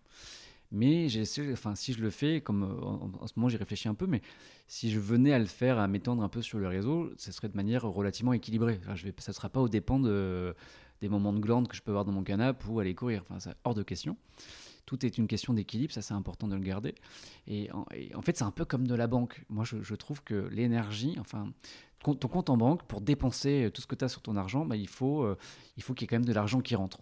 Mais 0.73 1.07
enfin, 1.51 1.75
si 1.75 1.91
je 1.91 2.01
le 2.01 2.09
fais, 2.09 2.39
comme 2.39 2.63
en, 2.63 3.27
ce 3.27 3.33
moment 3.35 3.49
j'y 3.49 3.57
réfléchis 3.57 3.89
un 3.89 3.93
peu, 3.93 4.07
mais 4.07 4.21
si 4.69 4.89
je 4.89 4.99
venais 4.99 5.33
à 5.33 5.39
le 5.39 5.45
faire, 5.45 5.77
à 5.77 5.87
m'étendre 5.89 6.23
un 6.23 6.29
peu 6.29 6.41
sur 6.41 6.59
le 6.59 6.67
réseau, 6.69 7.11
ce 7.17 7.33
serait 7.33 7.49
de 7.49 7.57
manière 7.57 7.83
relativement 7.83 8.31
équilibrée. 8.31 8.79
vais, 9.03 9.13
ça 9.17 9.31
ne 9.31 9.35
sera 9.35 9.49
pas 9.49 9.59
au 9.59 9.67
dépend 9.67 9.99
de, 9.99 10.55
des 11.01 11.09
moments 11.09 11.33
de 11.33 11.39
glande 11.39 11.67
que 11.67 11.75
je 11.75 11.81
peux 11.81 11.91
avoir 11.91 12.05
dans 12.05 12.11
mon 12.11 12.23
canapé 12.23 12.65
ou 12.67 12.79
aller 12.79 12.95
courir. 12.95 13.23
Enfin, 13.23 13.39
c'est 13.39 13.55
hors 13.63 13.73
de 13.73 13.83
question. 13.83 14.15
Tout 14.85 15.05
est 15.05 15.17
une 15.17 15.27
question 15.27 15.53
d'équilibre, 15.53 15.93
ça 15.93 16.01
c'est 16.01 16.13
important 16.13 16.47
de 16.47 16.55
le 16.55 16.61
garder. 16.61 16.95
Et 17.47 17.69
en, 17.71 18.21
fait, 18.21 18.37
c'est 18.37 18.43
un 18.43 18.51
peu 18.51 18.65
comme 18.65 18.87
de 18.87 18.95
la 18.95 19.07
banque. 19.07 19.43
Moi, 19.49 19.63
je, 19.63 19.95
trouve 19.95 20.23
que 20.23 20.47
l'énergie, 20.51 21.15
enfin, 21.19 21.51
ton 22.01 22.27
compte 22.27 22.49
en 22.49 22.57
banque, 22.57 22.83
pour 22.83 23.01
dépenser 23.01 23.69
tout 23.73 23.81
ce 23.81 23.87
que 23.87 23.95
tu 23.95 24.03
as 24.05 24.09
sur 24.09 24.21
ton 24.21 24.35
argent, 24.35 24.65
bah, 24.65 24.75
il 24.75 24.87
faut 24.87 25.23
euh, 25.23 25.37
il 25.77 25.83
faut 25.83 25.93
qu'il 25.93 26.03
y 26.03 26.05
ait 26.05 26.07
quand 26.07 26.15
même 26.15 26.25
de 26.25 26.33
l'argent 26.33 26.61
qui 26.61 26.75
rentre. 26.75 26.99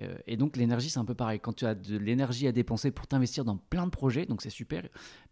Euh, 0.00 0.16
et 0.26 0.36
donc 0.36 0.56
l'énergie, 0.56 0.90
c'est 0.90 0.98
un 0.98 1.04
peu 1.04 1.14
pareil. 1.14 1.40
Quand 1.40 1.52
tu 1.52 1.66
as 1.66 1.74
de 1.74 1.96
l'énergie 1.96 2.46
à 2.46 2.52
dépenser 2.52 2.90
pour 2.90 3.06
t'investir 3.06 3.44
dans 3.44 3.56
plein 3.56 3.84
de 3.84 3.90
projets, 3.90 4.26
donc 4.26 4.42
c'est 4.42 4.50
super, 4.50 4.82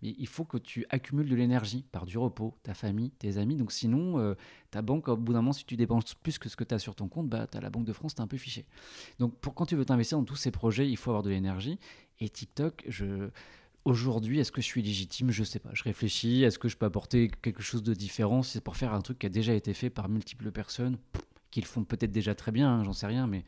mais 0.02 0.14
il 0.18 0.26
faut 0.26 0.44
que 0.44 0.59
tu 0.59 0.87
accumules 0.90 1.29
de 1.29 1.37
l'énergie 1.37 1.85
par 1.92 2.05
du 2.05 2.18
repos, 2.18 2.55
ta 2.62 2.74
famille, 2.74 3.11
tes 3.11 3.38
amis. 3.38 3.57
Donc 3.57 3.72
sinon, 3.72 4.18
euh, 4.18 4.35
ta 4.70 4.83
banque, 4.83 5.09
au 5.09 5.16
bout 5.16 5.33
d'un 5.33 5.40
moment, 5.40 5.52
si 5.52 5.64
tu 5.64 5.76
dépenses 5.76 6.14
plus 6.14 6.38
que 6.38 6.48
ce 6.48 6.57
que 6.57 6.64
tu 6.64 6.74
as 6.74 6.79
sur 6.79 6.94
ton 6.94 7.09
compte, 7.09 7.29
bah, 7.29 7.46
as 7.52 7.61
la 7.61 7.70
Banque 7.70 7.85
de 7.85 7.92
France, 7.92 8.14
tu 8.14 8.22
un 8.22 8.26
peu 8.26 8.37
fiché. 8.37 8.66
Donc 9.18 9.37
pour 9.38 9.55
quand 9.55 9.66
tu 9.66 9.76
veux 9.76 9.85
t'investir 9.85 10.18
dans 10.18 10.24
tous 10.24 10.37
ces 10.37 10.50
projets, 10.50 10.88
il 10.88 10.96
faut 10.96 11.11
avoir 11.11 11.22
de 11.22 11.31
l'énergie. 11.31 11.79
Et 12.20 12.29
TikTok, 12.29 12.85
je... 12.88 13.31
Aujourd'hui, 13.87 14.40
est-ce 14.40 14.51
que 14.51 14.61
je 14.61 14.66
suis 14.66 14.83
légitime? 14.83 15.31
Je 15.31 15.44
sais 15.44 15.61
pas. 15.61 15.70
Je 15.72 15.85
réfléchis. 15.85 16.42
Est-ce 16.42 16.59
que 16.59 16.66
je 16.66 16.77
peux 16.77 16.87
apporter 16.87 17.31
quelque 17.40 17.62
chose 17.62 17.85
de 17.85 17.94
différent? 17.94 18.42
C'est 18.42 18.61
pour 18.61 18.77
faire 18.77 18.92
un 18.92 19.01
truc 19.01 19.20
qui 19.20 19.27
a 19.27 19.29
déjà 19.29 19.55
été 19.55 19.75
fait 19.75 19.90
par 19.90 20.09
multiples 20.09 20.51
personnes, 20.51 20.99
qui 21.53 21.61
le 21.61 21.66
font 21.66 21.85
peut-être 21.85 22.11
déjà 22.11 22.35
très 22.35 22.51
bien, 22.51 22.68
hein, 22.68 22.83
j'en 22.83 22.92
sais 22.92 23.07
rien, 23.07 23.29
mais 23.29 23.44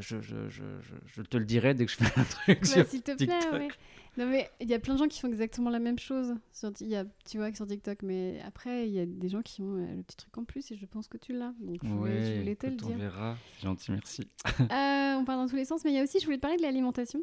je, 0.00 0.20
je, 0.20 0.48
je, 0.48 0.64
je, 1.06 1.22
te 1.22 1.36
le 1.36 1.44
dirai 1.44 1.74
dès 1.74 1.86
que 1.86 1.92
je 1.92 1.96
fais 1.96 2.20
un 2.20 2.24
truc. 2.24 2.60
Bah, 2.74 2.84
S'il 2.84 3.02
te 3.02 3.12
plaît, 3.12 3.50
ouais. 3.52 3.68
Non, 4.16 4.26
mais 4.26 4.50
il 4.60 4.68
y 4.68 4.74
a 4.74 4.78
plein 4.78 4.94
de 4.94 4.98
gens 4.98 5.08
qui 5.08 5.20
font 5.20 5.28
exactement 5.28 5.68
la 5.68 5.78
même 5.78 5.98
chose. 5.98 6.34
Sur, 6.52 6.72
y 6.80 6.96
a, 6.96 7.04
tu 7.28 7.36
vois, 7.36 7.52
sur 7.54 7.66
TikTok. 7.66 8.02
Mais 8.02 8.40
après, 8.46 8.88
il 8.88 8.94
y 8.94 9.00
a 9.00 9.04
des 9.04 9.28
gens 9.28 9.42
qui 9.42 9.60
ont 9.60 9.76
euh, 9.76 9.96
le 9.96 10.02
petit 10.02 10.16
truc 10.16 10.36
en 10.38 10.44
plus 10.44 10.70
et 10.70 10.76
je 10.76 10.86
pense 10.86 11.06
que 11.06 11.18
tu 11.18 11.34
l'as. 11.34 11.52
Donc, 11.60 11.80
je 11.82 11.88
voulais, 11.88 12.56
te 12.56 12.66
le 12.66 12.76
dire. 12.76 12.92
On 12.94 12.98
verra. 12.98 13.36
Gentil, 13.62 13.92
merci. 13.92 14.22
Euh, 14.60 15.14
on 15.18 15.24
parle 15.24 15.40
dans 15.40 15.48
tous 15.48 15.56
les 15.56 15.66
sens. 15.66 15.84
Mais 15.84 15.90
il 15.90 15.96
y 15.96 15.98
a 15.98 16.02
aussi, 16.02 16.18
je 16.18 16.24
voulais 16.24 16.38
te 16.38 16.42
parler 16.42 16.56
de 16.56 16.62
l'alimentation. 16.62 17.20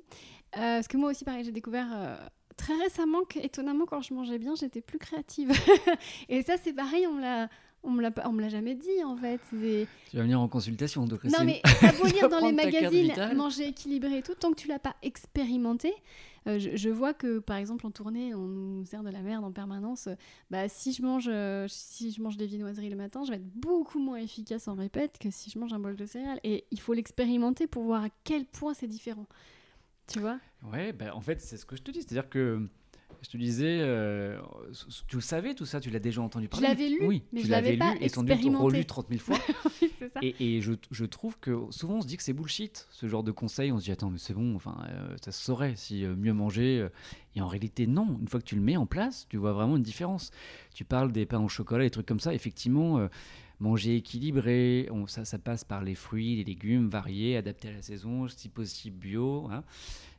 Euh, 0.56 0.60
parce 0.78 0.88
que 0.88 0.98
moi 0.98 1.10
aussi, 1.10 1.26
pareil, 1.26 1.44
j'ai 1.44 1.52
découvert 1.52 2.20
très 2.58 2.76
récemment 2.76 3.24
qu'étonnamment, 3.24 3.86
quand 3.86 4.02
je 4.02 4.14
mangeais 4.14 4.38
bien, 4.38 4.54
j'étais 4.56 4.82
plus 4.82 5.00
créative. 5.00 5.52
et 6.30 6.44
ça, 6.44 6.56
c'est 6.62 6.74
pareil, 6.74 7.08
on 7.08 7.14
me 7.14 7.22
l'a 7.22 7.50
on 7.84 7.92
me 7.92 8.02
l'a, 8.02 8.12
on 8.26 8.32
me 8.32 8.42
l'a 8.42 8.50
jamais 8.50 8.76
dit 8.76 9.04
en 9.06 9.16
fait. 9.16 9.42
Tu 9.52 10.18
vas 10.18 10.24
venir 10.24 10.40
en 10.40 10.48
consultation, 10.48 11.06
donc 11.06 11.24
Non 11.26 11.44
mais 11.44 11.62
lire 12.14 12.30
dans 12.30 12.40
les 12.40 12.54
magazines, 12.54 13.14
manger 13.36 13.68
équilibré 13.68 14.20
et 14.20 14.22
tout, 14.22 14.36
tant 14.36 14.52
que 14.52 14.56
tu 14.60 14.68
l'as 14.68 14.80
pas 14.80 14.96
expérimenté, 15.02 15.94
euh, 16.48 16.60
je, 16.60 16.90
vois 16.90 17.14
que 17.14 17.40
par 17.40 17.58
exemple 17.58 17.86
en 17.86 17.92
tournée, 17.92 18.34
on 18.34 18.46
nous 18.46 18.86
sert 18.86 19.04
de 19.04 19.10
la 19.10 19.22
merde 19.22 19.44
en 19.44 19.52
permanence. 19.52 20.10
bah 20.50 20.68
si 20.68 20.92
je 20.94 21.02
mange, 21.02 21.30
euh, 21.30 21.66
si 21.70 22.12
je 22.12 22.22
mange 22.22 22.38
des 22.38 22.48
viennoiseries 22.48 22.90
le 22.90 22.96
matin, 22.96 23.24
je 23.24 23.32
vais 23.32 23.38
être 23.38 23.54
beaucoup 23.56 24.00
moins 24.00 24.18
efficace 24.18 24.68
en 24.68 24.76
répète 24.76 25.18
que 25.20 25.30
si 25.32 25.50
je 25.50 25.60
mange 25.60 25.74
un 25.74 25.80
bol 25.80 25.96
de 25.96 26.06
céréales. 26.06 26.40
Et 26.44 26.66
il 26.72 26.80
faut 26.80 26.94
l'expérimenter 26.94 27.68
pour 27.68 27.84
voir 27.84 28.04
à 28.04 28.10
quel 28.24 28.46
point 28.46 28.74
c'est 28.74 28.88
différent. 28.88 29.28
Tu 30.08 30.20
vois? 30.20 30.40
Ouais, 30.72 30.92
bah, 30.92 31.16
en 31.16 31.22
fait 31.22 31.40
c'est 31.42 31.58
ce 31.58 31.66
que 31.66 31.76
je 31.76 31.82
te 31.82 31.92
dis, 31.92 32.02
c'est-à-dire 32.02 32.30
que 32.30 32.68
Je 33.24 33.30
te 33.30 33.38
disais, 33.38 33.78
euh, 33.80 34.38
tu 35.08 35.16
le 35.16 35.22
savais 35.22 35.56
tout 35.56 35.66
ça, 35.66 35.80
tu 35.80 35.90
l'as 35.90 36.00
déjà 36.00 36.22
entendu 36.22 36.46
Je 36.46 36.50
parler. 36.50 36.68
l'avais 36.68 36.90
lu, 36.90 36.98
oui, 37.06 37.24
mais 37.32 37.40
tu 37.40 37.48
je 37.48 37.52
l'avais 37.52 37.78
pas 37.78 37.94
lu 37.94 38.00
et 38.02 38.10
sans 38.10 38.22
doute 38.22 38.38
relu 38.58 38.86
30 38.86 39.08
000 39.10 39.20
fois. 39.22 39.38
Oui, 39.82 39.90
c'est 39.98 40.12
ça. 40.12 40.20
Et, 40.22 40.36
et 40.58 40.62
je, 40.62 40.74
je 40.92 41.06
trouve 41.06 41.40
que 41.40 41.58
souvent 41.72 41.96
on 41.96 42.02
se 42.02 42.08
dit 42.08 42.18
que 42.18 42.24
c'est 42.24 42.34
bullshit, 42.34 42.86
ce 42.92 43.08
genre 43.08 43.24
de 43.24 43.32
conseils. 43.32 43.72
On 43.72 43.80
se 43.80 43.86
dit, 43.86 43.92
attends, 43.92 44.10
mais 44.10 44.18
c'est 44.18 44.34
bon, 44.34 44.56
enfin, 44.56 44.78
euh, 44.90 45.16
ça 45.24 45.32
se 45.32 45.42
saurait 45.42 45.76
si 45.78 46.04
euh, 46.06 46.16
mieux 46.16 46.34
manger. 46.34 46.88
et 47.36 47.42
en 47.42 47.48
réalité, 47.48 47.88
non. 47.88 48.18
Une 48.22 48.28
fois 48.28 48.40
que 48.42 48.46
tu 48.46 48.56
le 48.56 48.62
mets 48.62 48.76
en 48.78 48.86
place, 48.86 49.26
tu 49.30 49.38
vois 49.38 49.54
vraiment 49.54 49.78
une 49.78 49.84
différence. 49.84 50.32
Tu 50.74 50.84
parles 50.84 51.12
des 51.14 51.26
pains 51.26 51.40
au 51.42 51.48
chocolat, 51.50 51.86
des 51.86 51.90
trucs 51.92 52.06
comme 52.06 52.20
ça. 52.20 52.34
Effectivement, 52.34 53.08
manger 53.62 53.96
équilibré, 53.96 54.88
on- 54.92 55.08
ça, 55.08 55.24
ça 55.24 55.38
passe 55.40 55.64
par 55.64 55.82
les 55.84 55.96
fruits, 55.96 56.36
les 56.36 56.44
légumes 56.44 56.90
variés, 56.90 57.38
adaptés 57.38 57.70
à 57.70 57.74
la 57.74 57.82
saison, 57.82 58.28
si 58.28 58.50
possible 58.50 58.98
bio. 58.98 59.48
hein. 59.50 59.64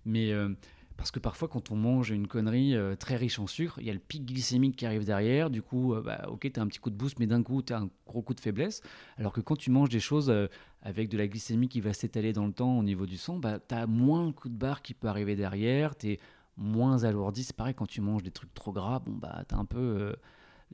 Mais. 0.07 0.33
euh, 0.33 0.49
parce 0.97 1.11
que 1.11 1.18
parfois, 1.18 1.49
quand 1.49 1.70
on 1.70 1.76
mange 1.76 2.11
une 2.11 2.26
connerie 2.26 2.76
euh, 2.76 2.95
très 2.95 3.16
riche 3.16 3.38
en 3.38 3.47
sucre, 3.47 3.78
il 3.80 3.86
y 3.86 3.90
a 3.90 3.92
le 3.92 3.99
pic 3.99 4.24
glycémique 4.24 4.76
qui 4.76 4.86
arrive 4.86 5.05
derrière. 5.05 5.51
Du 5.51 5.61
coup, 5.61 5.95
euh, 5.95 6.03
bah, 6.03 6.26
ok, 6.28 6.51
tu 6.53 6.61
as 6.61 6.62
un 6.62 6.66
petit 6.66 6.78
coup 6.78 6.90
de 6.90 6.97
boost, 6.97 7.18
mais 7.18 7.26
d'un 7.26 7.42
coup, 7.42 7.62
tu 7.62 7.72
un 7.72 7.88
gros 8.07 8.22
coup 8.22 8.34
de 8.34 8.40
faiblesse. 8.40 8.80
Alors 9.18 9.32
que 9.32 9.40
quand 9.40 9.57
tu 9.57 9.70
manges 9.70 9.88
des 9.88 10.01
choses 10.01 10.30
euh, 10.30 10.47
avec 10.82 11.09
de 11.09 11.18
la 11.18 11.26
glycémie 11.26 11.68
qui 11.68 11.80
va 11.80 11.92
s'étaler 11.92 12.32
dans 12.32 12.47
le 12.47 12.53
temps 12.53 12.78
au 12.78 12.82
niveau 12.82 13.07
du 13.07 13.16
sang, 13.16 13.38
bah, 13.38 13.59
moins 13.86 14.26
le 14.26 14.32
coup 14.32 14.49
de 14.49 14.57
barre 14.57 14.82
qui 14.82 14.95
peut 14.95 15.09
arriver 15.09 15.34
derrière. 15.34 15.97
Tu 15.97 16.12
es 16.12 16.20
moins 16.57 17.03
alourdi. 17.03 17.42
C'est 17.42 17.57
pareil, 17.57 17.74
quand 17.74 17.86
tu 17.86 18.01
manges 18.01 18.22
des 18.22 18.30
trucs 18.30 18.55
trop 18.55 18.72
gras, 18.72 19.01
bon, 19.01 19.12
bah, 19.12 19.42
un 19.51 19.64
peu 19.64 20.14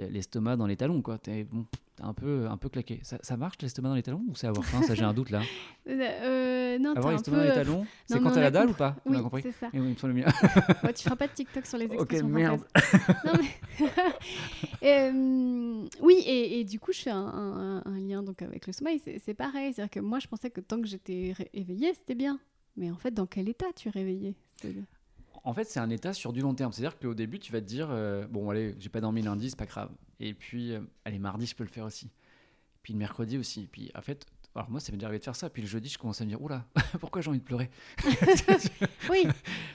l'estomac 0.08 0.56
dans 0.56 0.66
les 0.66 0.76
talons. 0.76 1.02
Tu 1.22 1.30
es, 1.30 1.44
bon, 1.44 1.66
t'es 1.96 2.02
un, 2.02 2.14
peu, 2.14 2.46
un 2.48 2.56
peu 2.56 2.68
claqué. 2.68 3.00
Ça, 3.02 3.18
ça 3.22 3.36
marche 3.36 3.56
l'estomac 3.60 3.88
dans 3.90 3.94
les 3.94 4.02
talons 4.02 4.24
ou 4.28 4.34
c'est 4.34 4.46
avoir 4.46 4.64
faim? 4.64 4.82
Ça, 4.82 4.94
j'ai 4.94 5.04
un 5.04 5.12
doute 5.14 5.30
là. 5.30 5.40
Euh, 5.88 6.78
non, 6.78 6.92
t'as 6.94 6.98
Avoir 7.00 7.12
l'estomac 7.14 7.38
peu. 7.38 7.42
dans 7.42 7.52
les 7.52 7.58
euh, 7.58 7.64
talons, 7.64 7.86
c'est 8.06 8.20
quand 8.20 8.30
t'as 8.30 8.40
la 8.40 8.50
dalle 8.52 8.68
ou 8.70 8.74
pas? 8.74 8.94
On 9.06 9.10
Oui, 9.10 9.16
a 9.16 9.22
compris 9.22 9.42
c'est 9.42 9.50
ça. 9.50 9.68
Eh 9.72 9.80
oui, 9.80 9.86
il 9.88 9.92
me 9.94 9.96
semble 9.96 10.12
bien. 10.14 10.26
Ouais, 10.84 10.92
tu 10.92 11.02
feras 11.02 11.16
pas 11.16 11.26
de 11.26 11.32
TikTok 11.32 11.66
sur 11.66 11.78
les 11.78 11.86
Ok, 11.86 11.94
expressions 11.94 12.28
merde. 12.28 12.60
Non, 13.24 13.32
mais- 13.40 13.86
Euh, 14.82 15.86
oui, 16.00 16.14
et, 16.26 16.60
et 16.60 16.64
du 16.64 16.78
coup, 16.80 16.92
je 16.92 17.00
fais 17.00 17.10
un, 17.10 17.18
un- 17.18 17.82
un 17.84 17.98
lien 17.98 18.22
donc 18.22 18.40
avec 18.42 18.66
le 18.66 18.72
sommeil. 18.72 19.00
C'est 19.04 19.18
c'est 19.18 19.34
pareil. 19.34 19.72
C'est-à-dire 19.74 19.90
que 19.90 20.00
moi, 20.00 20.18
je 20.20 20.28
pensais 20.28 20.50
que 20.50 20.60
tant 20.60 20.80
que 20.80 20.86
j'étais 20.86 21.34
éveillée, 21.52 21.92
c'était 21.94 22.14
bien. 22.14 22.38
Mais 22.76 22.90
en 22.90 22.96
fait, 22.96 23.10
dans 23.12 23.26
quel 23.26 23.48
état 23.48 23.66
tu 23.74 23.88
es 23.88 23.90
réveillée? 23.90 24.36
En 25.44 25.54
fait, 25.54 25.64
c'est 25.64 25.80
un 25.80 25.90
état 25.90 26.12
sur 26.12 26.32
du 26.32 26.40
long 26.40 26.54
terme. 26.54 26.72
C'est-à-dire 26.72 26.98
qu'au 26.98 27.14
début, 27.14 27.38
tu 27.38 27.52
vas 27.52 27.60
te 27.60 27.66
dire 27.66 27.88
euh, 27.90 28.26
Bon, 28.26 28.50
allez, 28.50 28.74
j'ai 28.78 28.88
pas 28.88 29.00
dormi 29.00 29.22
lundi, 29.22 29.50
c'est 29.50 29.58
pas 29.58 29.66
grave. 29.66 29.90
Et 30.18 30.34
puis, 30.34 30.72
euh, 30.72 30.80
allez, 31.04 31.18
mardi, 31.18 31.46
je 31.46 31.54
peux 31.54 31.64
le 31.64 31.70
faire 31.70 31.84
aussi. 31.84 32.10
Puis 32.82 32.92
le 32.92 32.98
mercredi 32.98 33.38
aussi. 33.38 33.68
Puis 33.70 33.90
en 33.94 34.02
fait, 34.02 34.26
alors 34.54 34.70
moi, 34.70 34.80
ça 34.80 34.90
m'est 34.92 34.98
déjà 34.98 35.06
arrivé 35.06 35.18
de 35.18 35.24
faire 35.24 35.36
ça. 35.36 35.50
Puis 35.50 35.62
le 35.62 35.68
jeudi, 35.68 35.88
je 35.88 35.98
commence 35.98 36.20
à 36.20 36.24
me 36.24 36.30
dire 36.30 36.42
Oula, 36.42 36.66
pourquoi 37.00 37.22
j'ai 37.22 37.30
envie 37.30 37.38
de 37.38 37.44
pleurer 37.44 37.70
Oui, 39.10 39.26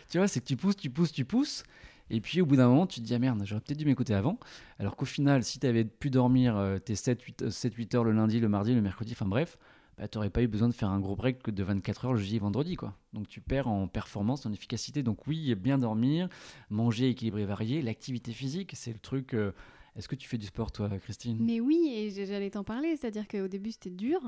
Tu 0.10 0.18
vois, 0.18 0.28
c'est 0.28 0.40
que 0.40 0.46
tu 0.46 0.56
pousses, 0.56 0.76
tu 0.78 0.90
pousses, 0.90 1.12
tu 1.12 1.26
pousses. 1.26 1.64
Et 2.10 2.22
puis 2.22 2.40
au 2.42 2.46
bout 2.46 2.56
d'un 2.56 2.68
moment, 2.68 2.86
tu 2.86 3.00
te 3.00 3.06
dis 3.06 3.16
Ah 3.16 3.20
merde, 3.20 3.42
j'aurais 3.46 3.62
peut-être 3.62 3.80
dû 3.80 3.86
m'écouter 3.86 4.14
avant. 4.14 4.40
Alors 4.80 4.96
qu'au 4.96 5.06
final, 5.06 5.44
si 5.44 5.60
tu 5.60 5.68
avais 5.68 5.86
pu 5.86 6.10
dormir 6.10 6.56
euh, 6.56 6.78
tes 6.78 6.94
7-8 6.94 7.96
heures 7.96 8.04
le 8.04 8.12
lundi, 8.12 8.40
le 8.40 8.50
mardi, 8.50 8.76
le 8.76 8.82
mercredi, 8.82 9.14
enfin 9.14 9.26
bref, 9.26 9.58
bah, 9.98 10.08
tu 10.08 10.18
n'aurais 10.18 10.30
pas 10.30 10.42
eu 10.42 10.48
besoin 10.48 10.68
de 10.68 10.74
faire 10.74 10.90
un 10.90 11.00
gros 11.00 11.16
break 11.16 11.42
que 11.44 11.52
de 11.52 11.64
24 11.64 12.06
heures 12.06 12.14
le 12.14 12.20
jeudi 12.20 12.36
et 12.36 12.40
vendredi. 12.40 12.76
Quoi. 12.76 12.94
Donc 13.14 13.28
tu 13.28 13.42
perds 13.42 13.68
en 13.68 13.88
performance, 13.88 14.46
en 14.46 14.52
efficacité. 14.54 15.04
Donc 15.04 15.26
oui, 15.28 15.54
bien 15.56 15.78
dormir, 15.78 16.28
manger 16.70 17.10
équilibré 17.10 17.46
varié, 17.46 17.82
l'activité 17.82 18.32
physique, 18.34 18.72
c'est 18.76 18.92
le 18.94 19.00
truc. 19.00 19.34
euh, 19.34 19.52
Est-ce 19.96 20.08
que 20.10 20.16
tu 20.16 20.28
fais 20.28 20.38
du 20.38 20.46
sport, 20.48 20.72
toi, 20.72 20.90
Christine? 21.02 21.38
Mais 21.40 21.60
oui, 21.62 21.92
et 21.96 22.26
j'allais 22.26 22.50
t'en 22.50 22.64
parler. 22.66 22.98
C'est-à-dire 22.98 23.28
qu'au 23.28 23.48
début, 23.48 23.72
c'était 23.72 23.90
dur. 23.90 24.20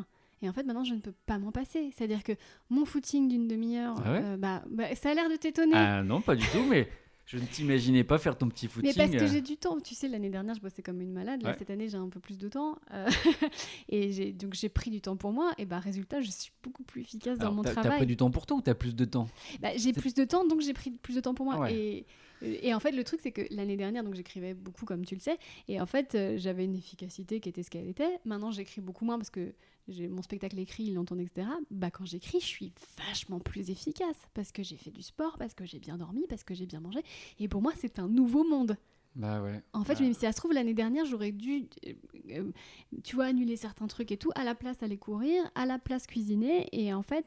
Et 0.41 0.47
en 0.47 0.53
fait, 0.53 0.63
maintenant, 0.63 0.83
je 0.83 0.93
ne 0.93 0.99
peux 0.99 1.13
pas 1.25 1.39
m'en 1.39 1.51
passer. 1.51 1.89
C'est-à-dire 1.95 2.23
que 2.23 2.31
mon 2.69 2.85
footing 2.85 3.27
d'une 3.27 3.47
demi-heure, 3.47 3.95
Ah 4.05 4.11
ouais? 4.13 4.21
euh, 4.23 4.37
bah, 4.37 4.63
bah, 4.69 4.93
ça 4.95 5.09
a 5.09 5.13
l'air 5.15 5.29
de 5.29 5.35
t'étonner. 5.35 5.73
Ah 5.75 6.03
non, 6.03 6.21
pas 6.21 6.35
du 6.35 6.45
tout, 6.45 6.63
mais 6.69 6.87
je 7.27 7.37
ne 7.37 7.45
t'imaginais 7.45 8.05
pas 8.05 8.17
faire 8.17 8.37
ton 8.37 8.47
petit 8.47 8.67
footing. 8.69 8.89
Mais 8.89 8.93
parce 8.95 9.11
que 9.11 9.25
euh. 9.25 9.31
j'ai 9.31 9.41
du 9.41 9.57
temps. 9.57 9.79
Tu 9.81 9.93
sais, 9.95 10.07
l'année 10.07 10.29
dernière, 10.29 10.55
je 10.55 10.61
bossais 10.61 10.81
comme 10.81 11.01
une 11.01 11.11
malade. 11.11 11.43
Là, 11.43 11.49
Ouais. 11.49 11.55
cette 11.59 11.69
année, 11.69 11.89
j'ai 11.89 11.97
un 11.97 12.07
peu 12.07 12.21
plus 12.21 12.37
de 12.37 12.47
temps. 12.47 12.79
Euh, 12.93 13.05
et 13.89 14.31
donc, 14.31 14.53
j'ai 14.53 14.69
pris 14.69 14.89
du 14.91 15.01
temps 15.01 15.17
pour 15.17 15.33
moi. 15.33 15.51
Et 15.57 15.65
bah, 15.65 15.79
résultat, 15.79 16.21
je 16.21 16.31
suis 16.31 16.51
beaucoup 16.63 16.83
plus 16.83 17.01
efficace 17.01 17.37
dans 17.37 17.51
mon 17.51 17.63
t'as- 17.63 17.73
T'as 17.75 17.81
travail. 17.81 17.99
pris 17.99 18.07
du 18.07 18.15
temps 18.15 18.31
pour 18.31 18.45
toi 18.45 18.55
ou 18.57 18.61
t'as 18.61 18.75
plus 18.75 18.95
de 18.95 19.03
temps? 19.03 19.27
Bah, 19.61 19.69
j'ai 19.75 19.91
plus 19.91 20.13
de 20.13 20.23
temps, 20.23 20.47
donc 20.47 20.61
j'ai 20.61 20.71
pris 20.73 20.89
plus 20.89 21.15
de 21.15 21.19
temps 21.19 21.33
pour 21.33 21.45
moi. 21.45 21.59
Ouais. 21.59 21.73
Et, 21.75 22.05
et 22.41 22.73
en 22.73 22.79
fait, 22.79 22.91
le 22.91 23.03
truc, 23.03 23.19
c'est 23.21 23.31
que 23.31 23.41
l'année 23.51 23.77
dernière, 23.77 24.03
donc 24.03 24.15
j'écrivais 24.15 24.53
beaucoup, 24.53 24.85
comme 24.85 25.05
tu 25.05 25.15
le 25.15 25.21
sais. 25.21 25.37
Et 25.67 25.81
en 25.81 25.85
fait, 25.85 26.15
euh, 26.15 26.37
j'avais 26.37 26.65
une 26.65 26.75
efficacité 26.75 27.39
qui 27.39 27.49
était 27.49 27.63
ce 27.63 27.69
qu'elle 27.69 27.87
était. 27.87 28.19
Maintenant, 28.25 28.51
j'écris 28.51 28.81
beaucoup 28.81 29.05
moins 29.05 29.17
parce 29.17 29.29
que 29.29 29.53
j'ai 29.87 30.07
mon 30.07 30.21
spectacle 30.21 30.59
écrit, 30.59 30.83
il 30.83 30.93
l'entend, 30.93 31.17
etc. 31.17 31.47
Bah, 31.71 31.91
quand 31.91 32.05
j'écris, 32.05 32.39
je 32.39 32.45
suis 32.45 32.73
vachement 32.97 33.39
plus 33.39 33.69
efficace 33.69 34.17
parce 34.33 34.51
que 34.51 34.63
j'ai 34.63 34.77
fait 34.77 34.91
du 34.91 35.01
sport, 35.01 35.37
parce 35.37 35.53
que 35.53 35.65
j'ai 35.65 35.79
bien 35.79 35.97
dormi, 35.97 36.25
parce 36.27 36.43
que 36.43 36.53
j'ai 36.53 36.65
bien 36.65 36.79
mangé. 36.79 36.99
Et 37.39 37.47
pour 37.47 37.61
moi, 37.61 37.73
c'est 37.77 37.99
un 37.99 38.07
nouveau 38.07 38.43
monde. 38.43 38.77
Bah 39.17 39.41
ouais. 39.41 39.63
En 39.73 39.83
fait, 39.83 39.95
Bah, 39.95 40.01
même 40.01 40.13
si 40.13 40.19
ça 40.19 40.31
se 40.31 40.37
trouve, 40.37 40.53
l'année 40.53 40.75
dernière, 40.75 41.03
j'aurais 41.05 41.31
dû, 41.31 41.67
euh, 41.87 41.93
euh, 42.29 42.51
tu 43.03 43.15
vois, 43.15 43.25
annuler 43.25 43.55
certains 43.55 43.87
trucs 43.87 44.11
et 44.11 44.17
tout, 44.17 44.29
à 44.35 44.43
la 44.43 44.53
place 44.53 44.83
aller 44.83 44.97
courir, 44.97 45.43
à 45.55 45.65
la 45.65 45.79
place 45.79 46.05
cuisiner. 46.05 46.69
Et 46.71 46.93
en 46.93 47.01
fait, 47.01 47.25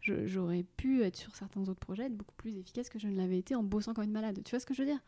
j'aurais 0.00 0.64
pu 0.78 1.02
être 1.02 1.16
sur 1.16 1.36
certains 1.36 1.60
autres 1.68 1.78
projets, 1.78 2.06
être 2.06 2.16
beaucoup 2.16 2.34
plus 2.36 2.56
efficace 2.56 2.88
que 2.88 2.98
je 2.98 3.06
ne 3.06 3.16
l'avais 3.16 3.36
été 3.38 3.54
en 3.54 3.62
bossant 3.62 3.92
comme 3.92 4.04
une 4.04 4.12
malade. 4.12 4.40
Tu 4.46 4.50
vois 4.50 4.60
ce 4.60 4.66
que 4.66 4.72
je 4.72 4.80
veux 4.82 4.88
dire? 4.88 5.00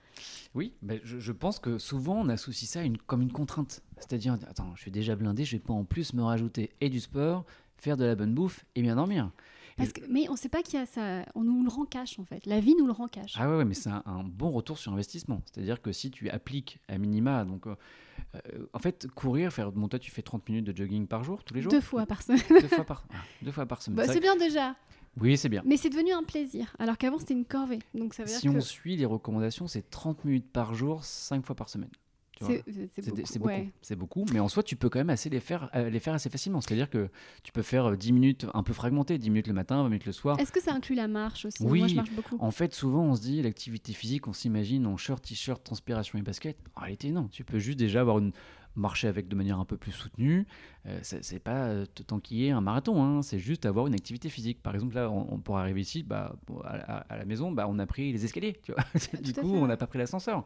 Oui, 0.55 0.75
mais 0.83 1.01
je, 1.03 1.19
je 1.19 1.33
pense 1.33 1.59
que 1.59 1.79
souvent 1.79 2.21
on 2.21 2.29
associe 2.29 2.71
ça 2.71 2.81
à 2.81 2.83
une, 2.83 2.99
comme 2.99 3.23
une 3.23 3.33
contrainte. 3.33 3.83
C'est-à-dire, 3.97 4.35
attends, 4.49 4.75
je 4.77 4.83
suis 4.83 4.91
déjà 4.91 5.17
blindé, 5.17 5.47
je 5.47 5.57
vais 5.57 5.63
pas 5.63 5.73
en 5.73 5.85
plus 5.85 6.13
me 6.13 6.23
rajouter 6.23 6.71
et 6.83 6.91
du 6.91 7.01
sport, 7.01 7.47
faire 7.79 7.97
de 7.97 8.05
la 8.05 8.15
bonne 8.15 8.35
bouffe 8.35 8.67
et 8.75 8.83
bien 8.83 8.97
dormir. 8.97 9.31
Parce 9.79 9.93
que, 9.93 10.01
Mais 10.11 10.29
on 10.29 10.33
ne 10.33 10.37
sait 10.37 10.49
pas 10.49 10.63
qu'il 10.63 10.79
y 10.79 10.83
a 10.83 10.87
ça. 10.87 11.25
On 11.35 11.45
nous 11.45 11.63
le 11.63 11.69
rend 11.71 11.85
cash, 11.85 12.19
en 12.19 12.25
fait. 12.25 12.45
La 12.47 12.61
vie 12.61 12.75
nous 12.79 12.87
le 12.87 12.93
rend 12.93 13.09
cash. 13.09 13.35
Ah 13.37 13.49
ouais, 13.49 13.57
ouais, 13.57 13.65
mais 13.65 13.75
c'est 13.75 13.89
un, 13.89 14.03
un 14.05 14.23
bon 14.25 14.51
retour 14.51 14.77
sur 14.77 14.93
investissement. 14.93 15.41
C'est-à-dire 15.47 15.81
que 15.81 15.93
si 15.93 16.11
tu 16.11 16.29
appliques 16.29 16.81
à 16.89 16.99
minima, 16.99 17.45
donc 17.45 17.67
euh, 17.67 17.77
euh, 18.35 18.67
en 18.73 18.79
fait, 18.79 19.07
courir, 19.15 19.53
faire, 19.53 19.73
bon, 19.73 19.89
toi 19.89 19.99
tu 19.99 20.11
fais 20.11 20.23
30 20.23 20.49
minutes 20.49 20.65
de 20.67 20.77
jogging 20.77 21.07
par 21.07 21.25
jour, 21.25 21.45
tous 21.45 21.55
les 21.55 21.63
jours 21.63 21.73
Deux 21.73 21.81
fois 21.81 22.07
par 22.07 22.23
semaine. 22.23 22.43
Deux 22.49 22.69
fois 22.69 22.85
par, 22.85 23.05
ah, 23.13 23.17
deux 23.43 23.53
fois 23.53 23.67
par 23.67 23.81
semaine. 23.83 23.97
Bah, 23.97 24.13
C'est 24.13 24.21
bien 24.21 24.37
déjà. 24.37 24.75
Oui, 25.21 25.37
c'est 25.37 25.49
bien. 25.49 25.63
Mais 25.65 25.77
c'est 25.77 25.91
devenu 25.91 26.13
un 26.13 26.23
plaisir. 26.23 26.75
Alors 26.79 26.97
qu'avant, 26.97 27.19
c'était 27.19 27.35
une 27.35 27.45
corvée. 27.45 27.81
Donc 27.95 28.15
ça 28.15 28.23
veut 28.23 28.29
dire 28.29 28.39
Si 28.39 28.47
que 28.47 28.53
on 28.53 28.61
suit 28.61 28.97
les 28.97 29.07
recommandations, 29.07 29.67
c'est 29.67 29.89
30 29.91 30.25
minutes 30.25 30.51
par 30.53 30.75
jour, 30.75 31.05
5 31.05 31.45
fois 31.45 31.57
par 31.57 31.69
semaine. 31.69 31.91
C'est 32.41 33.09
beaucoup. 33.09 33.23
c'est 33.27 33.39
beaucoup. 33.39 33.49
ouais. 33.49 33.97
Beaucoup, 33.97 34.25
mais 34.33 34.41
en 34.41 34.49
soi, 34.49 34.63
tu 34.63 34.77
peux 34.77 34.89
quand 34.89 35.01
même 35.01 35.11
assez 35.11 35.29
les 35.29 35.41
faire, 35.41 35.71
euh, 35.75 35.91
les 35.91 35.99
faire 35.99 36.15
assez 36.15 36.31
facilement. 36.31 36.61
C'est-à-dire 36.61 36.89
que 36.89 37.09
tu 37.43 37.53
peux 37.53 37.63
faire 37.63 37.91
euh, 37.91 37.97
10 37.97 38.13
minutes 38.13 38.47
un 38.55 38.63
peu 38.63 38.73
fragmentées, 38.73 39.19
10 39.19 39.31
minutes 39.31 39.49
le 39.49 39.55
matin, 39.55 39.83
20 39.83 39.89
minutes 39.89 40.07
le 40.07 40.13
soir. 40.13 40.39
Est-ce 40.39 40.53
que 40.53 40.61
ça 40.63 40.73
inclut 40.73 40.95
la 40.95 41.09
marche 41.09 41.45
aussi? 41.47 41.63
Oui. 41.63 41.81
Moi, 41.81 41.89
je 41.89 41.95
marche 41.97 42.13
beaucoup. 42.13 42.37
En 42.39 42.51
fait, 42.51 42.75
souvent, 42.75 43.03
on 43.03 43.15
se 43.17 43.23
dit 43.23 43.43
l'activité 43.43 43.93
physique, 43.93 44.29
on 44.29 44.33
s'imagine 44.33 44.87
en 44.87 44.97
short, 44.97 45.23
t-shirt, 45.25 45.63
transpiration 45.63 46.19
et 46.19 46.23
basket. 46.23 46.57
En 46.77 46.83
réalité, 46.83 47.11
non. 47.11 47.29
Tu 47.29 47.45
peux 47.45 47.59
juste 47.59 47.79
déjà 47.79 48.01
avoir 48.01 48.19
une 48.19 48.33
marcher 48.79 49.09
avec 49.09 49.29
de 49.29 49.37
manière 49.37 49.59
un 49.59 49.65
peu 49.65 49.77
plus 49.77 49.93
soutenue. 49.93 50.47
Euh, 50.87 50.99
c'est 51.03 51.39
pas 51.39 51.67
euh, 51.67 51.87
te 51.87 52.03
t'enquiller 52.03 52.51
un 52.51 52.61
marathon, 52.61 53.03
hein. 53.03 53.23
c'est 53.23 53.39
juste 53.39 53.67
avoir 53.67 53.87
une 53.87 53.95
activité 53.95 54.29
physique. 54.29 54.63
Par 54.63 54.75
exemple, 54.75 54.95
là, 54.95 55.11
on, 55.11 55.35
on 55.35 55.39
pour 55.39 55.59
arriver 55.59 55.81
ici, 55.81 56.03
bah, 56.03 56.37
à, 56.65 57.17
la 57.17 57.25
maison, 57.25 57.53
bah, 57.53 57.67
on 57.69 57.79
a 57.79 57.87
pris 57.87 58.13
les 58.13 58.25
escaliers. 58.25 58.57
Tu 58.63 58.73
vois 58.73 58.85
du 59.21 59.35
coup, 59.35 59.55
on 59.55 59.67
n'a 59.67 59.77
pas 59.77 59.87
pris 59.87 59.99
l'ascenseur. 59.99 60.45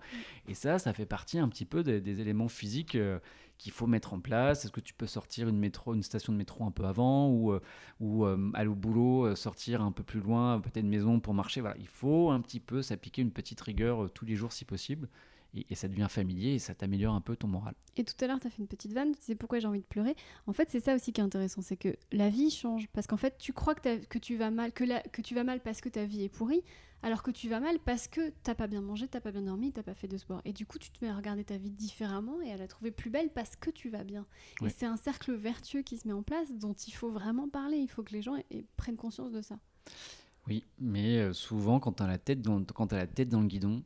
Et 0.48 0.54
ça, 0.54 0.78
ça 0.78 0.92
fait 0.92 1.06
partie 1.06 1.38
un 1.38 1.48
petit 1.48 1.64
peu 1.64 1.82
des, 1.82 2.00
des 2.00 2.20
éléments 2.20 2.48
physiques 2.48 2.94
euh, 2.96 3.18
qu'il 3.58 3.72
faut 3.72 3.86
mettre 3.86 4.14
en 4.14 4.20
place. 4.20 4.64
Est-ce 4.64 4.72
que 4.72 4.80
tu 4.80 4.94
peux 4.94 5.06
sortir 5.06 5.48
une, 5.48 5.58
métro, 5.58 5.94
une 5.94 6.02
station 6.02 6.32
de 6.32 6.38
métro 6.38 6.64
un 6.64 6.72
peu 6.72 6.84
avant 6.84 7.28
ou, 7.28 7.52
euh, 7.52 7.60
ou 8.00 8.24
aller 8.54 8.68
au 8.68 8.74
boulot, 8.74 9.36
sortir 9.36 9.82
un 9.82 9.92
peu 9.92 10.02
plus 10.02 10.20
loin, 10.20 10.60
peut-être 10.60 10.84
maison 10.84 11.20
pour 11.20 11.34
marcher? 11.34 11.60
Voilà. 11.60 11.76
Il 11.78 11.86
faut 11.86 12.30
un 12.30 12.40
petit 12.40 12.60
peu 12.60 12.82
s'appliquer 12.82 13.22
une 13.22 13.30
petite 13.30 13.60
rigueur 13.60 14.10
tous 14.10 14.24
les 14.24 14.34
jours 14.34 14.52
si 14.52 14.64
possible. 14.64 15.08
Et, 15.54 15.66
et 15.70 15.74
ça 15.74 15.86
devient 15.88 16.06
familier 16.08 16.54
et 16.54 16.58
ça 16.58 16.74
t'améliore 16.74 17.14
un 17.14 17.20
peu 17.20 17.36
ton 17.36 17.46
moral. 17.48 17.74
Et 17.96 18.04
tout 18.04 18.14
à 18.24 18.26
l'heure, 18.26 18.40
tu 18.40 18.46
as 18.46 18.50
fait 18.50 18.62
une 18.62 18.68
petite 18.68 18.92
vanne, 18.92 19.12
tu 19.12 19.20
disais 19.20 19.34
pourquoi 19.34 19.58
j'ai 19.58 19.66
envie 19.68 19.80
de 19.80 19.84
pleurer? 19.86 20.16
En 20.46 20.52
fait, 20.52 20.68
c'est 20.70 20.80
ça 20.80 20.94
aussi 20.94 21.12
qui 21.12 21.20
est 21.20 21.24
intéressant, 21.24 21.60
c'est 21.62 21.76
que 21.76 21.94
la 22.10 22.30
vie 22.30 22.50
change. 22.50 22.88
Parce 22.92 23.06
qu'en 23.06 23.16
fait, 23.18 23.36
tu 23.38 23.52
crois 23.52 23.74
que, 23.74 23.82
t'as- 23.82 23.98
que 23.98 24.18
tu 24.18 24.36
vas 24.36 24.50
mal, 24.50 24.72
que, 24.72 24.84
la- 24.84 25.02
que 25.02 25.20
tu 25.20 25.34
vas 25.34 25.44
mal 25.44 25.60
parce 25.60 25.80
que 25.80 25.88
ta 25.90 26.04
vie 26.04 26.24
est 26.24 26.28
pourrie, 26.30 26.62
alors 27.02 27.22
que 27.22 27.30
tu 27.32 27.48
vas 27.48 27.58
mal 27.60 27.78
parce 27.80 28.06
que 28.08 28.30
t'as 28.44 28.54
pas 28.54 28.66
bien 28.68 28.80
mangé, 28.80 29.08
t'as 29.08 29.20
pas 29.20 29.32
bien 29.32 29.42
dormi, 29.42 29.72
t'as 29.72 29.82
pas 29.82 29.94
fait 29.94 30.08
de 30.08 30.16
sport. 30.16 30.40
Et 30.44 30.52
du 30.52 30.64
coup, 30.64 30.78
tu 30.78 30.90
te 30.90 31.04
mets 31.04 31.10
à 31.10 31.16
regarder 31.16 31.44
ta 31.44 31.56
vie 31.58 31.70
différemment 31.70 32.40
et 32.40 32.52
à 32.52 32.56
la 32.56 32.68
trouver 32.68 32.90
plus 32.92 33.10
belle 33.10 33.28
parce 33.30 33.56
que 33.56 33.70
tu 33.70 33.90
vas 33.90 34.04
bien. 34.04 34.24
Ouais. 34.60 34.68
Et 34.68 34.70
c'est 34.70 34.86
un 34.86 34.96
cercle 34.96 35.34
vertueux 35.34 35.82
qui 35.82 35.98
se 35.98 36.06
met 36.06 36.14
en 36.14 36.22
place 36.22 36.54
dont 36.54 36.72
il 36.74 36.92
faut 36.92 37.10
vraiment 37.10 37.48
parler. 37.48 37.76
Il 37.78 37.88
faut 37.88 38.02
que 38.04 38.12
les 38.12 38.22
gens 38.22 38.36
aient- 38.36 38.64
prennent 38.76 38.96
conscience 38.96 39.32
de 39.32 39.42
ça. 39.42 39.58
Oui, 40.46 40.64
mais 40.78 41.18
euh, 41.18 41.32
souvent, 41.32 41.78
quand 41.78 41.92
tu 41.92 42.02
as, 42.02 42.06
la 42.06 42.18
tête 42.18 42.40
dans- 42.40 42.64
quand 42.64 42.86
t'as 42.88 42.96
la 42.96 43.06
tête 43.06 43.28
dans 43.28 43.40
le 43.40 43.46
guidon, 43.48 43.82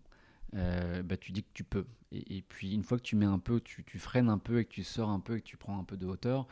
euh, 0.57 1.03
bah, 1.03 1.17
tu 1.17 1.33
dis 1.33 1.43
que 1.43 1.53
tu 1.53 1.65
peux. 1.65 1.87
Et, 2.13 2.43
puis, 2.43 2.73
une 2.73 2.83
fois 2.83 2.99
que 2.99 3.03
tu 3.03 3.17
mets 3.17 3.27
un 3.27 3.39
peu, 3.39 3.61
tu, 3.61 3.99
freines 3.99 4.29
un 4.29 4.39
peu 4.39 4.61
et 4.61 4.65
que 4.65 4.71
tu 4.71 4.85
sors 4.85 5.11
un 5.11 5.21
peu 5.21 5.37
et 5.37 5.41
que 5.41 5.47
tu 5.47 5.57
prends 5.57 5.79
un 5.79 5.85
peu 5.85 5.97
de 5.97 6.07
hauteur, 6.07 6.47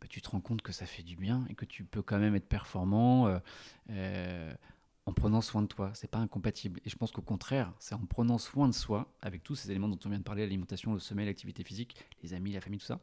bah, 0.00 0.06
tu 0.08 0.22
te 0.22 0.30
rends 0.30 0.40
compte 0.40 0.62
que 0.62 0.72
ça 0.72 0.86
fait 0.86 1.02
du 1.02 1.16
bien 1.16 1.44
et 1.50 1.54
que 1.54 1.64
tu 1.64 1.84
peux 1.84 2.02
quand 2.02 2.18
même 2.18 2.34
être 2.34 2.48
performant 2.48 3.26
euh, 3.26 3.38
euh, 3.90 4.52
en 5.04 5.12
prenant 5.12 5.40
soin 5.40 5.62
de 5.62 5.66
toi. 5.66 5.90
C'est 5.94 6.10
pas 6.10 6.18
incompatible. 6.18 6.80
Et 6.86 6.90
je 6.90 6.96
pense 6.96 7.10
qu'au 7.10 7.22
contraire, 7.22 7.72
c'est 7.78 7.94
en 7.94 8.06
prenant 8.06 8.38
soin 8.38 8.68
de 8.68 8.74
soi, 8.74 9.12
avec 9.20 9.42
tous 9.42 9.56
ces 9.56 9.70
éléments 9.70 9.88
dont 9.88 9.98
on 10.04 10.08
vient 10.08 10.18
de 10.18 10.24
parler, 10.24 10.42
l'alimentation, 10.42 10.94
le 10.94 11.00
sommeil, 11.00 11.26
l'activité 11.26 11.62
physique, 11.62 11.96
les 12.22 12.32
amis, 12.32 12.52
la 12.52 12.60
famille, 12.60 12.78
tout 12.80 12.86
ça, 12.86 13.00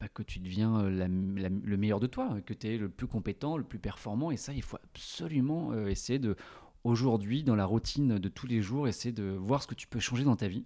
bah, 0.00 0.08
que 0.12 0.22
tu 0.22 0.38
deviens 0.38 0.82
le 0.88 1.76
meilleur 1.76 2.00
de 2.00 2.06
toi, 2.06 2.40
que 2.40 2.54
tu 2.54 2.68
es 2.68 2.78
le 2.78 2.88
plus 2.88 3.06
compétent, 3.06 3.56
le 3.56 3.64
plus 3.64 3.78
performant. 3.78 4.30
Et 4.30 4.36
ça, 4.36 4.52
il 4.52 4.62
faut 4.62 4.76
absolument 4.76 5.86
essayer 5.86 6.18
de, 6.18 6.36
aujourd'hui, 6.84 7.42
dans 7.42 7.56
la 7.56 7.64
routine 7.64 8.18
de 8.18 8.28
tous 8.28 8.46
les 8.46 8.62
jours, 8.62 8.88
essaie 8.88 9.12
de 9.12 9.24
voir 9.24 9.62
ce 9.62 9.66
que 9.66 9.74
tu 9.74 9.86
peux 9.86 10.00
changer 10.00 10.24
dans 10.24 10.36
ta 10.36 10.48
vie 10.48 10.64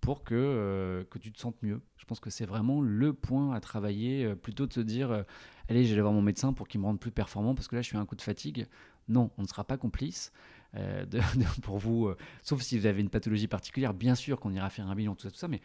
pour 0.00 0.24
que, 0.24 0.34
euh, 0.34 1.04
que 1.10 1.18
tu 1.18 1.32
te 1.32 1.38
sentes 1.38 1.60
mieux. 1.62 1.80
Je 1.96 2.04
pense 2.04 2.20
que 2.20 2.30
c'est 2.30 2.46
vraiment 2.46 2.80
le 2.80 3.12
point 3.12 3.52
à 3.52 3.60
travailler, 3.60 4.24
euh, 4.24 4.34
plutôt 4.34 4.66
de 4.66 4.72
se 4.72 4.80
dire, 4.80 5.10
euh, 5.10 5.22
allez, 5.68 5.84
j'allais 5.84 6.00
voir 6.00 6.12
mon 6.12 6.22
médecin 6.22 6.52
pour 6.52 6.68
qu'il 6.68 6.80
me 6.80 6.86
rende 6.86 7.00
plus 7.00 7.10
performant 7.10 7.54
parce 7.54 7.68
que 7.68 7.76
là, 7.76 7.82
je 7.82 7.88
suis 7.88 7.96
un 7.96 8.06
coup 8.06 8.16
de 8.16 8.22
fatigue. 8.22 8.66
Non, 9.08 9.30
on 9.38 9.42
ne 9.42 9.46
sera 9.46 9.64
pas 9.64 9.76
complice. 9.76 10.32
pour 11.62 11.78
vous, 11.78 12.12
sauf 12.42 12.60
si 12.60 12.78
vous 12.78 12.84
avez 12.84 13.00
une 13.00 13.08
pathologie 13.08 13.48
particulière, 13.48 13.94
bien 13.94 14.14
sûr 14.14 14.38
qu'on 14.38 14.52
ira 14.52 14.68
faire 14.68 14.86
un 14.86 14.94
bilan, 14.94 15.14
tout 15.14 15.22
ça, 15.22 15.30
tout 15.30 15.38
ça, 15.38 15.48
mais 15.48 15.62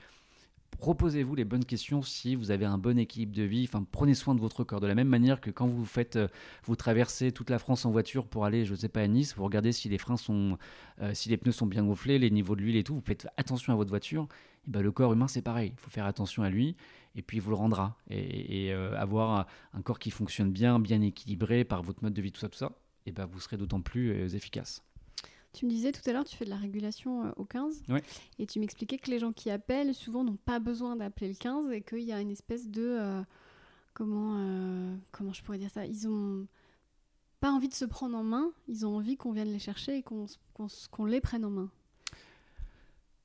Proposez-vous 0.77 1.35
les 1.35 1.45
bonnes 1.45 1.65
questions 1.65 2.01
si 2.01 2.35
vous 2.35 2.51
avez 2.51 2.65
un 2.65 2.77
bon 2.77 2.97
équilibre 2.97 3.33
de 3.33 3.43
vie. 3.43 3.65
Enfin, 3.67 3.85
prenez 3.89 4.13
soin 4.13 4.35
de 4.35 4.39
votre 4.39 4.63
corps. 4.63 4.81
De 4.81 4.87
la 4.87 4.95
même 4.95 5.07
manière 5.07 5.39
que 5.39 5.49
quand 5.49 5.67
vous 5.67 5.85
faites, 5.85 6.15
euh, 6.15 6.27
vous 6.65 6.75
traversez 6.75 7.31
toute 7.31 7.49
la 7.49 7.59
France 7.59 7.85
en 7.85 7.91
voiture 7.91 8.27
pour 8.27 8.45
aller, 8.45 8.65
je 8.65 8.71
ne 8.71 8.77
sais 8.77 8.89
pas, 8.89 9.01
à 9.01 9.07
Nice, 9.07 9.35
vous 9.35 9.43
regardez 9.43 9.71
si 9.71 9.89
les 9.89 9.97
freins 9.97 10.17
sont, 10.17 10.57
euh, 11.01 11.13
si 11.13 11.29
les 11.29 11.37
pneus 11.37 11.51
sont 11.51 11.67
bien 11.67 11.83
gonflés, 11.83 12.19
les 12.19 12.31
niveaux 12.31 12.55
de 12.55 12.61
l'huile 12.61 12.75
et 12.75 12.83
tout. 12.83 12.95
Vous 12.95 13.03
faites 13.05 13.27
attention 13.37 13.73
à 13.73 13.75
votre 13.75 13.89
voiture. 13.89 14.27
Et 14.67 14.71
ben, 14.71 14.81
le 14.81 14.91
corps 14.91 15.13
humain, 15.13 15.27
c'est 15.27 15.41
pareil. 15.41 15.73
Il 15.77 15.79
faut 15.79 15.89
faire 15.91 16.05
attention 16.05 16.43
à 16.43 16.49
lui 16.49 16.75
et 17.15 17.21
puis 17.21 17.37
il 17.37 17.41
vous 17.41 17.51
le 17.51 17.55
rendra. 17.55 17.95
Et, 18.09 18.73
euh, 18.73 18.97
avoir 18.97 19.47
un 19.73 19.81
corps 19.81 19.99
qui 19.99 20.11
fonctionne 20.11 20.51
bien, 20.51 20.79
bien 20.79 21.01
équilibré 21.01 21.63
par 21.63 21.83
votre 21.83 22.03
mode 22.03 22.13
de 22.13 22.21
vie, 22.21 22.31
tout 22.31 22.39
ça, 22.39 22.49
tout 22.49 22.57
ça, 22.57 22.71
et 23.05 23.11
ben, 23.11 23.25
vous 23.25 23.39
serez 23.39 23.57
d'autant 23.57 23.81
plus 23.81 24.33
efficace. 24.35 24.83
Tu 25.53 25.65
me 25.65 25.69
disais 25.69 25.91
tout 25.91 26.01
à 26.09 26.13
l'heure, 26.13 26.23
tu 26.23 26.35
fais 26.35 26.45
de 26.45 26.49
la 26.49 26.57
régulation 26.57 27.25
euh, 27.25 27.31
au 27.37 27.45
15. 27.45 27.83
Et 28.39 28.47
tu 28.47 28.59
m'expliquais 28.59 28.97
que 28.97 29.09
les 29.11 29.19
gens 29.19 29.31
qui 29.31 29.51
appellent, 29.51 29.93
souvent, 29.93 30.23
n'ont 30.23 30.35
pas 30.35 30.59
besoin 30.59 30.95
d'appeler 30.95 31.29
le 31.29 31.35
15 31.35 31.71
et 31.71 31.81
qu'il 31.81 32.01
y 32.01 32.11
a 32.11 32.19
une 32.19 32.31
espèce 32.31 32.67
de. 32.67 32.97
Euh, 32.99 33.21
comment, 33.93 34.37
euh, 34.39 34.95
comment 35.11 35.31
je 35.31 35.43
pourrais 35.43 35.59
dire 35.59 35.69
ça? 35.69 35.85
Ils 35.85 36.07
ont 36.07 36.47
pas 37.39 37.51
envie 37.51 37.69
de 37.69 37.75
se 37.75 37.85
prendre 37.85 38.17
en 38.17 38.23
main, 38.23 38.51
ils 38.67 38.85
ont 38.85 38.95
envie 38.97 39.15
qu'on 39.15 39.31
vienne 39.31 39.51
les 39.51 39.59
chercher 39.59 39.97
et 39.97 40.03
qu'on 40.03 41.05
les 41.05 41.21
prenne 41.21 41.45
en 41.45 41.51
main. 41.51 41.69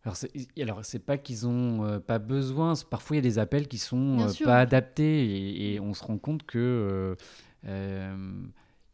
Alors, 0.04 0.16
c'est, 0.16 0.30
alors 0.60 0.84
c'est 0.84 0.98
pas 0.98 1.18
qu'ils 1.18 1.46
ont 1.46 2.00
pas 2.00 2.18
besoin, 2.18 2.74
parfois 2.90 3.16
il 3.16 3.18
y 3.18 3.20
a 3.20 3.28
des 3.28 3.38
appels 3.38 3.68
qui 3.68 3.78
sont 3.78 4.26
pas 4.42 4.58
adaptés 4.58 5.72
et, 5.72 5.80
on 5.80 5.94
se 5.94 6.02
rend 6.02 6.18
compte 6.18 6.44
que 6.44 7.16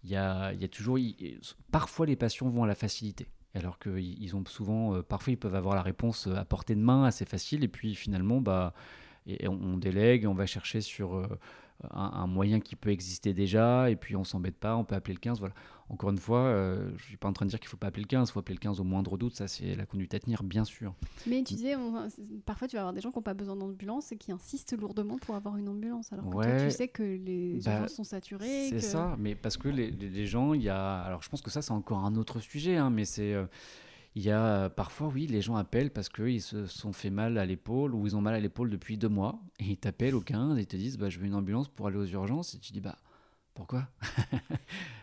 il 0.04 0.10
y 0.10 0.16
a, 0.16 0.52
y 0.52 0.64
a, 0.64 0.68
toujours. 0.68 0.98
parfois, 1.70 2.06
les 2.06 2.16
patients 2.16 2.48
vont 2.48 2.62
à 2.62 2.66
la 2.66 2.74
facilité. 2.74 3.26
Alors 3.54 3.78
qu'ils 3.78 4.36
ont 4.36 4.44
souvent. 4.46 4.94
Euh, 4.94 5.02
parfois, 5.02 5.32
ils 5.32 5.36
peuvent 5.38 5.54
avoir 5.54 5.74
la 5.74 5.82
réponse 5.82 6.26
à 6.26 6.44
portée 6.44 6.74
de 6.74 6.80
main 6.80 7.04
assez 7.04 7.24
facile. 7.24 7.64
Et 7.64 7.68
puis, 7.68 7.94
finalement, 7.94 8.40
bah, 8.40 8.74
on, 9.46 9.78
délègue, 9.78 10.26
on 10.26 10.34
va 10.34 10.46
chercher 10.46 10.80
sur. 10.80 11.16
Euh, 11.16 11.26
un, 11.90 12.26
moyen 12.26 12.60
qui 12.60 12.76
peut 12.76 12.90
exister 12.90 13.34
déjà, 13.34 13.90
et 13.90 13.96
puis 13.96 14.16
on 14.16 14.24
s'embête 14.24 14.56
pas, 14.56 14.76
on 14.76 14.84
peut 14.84 14.94
appeler 14.94 15.14
le 15.14 15.20
15. 15.20 15.38
Voilà. 15.38 15.54
Encore 15.90 16.10
une 16.10 16.18
fois, 16.18 16.38
euh, 16.38 16.90
je 16.96 17.04
suis 17.04 17.16
pas 17.18 17.28
en 17.28 17.32
train 17.32 17.44
de 17.44 17.50
dire 17.50 17.60
qu'il 17.60 17.68
faut 17.68 17.76
pas 17.76 17.88
appeler 17.88 18.02
le 18.02 18.08
15, 18.08 18.28
il 18.28 18.32
faut 18.32 18.40
appeler 18.40 18.54
le 18.54 18.60
15 18.60 18.80
au 18.80 18.84
moindre 18.84 19.18
doute, 19.18 19.36
ça 19.36 19.48
c'est 19.48 19.74
la 19.74 19.84
conduite 19.84 20.14
à 20.14 20.18
tenir, 20.18 20.42
bien 20.42 20.64
sûr. 20.64 20.94
Mais 21.26 21.42
tu 21.42 21.54
disais, 21.54 21.74
parfois 22.46 22.68
tu 22.68 22.76
vas 22.76 22.82
avoir 22.82 22.94
des 22.94 23.02
gens 23.02 23.10
qui 23.10 23.18
n'ont 23.18 23.22
pas 23.22 23.34
besoin 23.34 23.56
d'ambulance 23.56 24.10
et 24.10 24.16
qui 24.16 24.32
insistent 24.32 24.78
lourdement 24.78 25.18
pour 25.18 25.34
avoir 25.34 25.56
une 25.56 25.68
ambulance, 25.68 26.12
alors 26.12 26.26
que 26.26 26.32
toi, 26.32 26.64
tu 26.64 26.70
sais 26.70 26.88
que 26.88 27.02
les 27.02 27.60
bah, 27.64 27.86
sont 27.88 28.04
saturés. 28.04 28.68
C'est 28.70 28.80
ça, 28.80 29.16
mais 29.18 29.34
parce 29.34 29.56
que 29.56 29.68
les, 29.68 29.90
les, 29.90 30.26
gens, 30.26 30.54
il 30.54 30.62
y 30.62 30.70
a... 30.70 31.00
Alors 31.00 31.22
je 31.22 31.28
pense 31.28 31.42
que 31.42 31.50
ça 31.50 31.60
c'est 31.60 31.72
encore 31.72 32.04
un 32.04 32.16
autre 32.16 32.40
sujet, 32.40 32.76
hein, 32.76 32.90
mais 32.90 33.04
c'est... 33.04 33.34
Euh, 33.34 33.46
il 34.14 34.22
y 34.22 34.30
a 34.30 34.44
euh, 34.44 34.68
parfois, 34.68 35.08
oui, 35.08 35.26
les 35.26 35.42
gens 35.42 35.56
appellent 35.56 35.90
parce 35.90 36.08
qu'ils 36.08 36.42
se 36.42 36.66
sont 36.66 36.92
fait 36.92 37.10
mal 37.10 37.36
à 37.36 37.46
l'épaule 37.46 37.94
ou 37.94 38.06
ils 38.06 38.14
ont 38.16 38.20
mal 38.20 38.34
à 38.34 38.40
l'épaule 38.40 38.70
depuis 38.70 38.96
deux 38.96 39.08
mois 39.08 39.40
et 39.58 39.64
ils 39.64 39.76
t'appellent 39.76 40.14
au 40.14 40.20
15 40.20 40.56
et 40.58 40.62
ils 40.62 40.66
te 40.66 40.76
disent 40.76 40.98
bah, 40.98 41.10
Je 41.10 41.18
veux 41.18 41.26
une 41.26 41.34
ambulance 41.34 41.68
pour 41.68 41.88
aller 41.88 41.98
aux 41.98 42.06
urgences. 42.06 42.54
Et 42.54 42.58
tu 42.58 42.72
dis 42.72 42.80
Bah, 42.80 42.98
pourquoi? 43.54 43.88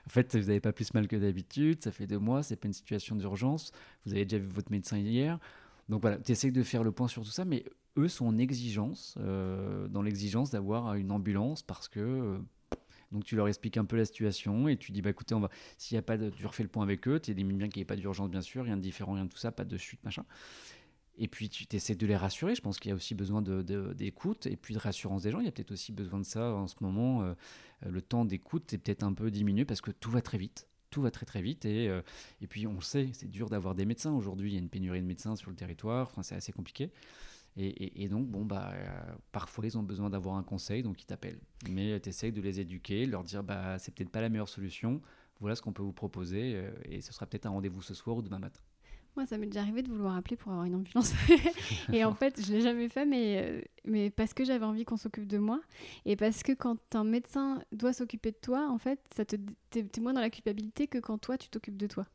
En 0.07 0.09
fait, 0.09 0.35
vous 0.35 0.47
n'avez 0.47 0.59
pas 0.59 0.73
plus 0.73 0.93
mal 0.93 1.07
que 1.07 1.15
d'habitude, 1.15 1.81
ça 1.83 1.91
fait 1.91 2.07
deux 2.07 2.19
mois, 2.19 2.43
c'est 2.43 2.57
pas 2.57 2.67
une 2.67 2.73
situation 2.73 3.15
d'urgence, 3.15 3.71
vous 4.05 4.11
avez 4.13 4.25
déjà 4.25 4.43
vu 4.43 4.49
votre 4.49 4.71
médecin 4.71 4.97
hier. 4.97 5.39
Donc 5.87 6.01
voilà, 6.01 6.17
tu 6.17 6.33
essaies 6.33 6.51
de 6.51 6.63
faire 6.63 6.83
le 6.83 6.91
point 6.91 7.07
sur 7.07 7.23
tout 7.23 7.29
ça, 7.29 7.45
mais 7.45 7.63
eux 7.97 8.07
sont 8.07 8.25
en 8.25 8.37
exigence, 8.37 9.15
euh, 9.19 9.87
dans 9.87 10.01
l'exigence 10.01 10.49
d'avoir 10.49 10.95
une 10.95 11.11
ambulance 11.11 11.61
parce 11.61 11.87
que 11.87 11.99
euh, 11.99 12.37
donc 13.11 13.23
tu 13.25 13.35
leur 13.35 13.47
expliques 13.47 13.77
un 13.77 13.85
peu 13.85 13.97
la 13.97 14.05
situation 14.05 14.67
et 14.67 14.77
tu 14.77 14.91
dis 14.91 15.01
bah 15.01 15.09
écoutez, 15.09 15.35
on 15.35 15.39
va 15.39 15.49
s'il 15.77 15.95
y 15.95 15.97
a 15.97 16.01
pas 16.01 16.17
de 16.17 16.29
tu 16.29 16.45
refais 16.45 16.63
le 16.63 16.69
point 16.69 16.83
avec 16.83 17.07
eux, 17.07 17.19
tu 17.19 17.31
élimines 17.31 17.57
bien 17.57 17.69
qu'il 17.69 17.79
n'y 17.79 17.83
ait 17.83 17.85
pas 17.85 17.95
d'urgence 17.95 18.29
bien 18.29 18.41
sûr, 18.41 18.63
rien 18.63 18.77
de 18.77 18.81
différent, 18.81 19.13
rien 19.13 19.25
de 19.25 19.29
tout 19.29 19.37
ça, 19.37 19.51
pas 19.51 19.65
de 19.65 19.77
chute 19.77 20.03
machin. 20.03 20.25
Et 21.17 21.27
puis 21.27 21.49
tu 21.49 21.67
essaies 21.75 21.95
de 21.95 22.07
les 22.07 22.15
rassurer. 22.15 22.55
Je 22.55 22.61
pense 22.61 22.79
qu'il 22.79 22.89
y 22.89 22.91
a 22.91 22.95
aussi 22.95 23.15
besoin 23.15 23.41
d'écoute 23.41 24.47
et 24.47 24.55
puis 24.55 24.73
de 24.73 24.79
rassurance 24.79 25.23
des 25.23 25.31
gens. 25.31 25.39
Il 25.39 25.45
y 25.45 25.49
a 25.49 25.51
peut-être 25.51 25.71
aussi 25.71 25.91
besoin 25.91 26.19
de 26.19 26.25
ça 26.25 26.53
en 26.53 26.67
ce 26.67 26.75
moment. 26.79 27.23
Euh, 27.23 27.33
le 27.87 28.01
temps 28.01 28.25
d'écoute 28.25 28.73
est 28.73 28.77
peut-être 28.77 29.03
un 29.03 29.13
peu 29.13 29.29
diminué 29.29 29.65
parce 29.65 29.81
que 29.81 29.91
tout 29.91 30.09
va 30.09 30.21
très 30.21 30.37
vite. 30.37 30.67
Tout 30.89 31.01
va 31.01 31.11
très 31.11 31.25
très 31.25 31.41
vite 31.41 31.65
et, 31.65 31.87
euh, 31.89 32.01
et 32.41 32.47
puis 32.47 32.65
on 32.65 32.81
sait, 32.81 33.09
c'est 33.13 33.29
dur 33.29 33.49
d'avoir 33.49 33.75
des 33.75 33.85
médecins 33.85 34.13
aujourd'hui. 34.13 34.51
Il 34.51 34.53
y 34.53 34.57
a 34.57 34.59
une 34.59 34.69
pénurie 34.69 35.01
de 35.01 35.05
médecins 35.05 35.35
sur 35.35 35.49
le 35.49 35.55
territoire. 35.55 36.07
Enfin, 36.07 36.23
c'est 36.23 36.35
assez 36.35 36.51
compliqué. 36.51 36.91
Et, 37.57 38.07
donc, 38.07 38.27
bon, 38.27 38.45
bah, 38.45 38.71
euh, 38.73 38.87
parfois, 39.31 39.65
ils 39.65 39.77
ont 39.77 39.83
besoin 39.83 40.09
d'avoir 40.09 40.35
un 40.35 40.43
conseil, 40.43 40.83
donc 40.83 41.01
ils 41.01 41.05
t'appellent. 41.05 41.41
Mais 41.69 41.99
tu 41.99 42.09
essayes 42.09 42.31
de 42.31 42.41
les 42.41 42.59
éduquer, 42.61 43.05
leur 43.05 43.23
dire, 43.23 43.43
bah, 43.43 43.77
c'est 43.77 43.93
peut-être 43.93 44.09
pas 44.09 44.21
la 44.21 44.29
meilleure 44.29 44.49
solution, 44.49 45.01
voilà 45.41 45.55
ce 45.55 45.61
qu'on 45.61 45.73
peut 45.73 45.83
vous 45.83 45.91
proposer, 45.91 46.53
euh, 46.55 46.71
et 46.85 47.01
ce 47.01 47.11
sera 47.11 47.25
peut-être 47.25 47.47
un 47.47 47.49
rendez-vous 47.49 47.81
ce 47.81 47.93
soir 47.93 48.15
ou 48.15 48.21
demain 48.21 48.39
matin. 48.39 48.61
Moi, 49.17 49.25
ça 49.25 49.37
m'est 49.37 49.47
déjà 49.47 49.59
arrivé 49.59 49.83
de 49.83 49.89
vouloir 49.89 50.15
appeler 50.15 50.37
pour 50.37 50.53
avoir 50.53 50.65
une 50.65 50.75
ambulance. 50.75 51.13
et 51.91 52.05
en 52.05 52.13
fait, 52.13 52.41
je 52.41 52.53
l'ai 52.53 52.61
jamais 52.61 52.87
fait, 52.87 53.05
mais, 53.05 53.41
euh, 53.43 53.61
mais 53.83 54.09
parce 54.09 54.33
que 54.33 54.45
j'avais 54.45 54.63
envie 54.63 54.85
qu'on 54.85 54.95
s'occupe 54.95 55.27
de 55.27 55.37
moi. 55.37 55.59
Et 56.05 56.15
parce 56.15 56.43
que 56.43 56.53
quand 56.53 56.95
un 56.95 57.03
médecin 57.03 57.61
doit 57.73 57.91
s'occuper 57.91 58.31
de 58.31 58.37
toi, 58.37 58.69
en 58.69 58.77
fait, 58.77 59.01
ça 59.13 59.25
te, 59.25 59.35
t'es 59.69 59.85
moins 59.99 60.13
dans 60.13 60.21
la 60.21 60.29
culpabilité 60.29 60.87
que 60.87 60.99
quand 60.99 61.17
toi, 61.17 61.37
tu 61.37 61.49
t'occupes 61.49 61.75
de 61.75 61.87
toi. 61.87 62.07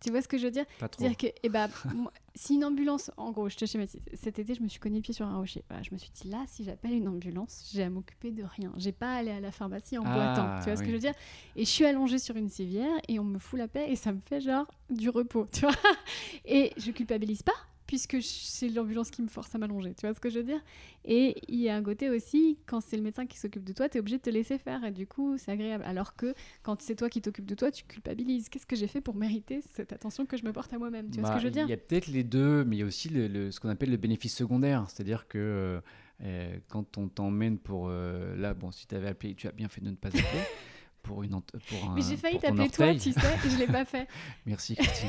Tu 0.00 0.10
vois 0.10 0.22
ce 0.22 0.28
que 0.28 0.38
je 0.38 0.44
veux 0.44 0.50
dire 0.50 0.66
dire 0.98 1.16
que, 1.16 1.26
eh 1.42 1.48
ben, 1.48 1.68
si 2.34 2.54
une 2.54 2.64
ambulance, 2.64 3.10
en 3.16 3.30
gros, 3.30 3.48
je 3.48 3.56
te 3.56 3.64
schématise. 3.64 4.02
Cet 4.14 4.38
été, 4.38 4.54
je 4.54 4.62
me 4.62 4.68
suis 4.68 4.78
cogné 4.78 4.96
le 4.96 5.02
pied 5.02 5.14
sur 5.14 5.26
un 5.26 5.36
rocher. 5.36 5.64
je 5.82 5.92
me 5.92 5.98
suis 5.98 6.10
dit, 6.10 6.28
là, 6.28 6.44
si 6.46 6.64
j'appelle 6.64 6.92
une 6.92 7.08
ambulance, 7.08 7.70
j'ai 7.72 7.82
à 7.82 7.90
m'occuper 7.90 8.30
de 8.30 8.44
rien. 8.44 8.72
J'ai 8.76 8.92
pas 8.92 9.14
à 9.14 9.16
aller 9.16 9.30
à 9.30 9.40
la 9.40 9.52
pharmacie 9.52 9.98
en 9.98 10.04
ah, 10.04 10.14
boitant. 10.14 10.58
Tu 10.60 10.64
vois 10.70 10.76
ce 10.76 10.82
que 10.82 10.88
je 10.88 10.94
veux 10.94 11.00
dire 11.00 11.14
Et 11.56 11.64
je 11.64 11.70
suis 11.70 11.84
allongée 11.84 12.18
sur 12.18 12.36
une 12.36 12.48
civière 12.48 12.94
et 13.08 13.18
on 13.18 13.24
me 13.24 13.38
fout 13.38 13.58
la 13.58 13.68
paix 13.68 13.86
et 13.90 13.96
ça 13.96 14.12
me 14.12 14.20
fait 14.20 14.40
genre 14.40 14.66
du 14.90 15.08
repos. 15.08 15.46
Tu 15.52 15.60
vois 15.60 15.74
Et 16.44 16.72
je 16.76 16.90
culpabilise 16.90 17.42
pas 17.42 17.56
puisque 17.86 18.22
c'est 18.22 18.68
l'ambulance 18.68 19.10
qui 19.10 19.22
me 19.22 19.28
force 19.28 19.54
à 19.54 19.58
m'allonger. 19.58 19.94
Tu 19.94 20.06
vois 20.06 20.14
ce 20.14 20.20
que 20.20 20.28
je 20.28 20.38
veux 20.38 20.44
dire? 20.44 20.60
Et 21.04 21.40
il 21.48 21.60
y 21.60 21.68
a 21.68 21.76
un 21.76 21.82
côté 21.82 22.10
aussi, 22.10 22.58
quand 22.66 22.80
c'est 22.80 22.96
le 22.96 23.02
médecin 23.02 23.26
qui 23.26 23.38
s'occupe 23.38 23.64
de 23.64 23.72
toi, 23.72 23.88
tu 23.88 23.96
es 23.96 24.00
obligé 24.00 24.18
de 24.18 24.22
te 24.22 24.30
laisser 24.30 24.58
faire. 24.58 24.84
Et 24.84 24.90
du 24.90 25.06
coup, 25.06 25.38
c'est 25.38 25.52
agréable. 25.52 25.84
Alors 25.86 26.16
que 26.16 26.34
quand 26.62 26.82
c'est 26.82 26.96
toi 26.96 27.08
qui 27.08 27.22
t'occupes 27.22 27.46
de 27.46 27.54
toi, 27.54 27.70
tu 27.70 27.84
culpabilises. 27.84 28.48
Qu'est-ce 28.48 28.66
que 28.66 28.76
j'ai 28.76 28.88
fait 28.88 29.00
pour 29.00 29.14
mériter 29.14 29.60
cette 29.74 29.92
attention 29.92 30.26
que 30.26 30.36
je 30.36 30.44
me 30.44 30.52
porte 30.52 30.72
à 30.72 30.78
moi-même? 30.78 31.10
Tu 31.10 31.20
vois 31.20 31.30
ce 31.30 31.34
que 31.34 31.40
je 31.40 31.44
veux 31.44 31.50
bah, 31.50 31.60
dire 31.60 31.66
Il 31.66 31.70
y 31.70 31.74
a 31.74 31.76
peut-être 31.76 32.08
les 32.08 32.24
deux, 32.24 32.64
mais 32.64 32.76
il 32.76 32.78
y 32.80 32.82
a 32.82 32.86
aussi 32.86 33.08
le, 33.08 33.50
ce 33.50 33.60
qu'on 33.60 33.68
appelle 33.68 33.90
le 33.90 33.96
bénéfice 33.96 34.34
secondaire. 34.34 34.84
C'est-à-dire 34.88 35.28
que 35.28 35.38
euh, 35.38 35.80
euh, 36.22 36.58
quand 36.68 36.98
on 36.98 37.08
t'emmène 37.08 37.58
pour. 37.58 37.88
Euh, 37.88 38.36
là, 38.36 38.54
bon, 38.54 38.70
si 38.72 38.86
tu 38.86 38.94
avais 38.94 39.08
appelé, 39.08 39.34
tu 39.34 39.46
as 39.46 39.52
bien 39.52 39.68
fait 39.68 39.80
de 39.80 39.90
ne 39.90 39.96
pas 39.96 40.08
appeler. 40.08 40.22
pour 41.02 41.22
une 41.22 41.40
pour 41.40 41.90
un, 41.90 41.94
Mais 41.94 42.02
j'ai 42.02 42.16
failli 42.16 42.38
t'appeler 42.38 42.68
toi, 42.68 42.92
tu 42.94 43.12
sais, 43.12 43.20
et 43.44 43.50
je 43.50 43.58
l'ai 43.58 43.66
pas 43.66 43.84
fait. 43.84 44.08
Merci 44.46 44.74
Christine. 44.74 45.08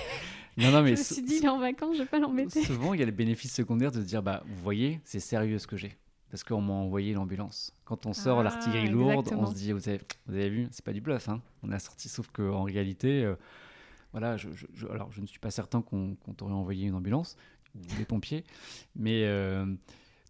Non, 0.58 0.72
non, 0.72 0.82
mais 0.82 0.96
je 0.96 1.00
me 1.00 1.04
suis 1.04 1.22
dit, 1.22 1.36
il 1.36 1.46
est 1.46 1.50
en 1.50 1.60
vacances, 1.60 1.98
je 1.98 2.02
vais 2.02 2.08
pas 2.08 2.20
l'embêter. 2.20 2.64
Souvent, 2.64 2.94
il 2.94 3.00
y 3.00 3.04
a 3.04 3.06
le 3.06 3.12
bénéfice 3.12 3.54
secondaire 3.54 3.92
de 3.92 4.02
se 4.02 4.06
dire, 4.06 4.24
bah, 4.24 4.44
vous 4.46 4.62
voyez, 4.64 5.00
c'est 5.04 5.20
sérieux 5.20 5.60
ce 5.60 5.68
que 5.68 5.78
j'ai. 5.78 5.96
Parce 6.32 6.44
qu'on 6.44 6.62
m'a 6.62 6.74
envoyé 6.74 7.14
l'ambulance. 7.14 7.72
Quand 7.86 8.06
on 8.06 8.14
sort 8.14 8.40
ah, 8.40 8.44
l'artillerie 8.44 8.90
lourde, 8.90 9.30
on 9.32 9.46
se 9.46 9.54
dit, 9.54 9.72
vous 9.72 9.88
avez, 9.88 10.02
vous 10.26 10.36
avez 10.36 10.50
vu, 10.50 10.68
c'est 10.72 10.84
pas 10.84 10.94
du 10.94 11.00
bluff. 11.00 11.30
Hein 11.30 11.42
on 11.64 11.72
a 11.72 11.80
sorti, 11.80 12.10
sauf 12.10 12.28
qu'en 12.32 12.64
réalité, 12.64 13.24
euh, 13.24 13.36
voilà, 14.12 14.36
je, 14.36 14.50
je, 14.52 14.88
alors 14.88 15.12
je 15.12 15.22
ne 15.22 15.28
suis 15.28 15.40
pas 15.40 15.52
certain 15.52 15.82
qu'on 15.82 16.16
t'aurait 16.36 16.54
envoyé 16.54 16.88
une 16.88 16.96
ambulance 16.96 17.38
ou 17.76 17.80
des 17.98 18.06
pompiers, 18.06 18.44
mais 18.96 19.26
euh, 19.26 19.66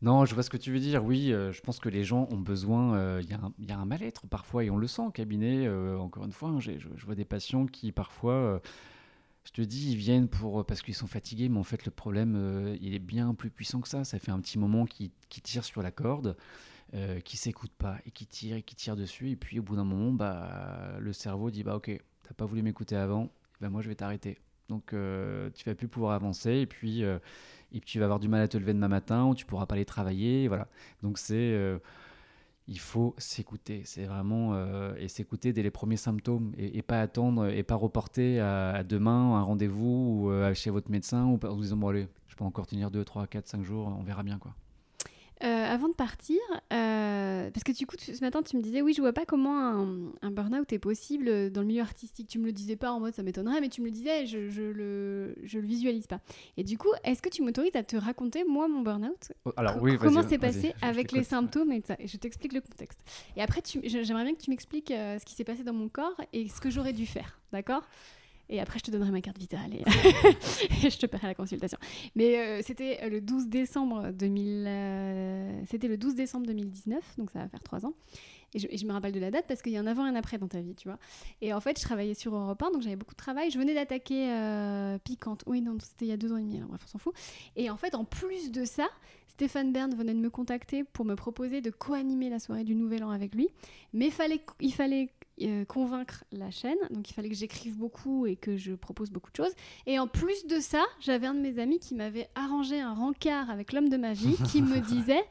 non, 0.01 0.25
je 0.25 0.33
vois 0.33 0.43
ce 0.43 0.49
que 0.49 0.57
tu 0.57 0.71
veux 0.71 0.79
dire. 0.79 1.03
Oui, 1.03 1.31
euh, 1.31 1.51
je 1.51 1.61
pense 1.61 1.79
que 1.79 1.89
les 1.89 2.03
gens 2.03 2.27
ont 2.31 2.37
besoin. 2.37 3.19
Il 3.21 3.25
y, 3.25 3.65
y, 3.65 3.71
a 3.71 3.79
un 3.79 3.85
mal-être 3.85 4.27
parfois 4.27 4.65
et 4.65 4.69
on 4.69 4.77
le 4.77 4.87
sent 4.87 5.03
au 5.03 5.11
cabinet. 5.11 5.67
encore 5.97 6.25
une 6.25 6.31
fois, 6.31 6.49
hein, 6.49 6.59
je, 6.59 7.05
vois 7.05 7.15
des 7.15 7.25
patients 7.25 7.65
qui 7.65 7.91
parfois 7.91 8.61
je 9.47 9.53
te 9.53 9.61
dis, 9.61 9.91
ils 9.93 9.97
viennent 9.97 10.27
pour 10.27 10.65
parce 10.65 10.81
qu'ils 10.81 10.93
sont 10.93 11.07
fatigués, 11.07 11.47
mais 11.47 11.57
en 11.57 11.63
fait, 11.63 11.85
le 11.85 11.91
problème, 11.91 12.35
euh, 12.35 12.77
il 12.81 12.93
est 12.93 12.99
bien 12.99 13.33
plus 13.33 13.49
puissant 13.49 13.79
que 13.79 13.87
ça. 13.87 14.03
Ça 14.03 14.19
fait 14.19 14.31
un 14.31 14.41
petit 14.41 14.59
moment 14.59 14.85
qu'ils 14.85 15.11
tirent 15.41 15.63
sur 15.63 15.81
la 15.81 15.89
corde, 15.89 16.35
euh, 16.93 17.21
qui 17.21 17.37
s'écoutent 17.37 17.71
pas 17.77 17.97
et 18.05 18.11
qui 18.11 18.25
tirent 18.27 18.57
et 18.57 18.61
qui 18.61 18.75
tirent 18.75 18.97
dessus. 18.97 19.29
Et 19.29 19.37
puis, 19.37 19.59
au 19.59 19.63
bout 19.63 19.77
d'un 19.77 19.85
moment, 19.85 20.11
bah, 20.11 20.97
le 20.99 21.13
cerveau 21.13 21.49
dit, 21.49 21.63
bah 21.63 21.77
ok, 21.77 21.97
t'as 22.23 22.33
pas 22.33 22.43
voulu 22.45 22.61
m'écouter 22.61 22.97
avant, 22.97 23.31
bah 23.61 23.69
moi, 23.69 23.81
je 23.81 23.87
vais 23.87 23.95
t'arrêter. 23.95 24.37
Donc, 24.67 24.91
euh, 24.91 25.49
tu 25.55 25.63
vas 25.63 25.75
plus 25.75 25.87
pouvoir 25.87 26.11
avancer 26.11 26.51
et 26.51 26.65
puis, 26.65 27.05
euh, 27.05 27.17
et 27.71 27.79
puis 27.79 27.89
tu 27.89 27.99
vas 27.99 28.05
avoir 28.05 28.19
du 28.19 28.27
mal 28.27 28.41
à 28.41 28.49
te 28.49 28.57
lever 28.57 28.73
demain 28.73 28.89
matin 28.89 29.27
ou 29.27 29.33
tu 29.33 29.45
pourras 29.45 29.65
pas 29.65 29.75
aller 29.75 29.85
travailler. 29.85 30.49
Voilà. 30.49 30.67
Donc, 31.03 31.17
c'est 31.19 31.79
il 32.67 32.79
faut 32.79 33.15
s'écouter. 33.17 33.81
C'est 33.85 34.05
vraiment 34.05 34.53
euh, 34.53 34.93
et 34.97 35.07
s'écouter 35.07 35.53
dès 35.53 35.63
les 35.63 35.71
premiers 35.71 35.97
symptômes 35.97 36.51
et, 36.57 36.81
pas 36.81 37.01
attendre 37.01 37.47
et 37.47 37.63
pas 37.63 37.75
reporter 37.75 38.39
à, 38.39 38.83
demain 38.83 39.35
un 39.35 39.41
rendez-vous 39.41 40.23
ou 40.25 40.31
euh, 40.31 40.53
chez 40.53 40.69
votre 40.69 40.91
médecin 40.91 41.25
ou 41.25 41.39
en 41.45 41.55
disant 41.55 41.77
bon 41.77 41.89
allez, 41.89 42.07
je 42.27 42.35
peux 42.35 42.43
encore 42.43 42.67
tenir 42.67 42.91
2, 42.91 43.03
3, 43.03 43.27
4, 43.27 43.47
5 43.47 43.63
jours, 43.63 43.87
on 43.87 44.03
verra 44.03 44.23
bien 44.23 44.37
quoi. 44.37 44.53
Euh, 45.43 45.47
avant 45.65 45.87
de 45.87 45.93
partir, 45.93 46.39
euh, 46.73 47.51
parce 47.51 47.63
que 47.63 47.71
du 47.71 47.85
coup, 47.85 47.95
tu- 47.95 48.15
ce 48.15 48.21
matin, 48.21 48.41
tu 48.41 48.57
me 48.57 48.61
disais, 48.63 48.81
oui, 48.81 48.93
je 48.93 49.01
vois 49.01 49.13
pas 49.13 49.25
comment 49.25 49.55
un, 49.59 50.11
un 50.23 50.31
burn-out 50.31 50.73
est 50.73 50.79
possible 50.79 51.51
dans 51.51 51.61
le 51.61 51.67
milieu 51.67 51.81
artistique. 51.83 52.27
Tu 52.27 52.39
me 52.39 52.45
le 52.45 52.51
disais 52.51 52.75
pas 52.75 52.91
en 52.91 52.99
mode 52.99 53.13
ça 53.13 53.21
m'étonnerait, 53.21 53.61
mais 53.61 53.69
tu 53.69 53.81
me 53.81 53.85
le 53.85 53.91
disais, 53.91 54.25
je, 54.25 54.49
je 54.49 54.63
le, 54.63 55.35
je 55.43 55.59
le 55.59 55.67
visualise 55.67 56.07
pas. 56.07 56.21
Et 56.57 56.63
du 56.63 56.79
coup, 56.79 56.89
est-ce 57.03 57.21
que 57.21 57.29
tu 57.29 57.43
m'autorises 57.43 57.75
à 57.75 57.83
te 57.83 57.95
raconter, 57.95 58.45
moi, 58.45 58.67
mon 58.67 58.81
burn-out 58.81 59.31
Oh, 59.45 59.51
Alors 59.57 59.75
Co- 59.75 59.81
oui, 59.81 59.91
vas-y, 59.91 59.99
Comment 60.05 60.23
c'est 60.27 60.37
passé 60.39 60.73
avec 60.81 61.11
les 61.11 61.23
symptômes 61.23 61.71
et 61.71 61.81
ça 61.85 61.95
Et 61.99 62.07
je 62.07 62.17
t'explique 62.17 62.53
le 62.53 62.61
contexte. 62.61 62.99
Et 63.35 63.41
après, 63.43 63.61
j'aimerais 63.83 64.23
bien 64.23 64.33
que 64.33 64.41
tu 64.41 64.49
m'expliques 64.49 64.89
euh, 64.89 65.19
ce 65.19 65.25
qui 65.25 65.35
s'est 65.35 65.43
passé 65.43 65.63
dans 65.63 65.73
mon 65.73 65.87
corps 65.87 66.19
et 66.33 66.47
ce 66.49 66.59
que 66.59 66.71
j'aurais 66.71 66.93
dû 66.93 67.05
faire, 67.05 67.39
d'accord? 67.51 67.87
Et 68.49 68.59
après, 68.59 68.79
je 68.79 68.85
te 68.85 68.91
donnerai 68.91 69.11
ma 69.11 69.21
carte 69.21 69.37
vitale 69.37 69.73
et, 69.73 69.79
et 70.85 70.89
je 70.89 70.97
te 70.97 71.05
paierai 71.05 71.27
la 71.27 71.35
consultation. 71.35 71.77
Mais 72.15 72.37
euh, 72.37 72.61
c'était 72.63 72.99
euh, 73.03 73.09
le 73.09 73.21
12 73.21 73.47
décembre 73.47 74.11
2000, 74.11 74.65
euh, 74.67 75.61
c'était 75.69 75.87
le 75.87 75.97
12 75.97 76.15
décembre 76.15 76.47
2019, 76.47 77.17
donc 77.17 77.31
ça 77.31 77.39
va 77.39 77.47
faire 77.49 77.63
trois 77.63 77.85
ans. 77.85 77.93
Et 78.53 78.59
je, 78.59 78.67
et 78.69 78.77
je 78.77 78.85
me 78.85 78.93
rappelle 78.93 79.11
de 79.11 79.19
la 79.19 79.31
date 79.31 79.45
parce 79.47 79.61
qu'il 79.61 79.73
y 79.73 79.77
a 79.77 79.81
un 79.81 79.87
avant 79.87 80.05
et 80.05 80.09
un 80.09 80.15
après 80.15 80.37
dans 80.37 80.47
ta 80.47 80.61
vie, 80.61 80.75
tu 80.75 80.87
vois. 80.87 80.97
Et 81.41 81.53
en 81.53 81.59
fait, 81.59 81.77
je 81.77 81.83
travaillais 81.83 82.13
sur 82.13 82.33
Europe 82.33 82.61
1, 82.61 82.71
donc 82.71 82.81
j'avais 82.81 82.95
beaucoup 82.95 83.13
de 83.13 83.19
travail. 83.19 83.51
Je 83.51 83.59
venais 83.59 83.73
d'attaquer 83.73 84.31
euh, 84.31 84.97
Piquante. 84.99 85.43
Oui, 85.47 85.61
non, 85.61 85.77
c'était 85.79 86.05
il 86.05 86.09
y 86.09 86.13
a 86.13 86.17
deux 86.17 86.31
ans 86.31 86.37
et 86.37 86.41
demi, 86.41 86.57
alors 86.57 86.69
bref, 86.69 86.81
on 86.85 86.87
s'en 86.87 86.97
fout. 86.97 87.13
Et 87.55 87.69
en 87.69 87.77
fait, 87.77 87.93
en 87.95 88.05
plus 88.05 88.51
de 88.51 88.63
ça, 88.63 88.87
Stéphane 89.27 89.71
Bern 89.73 89.93
venait 89.93 90.13
de 90.13 90.19
me 90.19 90.29
contacter 90.29 90.83
pour 90.83 91.05
me 91.05 91.15
proposer 91.15 91.61
de 91.61 91.69
co-animer 91.69 92.29
la 92.29 92.39
soirée 92.39 92.63
du 92.63 92.73
Nouvel 92.73 93.03
An 93.03 93.09
avec 93.09 93.35
lui. 93.35 93.49
Mais 93.93 94.09
fallait, 94.09 94.41
il 94.61 94.73
fallait 94.73 95.09
euh, 95.41 95.65
convaincre 95.65 96.23
la 96.31 96.49
chaîne, 96.49 96.77
donc 96.89 97.09
il 97.09 97.13
fallait 97.13 97.29
que 97.29 97.35
j'écrive 97.35 97.77
beaucoup 97.77 98.25
et 98.25 98.35
que 98.35 98.57
je 98.57 98.73
propose 98.73 99.11
beaucoup 99.11 99.31
de 99.31 99.35
choses. 99.35 99.53
Et 99.85 99.99
en 99.99 100.07
plus 100.07 100.47
de 100.47 100.59
ça, 100.59 100.83
j'avais 100.99 101.27
un 101.27 101.33
de 101.33 101.39
mes 101.39 101.59
amis 101.59 101.79
qui 101.79 101.95
m'avait 101.95 102.29
arrangé 102.35 102.79
un 102.79 102.93
rencard 102.93 103.49
avec 103.49 103.73
l'homme 103.73 103.89
de 103.89 103.97
ma 103.97 104.13
vie 104.13 104.35
qui 104.51 104.61
me 104.61 104.79
disait, 104.79 105.23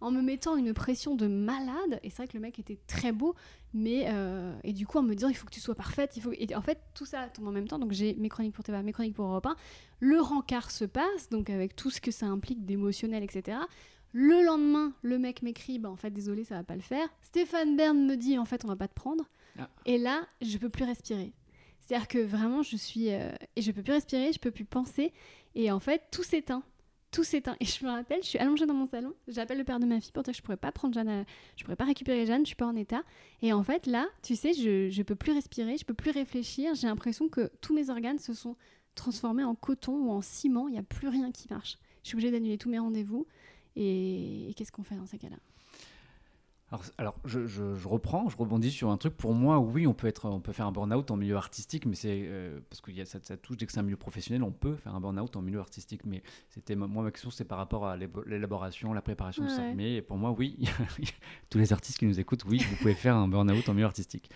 en 0.00 0.10
me 0.10 0.20
mettant 0.20 0.56
une 0.56 0.74
pression 0.74 1.14
de 1.14 1.26
malade, 1.26 1.98
et 2.02 2.10
c'est 2.10 2.16
vrai 2.18 2.28
que 2.28 2.34
le 2.34 2.40
mec 2.40 2.58
était 2.58 2.78
très 2.86 3.12
beau, 3.12 3.34
mais 3.72 4.04
euh, 4.08 4.54
et 4.62 4.72
du 4.72 4.86
coup 4.86 4.98
en 4.98 5.02
me 5.02 5.14
disant 5.14 5.28
il 5.28 5.34
faut 5.34 5.46
que 5.46 5.52
tu 5.52 5.60
sois 5.60 5.74
parfaite, 5.74 6.16
il 6.16 6.22
faut 6.22 6.32
et 6.32 6.54
en 6.54 6.60
fait 6.60 6.78
tout 6.94 7.06
ça 7.06 7.28
tombe 7.28 7.48
en 7.48 7.52
même 7.52 7.68
temps, 7.68 7.78
donc 7.78 7.92
j'ai 7.92 8.14
mes 8.16 8.28
chroniques 8.28 8.54
pour 8.54 8.64
TVA, 8.64 8.82
mes 8.82 8.92
chroniques 8.92 9.14
pour 9.14 9.24
Europe 9.24 9.46
1, 9.46 9.56
le 10.00 10.20
rencard 10.20 10.70
se 10.70 10.84
passe, 10.84 11.30
donc 11.30 11.48
avec 11.48 11.74
tout 11.74 11.90
ce 11.90 12.02
que 12.02 12.10
ça 12.10 12.26
implique 12.26 12.66
d'émotionnel, 12.66 13.22
etc. 13.22 13.58
Le 14.12 14.44
lendemain, 14.44 14.92
le 15.02 15.18
mec 15.18 15.42
m'écrit, 15.42 15.78
bah 15.78 15.90
en 15.90 15.96
fait 15.96 16.10
désolé, 16.10 16.44
ça 16.44 16.56
va 16.56 16.64
pas 16.64 16.76
le 16.76 16.82
faire. 16.82 17.08
Stéphane 17.22 17.76
Bern 17.76 17.98
me 17.98 18.16
dit 18.16 18.38
en 18.38 18.44
fait 18.44 18.64
on 18.64 18.68
va 18.68 18.76
pas 18.76 18.88
te 18.88 18.94
prendre. 18.94 19.24
Ah. 19.58 19.68
Et 19.86 19.98
là, 19.98 20.26
je 20.40 20.58
peux 20.58 20.68
plus 20.68 20.84
respirer. 20.84 21.32
C'est-à-dire 21.80 22.08
que 22.08 22.18
vraiment, 22.18 22.62
je 22.62 22.76
suis 22.76 23.12
euh, 23.12 23.30
et 23.56 23.62
je 23.62 23.70
peux 23.70 23.82
plus 23.82 23.92
respirer, 23.92 24.32
je 24.32 24.38
peux 24.38 24.50
plus 24.50 24.64
penser, 24.64 25.12
et 25.54 25.70
en 25.70 25.80
fait 25.80 26.02
tout 26.10 26.22
s'éteint. 26.22 26.62
Tout 27.10 27.22
s'éteint. 27.22 27.56
Et 27.60 27.64
je 27.64 27.84
me 27.84 27.90
rappelle, 27.90 28.22
je 28.22 28.28
suis 28.28 28.38
allongée 28.38 28.66
dans 28.66 28.74
mon 28.74 28.86
salon, 28.86 29.12
j'appelle 29.28 29.58
le 29.58 29.64
père 29.64 29.78
de 29.78 29.86
ma 29.86 30.00
fille 30.00 30.10
pour 30.10 30.24
dire 30.24 30.32
que 30.32 30.38
je 30.38 30.42
pourrais 30.42 30.56
pas 30.56 30.72
prendre 30.72 30.94
Jeanne, 30.94 31.24
je 31.56 31.62
pourrais 31.62 31.76
pas 31.76 31.84
récupérer 31.84 32.26
Jeanne, 32.26 32.40
je 32.40 32.48
suis 32.48 32.56
pas 32.56 32.66
en 32.66 32.74
état. 32.74 33.04
Et 33.40 33.52
en 33.52 33.62
fait, 33.62 33.86
là, 33.86 34.08
tu 34.22 34.34
sais, 34.34 34.52
je, 34.52 34.88
je 34.90 35.02
peux 35.02 35.14
plus 35.14 35.32
respirer, 35.32 35.76
je 35.76 35.84
peux 35.84 35.94
plus 35.94 36.10
réfléchir. 36.10 36.74
J'ai 36.74 36.88
l'impression 36.88 37.28
que 37.28 37.52
tous 37.60 37.72
mes 37.72 37.88
organes 37.90 38.18
se 38.18 38.32
sont 38.32 38.56
transformés 38.96 39.44
en 39.44 39.54
coton 39.54 39.92
ou 39.92 40.10
en 40.10 40.22
ciment. 40.22 40.66
Il 40.66 40.72
n'y 40.72 40.78
a 40.78 40.82
plus 40.82 41.06
rien 41.06 41.30
qui 41.30 41.46
marche. 41.50 41.78
Je 42.02 42.08
suis 42.08 42.16
obligée 42.16 42.32
d'annuler 42.32 42.58
tous 42.58 42.68
mes 42.68 42.80
rendez-vous. 42.80 43.26
Et, 43.76 44.48
et 44.48 44.54
qu'est-ce 44.54 44.72
qu'on 44.72 44.82
fait 44.82 44.96
dans 44.96 45.06
ces 45.06 45.18
cas-là? 45.18 45.36
Alors, 46.70 46.84
alors, 46.98 47.20
je, 47.24 47.46
je- 47.46 47.74
je 47.74 47.88
reprends, 47.88 48.28
je 48.28 48.36
rebondis 48.36 48.70
sur 48.70 48.90
un 48.90 48.96
truc. 48.96 49.16
Pour 49.16 49.34
moi, 49.34 49.58
oui, 49.60 49.86
on 49.86 49.92
peut, 49.94 50.06
être, 50.06 50.28
on 50.28 50.40
peut 50.40 50.52
faire 50.52 50.66
un 50.66 50.72
burn-out 50.72 51.10
en 51.10 51.16
milieu 51.16 51.36
artistique, 51.36 51.84
mais 51.86 51.94
c'est 51.94 52.22
euh, 52.26 52.58
parce 52.68 52.80
que 52.80 52.90
y 52.90 53.00
a, 53.00 53.04
ça, 53.04 53.18
ça 53.22 53.36
touche 53.36 53.58
dès 53.58 53.66
que 53.66 53.72
c'est 53.72 53.78
un 53.80 53.84
milieu 53.84 53.98
professionnel, 53.98 54.42
on 54.42 54.50
peut 54.50 54.74
faire 54.74 54.94
un 54.94 55.00
burn-out 55.00 55.36
en 55.36 55.42
milieu 55.42 55.60
artistique. 55.60 56.04
Mais 56.04 56.22
c'était 56.48 56.74
moi, 56.74 56.88
ma 56.88 57.10
question, 57.10 57.30
c'est 57.30 57.44
par 57.44 57.58
rapport 57.58 57.86
à 57.86 57.96
l'élaboration, 57.96 58.92
la 58.92 59.02
préparation, 59.02 59.44
tout 59.44 59.50
ça. 59.50 59.62
Mais 59.76 60.00
pour 60.02 60.16
moi, 60.16 60.32
oui, 60.38 60.58
tous 61.50 61.58
les 61.58 61.72
artistes 61.72 61.98
qui 61.98 62.06
nous 62.06 62.18
écoutent, 62.18 62.44
oui, 62.46 62.58
vous 62.58 62.76
pouvez 62.76 62.94
faire 62.94 63.14
un 63.16 63.28
burn-out 63.28 63.68
en 63.68 63.74
milieu 63.74 63.86
artistique. 63.86 64.30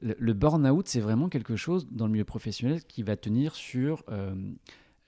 Le, 0.00 0.16
le 0.18 0.32
burn-out, 0.32 0.88
c'est 0.88 1.00
vraiment 1.00 1.28
quelque 1.28 1.56
chose 1.56 1.86
dans 1.90 2.06
le 2.06 2.12
milieu 2.12 2.24
professionnel 2.24 2.82
qui 2.84 3.02
va 3.02 3.16
tenir 3.16 3.54
sur 3.54 4.02
euh, 4.10 4.34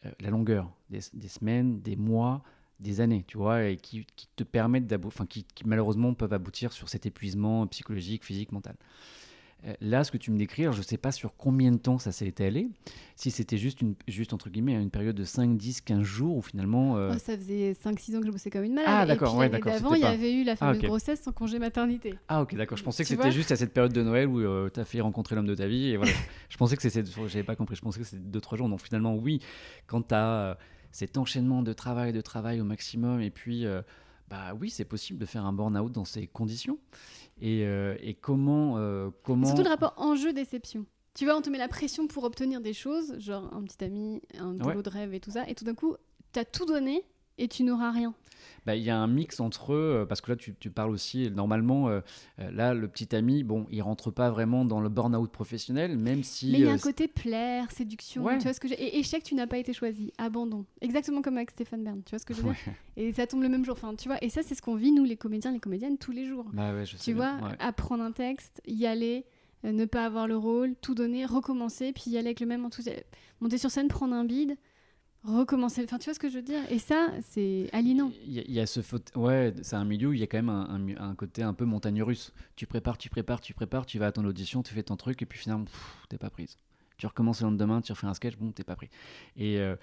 euh, 0.04 0.10
la 0.20 0.30
longueur, 0.30 0.70
des, 0.90 1.00
des 1.14 1.28
semaines, 1.28 1.80
des 1.80 1.96
mois, 1.96 2.42
des 2.80 3.00
années, 3.00 3.24
tu 3.26 3.38
vois, 3.38 3.64
et 3.64 3.76
qui, 3.76 4.06
qui 4.16 4.28
te 4.36 4.44
permettent 4.44 4.86
d'abou- 4.86 5.08
enfin, 5.08 5.26
qui, 5.26 5.44
qui 5.54 5.66
malheureusement 5.66 6.12
peuvent 6.14 6.32
aboutir 6.32 6.72
sur 6.72 6.88
cet 6.88 7.06
épuisement 7.06 7.66
psychologique, 7.68 8.24
physique, 8.24 8.52
mental. 8.52 8.74
Euh, 9.66 9.72
Là, 9.80 10.04
ce 10.04 10.10
que 10.10 10.18
tu 10.18 10.30
me 10.30 10.36
décris, 10.36 10.64
je 10.64 10.76
ne 10.76 10.82
sais 10.82 10.98
pas 10.98 11.10
sur 11.10 11.34
combien 11.36 11.72
de 11.72 11.78
temps 11.78 11.98
ça 11.98 12.12
s'est 12.12 12.26
étalé, 12.26 12.68
si 13.16 13.30
c'était 13.30 13.56
juste, 13.56 13.80
une, 13.80 13.94
juste 14.08 14.34
entre 14.34 14.50
guillemets 14.50 14.74
une 14.74 14.90
période 14.90 15.16
de 15.16 15.24
5, 15.24 15.56
10, 15.56 15.80
15 15.80 16.02
jours, 16.02 16.36
ou 16.36 16.42
finalement... 16.42 16.98
euh, 16.98 17.12
Oh, 17.14 17.18
Ça 17.18 17.34
faisait 17.38 17.72
5-6 17.72 18.16
ans 18.16 18.20
que 18.20 18.26
je 18.26 18.30
bossais 18.32 18.50
comme 18.50 18.64
une 18.64 18.74
malade. 18.74 18.90
Ah, 18.92 19.06
d'accord, 19.06 19.34
ouais, 19.38 19.48
d'accord, 19.48 19.72
c'était 19.72 19.94
il 19.94 20.00
y 20.00 20.04
avait 20.04 20.34
eu 20.34 20.44
la 20.44 20.56
fameuse 20.56 20.80
ok. 20.80 20.84
grossesse 20.84 21.22
sans 21.22 21.32
congé 21.32 21.58
maternité. 21.58 22.14
Ah 22.28 22.42
ok 22.42 22.54
d'accord, 22.56 22.76
je 22.76 22.82
pensais 22.84 23.04
que 23.04 23.08
c'était 23.08 23.32
juste 23.32 23.52
à 23.52 23.56
cette 23.56 23.72
période 23.72 23.92
de 23.94 24.02
Noël 24.02 24.28
où 24.28 24.68
tu 24.68 24.80
as 24.80 24.84
fait 24.84 25.00
rencontrer 25.00 25.34
l'homme 25.34 25.46
de 25.46 25.54
ta 25.54 25.66
vie 25.66 25.90
et 25.90 25.96
voilà. 25.96 26.12
je 26.50 26.56
pensais 26.58 26.76
que 26.76 26.82
c'était, 26.82 27.02
j'avais 27.28 27.44
pas 27.44 27.56
compris, 27.56 27.76
je 27.76 27.80
pensais 27.80 28.00
que 28.00 28.04
c'était 28.04 28.22
2-3 28.38 28.56
jours. 28.58 28.68
Donc 28.68 28.82
finalement 28.82 29.14
oui, 29.14 29.40
quand 29.86 30.02
tu 30.02 30.14
as 30.14 30.58
cet 30.94 31.18
enchaînement 31.18 31.62
de 31.62 31.72
travail, 31.72 32.12
de 32.12 32.20
travail 32.20 32.60
au 32.60 32.64
maximum 32.64 33.20
et 33.20 33.30
puis 33.30 33.66
euh, 33.66 33.82
bah 34.28 34.54
oui 34.58 34.70
c'est 34.70 34.84
possible 34.84 35.18
de 35.18 35.26
faire 35.26 35.44
un 35.44 35.52
burn-out 35.52 35.90
dans 35.92 36.04
ces 36.04 36.26
conditions. 36.28 36.78
Et, 37.40 37.64
euh, 37.66 37.96
et 38.00 38.14
comment... 38.14 38.78
euh, 38.78 39.10
comment... 39.24 39.46
Surtout 39.48 39.64
le 39.64 39.68
rapport 39.68 39.94
enjeu-déception. 39.96 40.86
Tu 41.14 41.24
vois, 41.24 41.36
on 41.36 41.42
te 41.42 41.50
met 41.50 41.58
la 41.58 41.68
pression 41.68 42.06
pour 42.06 42.22
obtenir 42.24 42.60
des 42.60 42.72
choses, 42.72 43.18
genre 43.18 43.52
un 43.52 43.62
petit 43.64 43.84
ami, 43.84 44.22
un 44.38 44.54
boulot 44.54 44.76
Ouais. 44.76 44.82
de 44.82 44.88
rêve 44.88 45.14
et 45.14 45.20
tout 45.20 45.32
ça, 45.32 45.48
et 45.48 45.54
tout 45.56 45.64
d'un 45.64 45.74
coup, 45.74 45.96
tu 46.32 46.38
as 46.38 46.44
tout 46.44 46.64
donné 46.64 47.04
et 47.38 47.48
tu 47.48 47.62
n'auras 47.64 47.90
rien. 47.90 48.14
Bah, 48.66 48.76
Il 48.76 48.82
y 48.82 48.90
a 48.90 48.96
un 48.98 49.06
mix 49.06 49.40
entre 49.40 49.74
eux, 49.74 50.06
parce 50.08 50.20
que 50.20 50.30
là, 50.30 50.36
tu, 50.36 50.54
tu 50.58 50.70
parles 50.70 50.90
aussi, 50.90 51.30
normalement, 51.30 51.88
euh, 51.88 52.00
euh, 52.38 52.50
là, 52.50 52.72
le 52.74 52.88
petit 52.88 53.14
ami, 53.14 53.42
bon, 53.42 53.66
il 53.70 53.82
rentre 53.82 54.10
pas 54.10 54.30
vraiment 54.30 54.64
dans 54.64 54.80
le 54.80 54.88
burn-out 54.88 55.30
professionnel, 55.30 55.98
même 55.98 56.22
si... 56.22 56.50
Mais 56.50 56.58
il 56.60 56.64
y 56.64 56.68
a 56.68 56.70
euh, 56.70 56.74
un 56.74 56.78
côté 56.78 57.06
plaire, 57.08 57.70
séduction, 57.70 58.24
Ouais. 58.24 58.38
tu 58.38 58.44
vois 58.44 58.52
ce 58.54 58.60
que. 58.60 58.68
Et 58.68 58.98
échec, 58.98 59.22
tu 59.22 59.34
n'as 59.34 59.46
pas 59.46 59.58
été 59.58 59.72
choisi, 59.72 60.12
abandon. 60.18 60.64
Exactement 60.80 61.20
comme 61.22 61.36
avec 61.36 61.50
Stéphane 61.50 61.84
Bern, 61.84 62.02
tu 62.04 62.10
vois 62.10 62.18
ce 62.18 62.24
que 62.26 62.32
je 62.34 62.40
veux 62.40 62.48
dire. 62.52 62.56
Et 62.96 63.12
ça 63.12 63.26
tombe 63.26 63.42
le 63.42 63.48
même 63.50 63.64
jour, 63.64 63.74
enfin, 63.76 63.94
tu 63.94 64.08
vois. 64.08 64.18
Et 64.22 64.30
ça, 64.30 64.42
c'est 64.42 64.54
ce 64.54 64.62
qu'on 64.62 64.76
vit, 64.76 64.92
nous, 64.92 65.04
les 65.04 65.16
comédiens, 65.16 65.52
les 65.52 65.60
comédiennes, 65.60 65.98
tous 65.98 66.12
les 66.12 66.26
jours. 66.26 66.46
Bah 66.52 66.72
ouais, 66.74 66.86
je 66.86 66.96
sais 66.96 67.04
Tu 67.04 67.12
vois, 67.12 67.36
bien, 67.36 67.56
apprendre 67.58 68.02
un 68.02 68.12
texte, 68.12 68.62
y 68.66 68.86
aller, 68.86 69.26
euh, 69.66 69.72
ne 69.72 69.84
pas 69.84 70.06
avoir 70.06 70.26
le 70.26 70.36
rôle, 70.36 70.74
tout 70.80 70.94
donner, 70.94 71.26
recommencer, 71.26 71.92
puis 71.92 72.10
y 72.12 72.16
aller 72.18 72.28
avec 72.28 72.40
le 72.40 72.46
même 72.46 72.64
enthousiasme. 72.64 73.02
Monter 73.40 73.58
sur 73.58 73.70
scène, 73.70 73.88
prendre 73.88 74.14
un 74.14 74.24
bide, 74.24 74.56
recommencer. 75.24 75.82
Enfin, 75.84 75.98
tu 75.98 76.04
vois 76.04 76.14
ce 76.14 76.18
que 76.18 76.28
je 76.28 76.36
veux 76.36 76.42
dire? 76.42 76.60
Et 76.70 76.78
ça, 76.78 77.10
c'est 77.22 77.68
aliénant. 77.72 78.12
Il 78.26 78.50
y, 78.50 78.60
a- 78.60 78.66
ce 78.66 78.82
faute. 78.82 79.10
Ouais, 79.16 79.52
c'est 79.62 79.76
un 79.76 79.84
milieu 79.84 80.08
où 80.08 80.12
il 80.12 80.20
y 80.20 80.22
a 80.22 80.26
quand 80.26 80.38
même 80.38 80.48
un, 80.48 80.86
un 80.98 81.14
côté 81.14 81.42
un 81.42 81.54
peu 81.54 81.64
montagne 81.64 82.02
russe. 82.02 82.32
Tu 82.56 82.66
prépares, 82.66 82.98
tu 82.98 83.08
prépares, 83.10 83.40
tu 83.40 83.54
prépares, 83.54 83.86
tu 83.86 83.98
vas 83.98 84.06
à 84.06 84.12
ton 84.12 84.24
audition, 84.24 84.62
tu 84.62 84.74
fais 84.74 84.82
ton 84.82 84.96
truc, 84.96 85.20
et 85.22 85.26
puis 85.26 85.38
finalement, 85.38 85.66
t'es 86.08 86.18
pas 86.18 86.30
prise. 86.30 86.58
Tu 86.96 87.06
recommences 87.06 87.40
le 87.42 87.48
lendemain, 87.48 87.80
tu 87.80 87.92
refais 87.92 88.06
un 88.06 88.14
sketch, 88.14 88.36
bon, 88.36 88.52
t'es 88.52 88.64
pas 88.64 88.76
pris. 88.76 88.88
Et, 89.36 89.58
euh, 89.58 89.76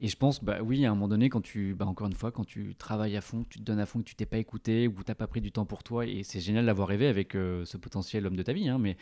et 0.00 0.08
je 0.08 0.16
pense, 0.16 0.44
bah 0.44 0.58
oui, 0.62 0.84
à 0.84 0.90
un 0.90 0.94
moment 0.94 1.08
donné, 1.08 1.28
quand 1.28 1.40
tu, 1.40 1.74
bah 1.74 1.86
encore 1.86 2.06
une 2.06 2.12
fois, 2.14 2.30
quand 2.30 2.44
tu 2.44 2.74
travailles 2.76 3.16
à 3.16 3.20
fond, 3.20 3.44
tu 3.48 3.58
te 3.58 3.64
donnes 3.64 3.80
à 3.80 3.86
fond, 3.86 4.00
que 4.00 4.04
tu 4.04 4.14
t'es 4.14 4.26
pas 4.26 4.38
écouté, 4.38 4.86
ou 4.86 5.02
t'as 5.02 5.14
pas 5.14 5.26
pris 5.26 5.40
du 5.40 5.50
temps 5.50 5.64
pour 5.64 5.82
toi, 5.82 6.06
et 6.06 6.22
c'est 6.22 6.40
génial 6.40 6.66
d'avoir 6.66 6.86
rêvé 6.88 7.08
avec 7.08 7.34
euh, 7.34 7.64
ce 7.64 7.76
potentiel 7.78 8.26
homme 8.26 8.36
de 8.36 8.42
ta 8.42 8.52
vie, 8.52 8.68
hein, 8.68 8.78
mais, 8.78 8.96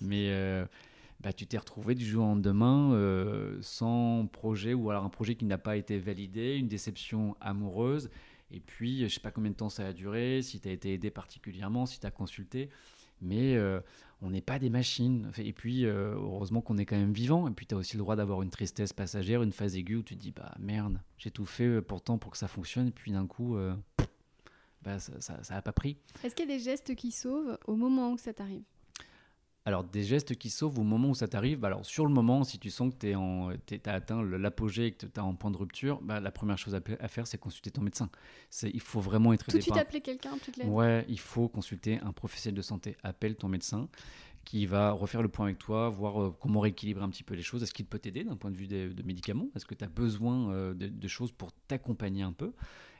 mais 0.00 0.26
euh, 0.30 0.66
bah, 1.22 1.32
tu 1.32 1.46
t'es 1.46 1.58
retrouvé 1.58 1.94
du 1.94 2.04
jour 2.04 2.24
au 2.24 2.28
lendemain 2.28 2.92
euh, 2.94 3.56
sans 3.60 4.26
projet, 4.26 4.74
ou 4.74 4.90
alors 4.90 5.04
un 5.04 5.08
projet 5.08 5.36
qui 5.36 5.44
n'a 5.44 5.58
pas 5.58 5.76
été 5.76 5.98
validé, 5.98 6.56
une 6.56 6.68
déception 6.68 7.36
amoureuse, 7.40 8.10
et 8.50 8.60
puis 8.60 9.08
je 9.08 9.14
sais 9.14 9.20
pas 9.20 9.30
combien 9.30 9.52
de 9.52 9.56
temps 9.56 9.68
ça 9.68 9.86
a 9.86 9.92
duré, 9.92 10.42
si 10.42 10.60
tu 10.60 10.68
as 10.68 10.72
été 10.72 10.92
aidé 10.92 11.10
particulièrement, 11.10 11.86
si 11.86 12.00
tu 12.00 12.06
as 12.06 12.10
consulté, 12.10 12.70
mais 13.20 13.54
euh, 13.54 13.80
on 14.20 14.30
n'est 14.30 14.40
pas 14.40 14.58
des 14.58 14.68
machines. 14.68 15.30
Et 15.38 15.52
puis, 15.52 15.86
euh, 15.86 16.14
heureusement 16.14 16.60
qu'on 16.60 16.76
est 16.76 16.86
quand 16.86 16.96
même 16.96 17.12
vivant. 17.12 17.46
Et 17.46 17.52
puis, 17.52 17.66
tu 17.66 17.74
as 17.76 17.78
aussi 17.78 17.96
le 17.96 18.02
droit 18.02 18.16
d'avoir 18.16 18.42
une 18.42 18.50
tristesse 18.50 18.92
passagère, 18.92 19.44
une 19.44 19.52
phase 19.52 19.76
aiguë 19.76 19.96
où 19.96 20.02
tu 20.02 20.16
te 20.16 20.20
dis, 20.20 20.32
bah 20.32 20.52
merde, 20.58 21.00
j'ai 21.18 21.30
tout 21.30 21.46
fait 21.46 21.80
pourtant 21.80 22.18
pour 22.18 22.32
que 22.32 22.36
ça 22.36 22.48
fonctionne. 22.48 22.88
Et 22.88 22.90
puis, 22.90 23.12
d'un 23.12 23.28
coup, 23.28 23.56
bah, 24.82 24.98
ça 24.98 25.38
n'a 25.48 25.62
pas 25.62 25.72
pris. 25.72 25.98
Est-ce 26.24 26.34
qu'il 26.34 26.48
y 26.48 26.52
a 26.52 26.56
des 26.56 26.62
gestes 26.62 26.96
qui 26.96 27.12
sauvent 27.12 27.56
au 27.68 27.76
moment 27.76 28.12
où 28.12 28.18
ça 28.18 28.32
t'arrive? 28.32 28.64
Alors, 29.64 29.84
des 29.84 30.02
gestes 30.02 30.34
qui 30.36 30.50
sauvent 30.50 30.78
au 30.78 30.82
moment 30.82 31.10
où 31.10 31.14
ça 31.14 31.28
t'arrive. 31.28 31.58
Bah, 31.58 31.68
alors, 31.68 31.86
sur 31.86 32.04
le 32.04 32.12
moment, 32.12 32.42
si 32.42 32.58
tu 32.58 32.70
sens 32.70 32.92
que 32.92 33.56
tu 33.66 33.80
as 33.86 33.92
atteint 33.92 34.22
l'apogée 34.22 34.86
et 34.86 34.92
que 34.92 35.06
tu 35.06 35.12
es 35.14 35.18
en 35.20 35.34
point 35.34 35.50
de 35.50 35.56
rupture, 35.56 36.00
bah, 36.02 36.18
la 36.18 36.32
première 36.32 36.58
chose 36.58 36.74
à, 36.74 36.80
à 36.98 37.08
faire, 37.08 37.26
c'est 37.26 37.38
consulter 37.38 37.70
ton 37.70 37.82
médecin. 37.82 38.10
C'est- 38.50 38.70
Il 38.74 38.80
faut 38.80 39.00
vraiment 39.00 39.32
être 39.32 39.46
Tout 39.46 39.56
de 39.56 39.62
suite 39.62 39.76
appeler 39.76 40.00
quelqu'un, 40.00 40.36
toute 40.38 40.56
la 40.56 40.66
Ouais, 40.66 41.04
il 41.08 41.20
faut 41.20 41.48
consulter 41.48 42.00
un 42.00 42.12
professionnel 42.12 42.56
de 42.56 42.62
santé. 42.62 42.96
Appelle 43.04 43.36
ton 43.36 43.48
médecin 43.48 43.88
qui 44.44 44.66
va 44.66 44.90
refaire 44.90 45.22
le 45.22 45.28
point 45.28 45.46
avec 45.46 45.58
toi, 45.58 45.88
voir 45.88 46.20
euh, 46.20 46.36
comment 46.40 46.60
rééquilibrer 46.60 47.04
un 47.04 47.10
petit 47.10 47.22
peu 47.22 47.34
les 47.34 47.42
choses. 47.42 47.62
Est-ce 47.62 47.72
qu'il 47.72 47.86
peut 47.86 48.00
t'aider 48.00 48.24
d'un 48.24 48.36
point 48.36 48.50
de 48.50 48.56
vue 48.56 48.66
de, 48.66 49.02
médicaments? 49.04 49.48
Est-ce 49.54 49.66
que 49.66 49.74
tu 49.74 49.84
as 49.84 49.88
besoin 49.88 50.50
euh, 50.50 50.74
de, 50.74 50.88
de 50.88 51.08
choses 51.08 51.30
pour 51.30 51.52
t'accompagner 51.68 52.22
un 52.24 52.32
peu? 52.32 52.52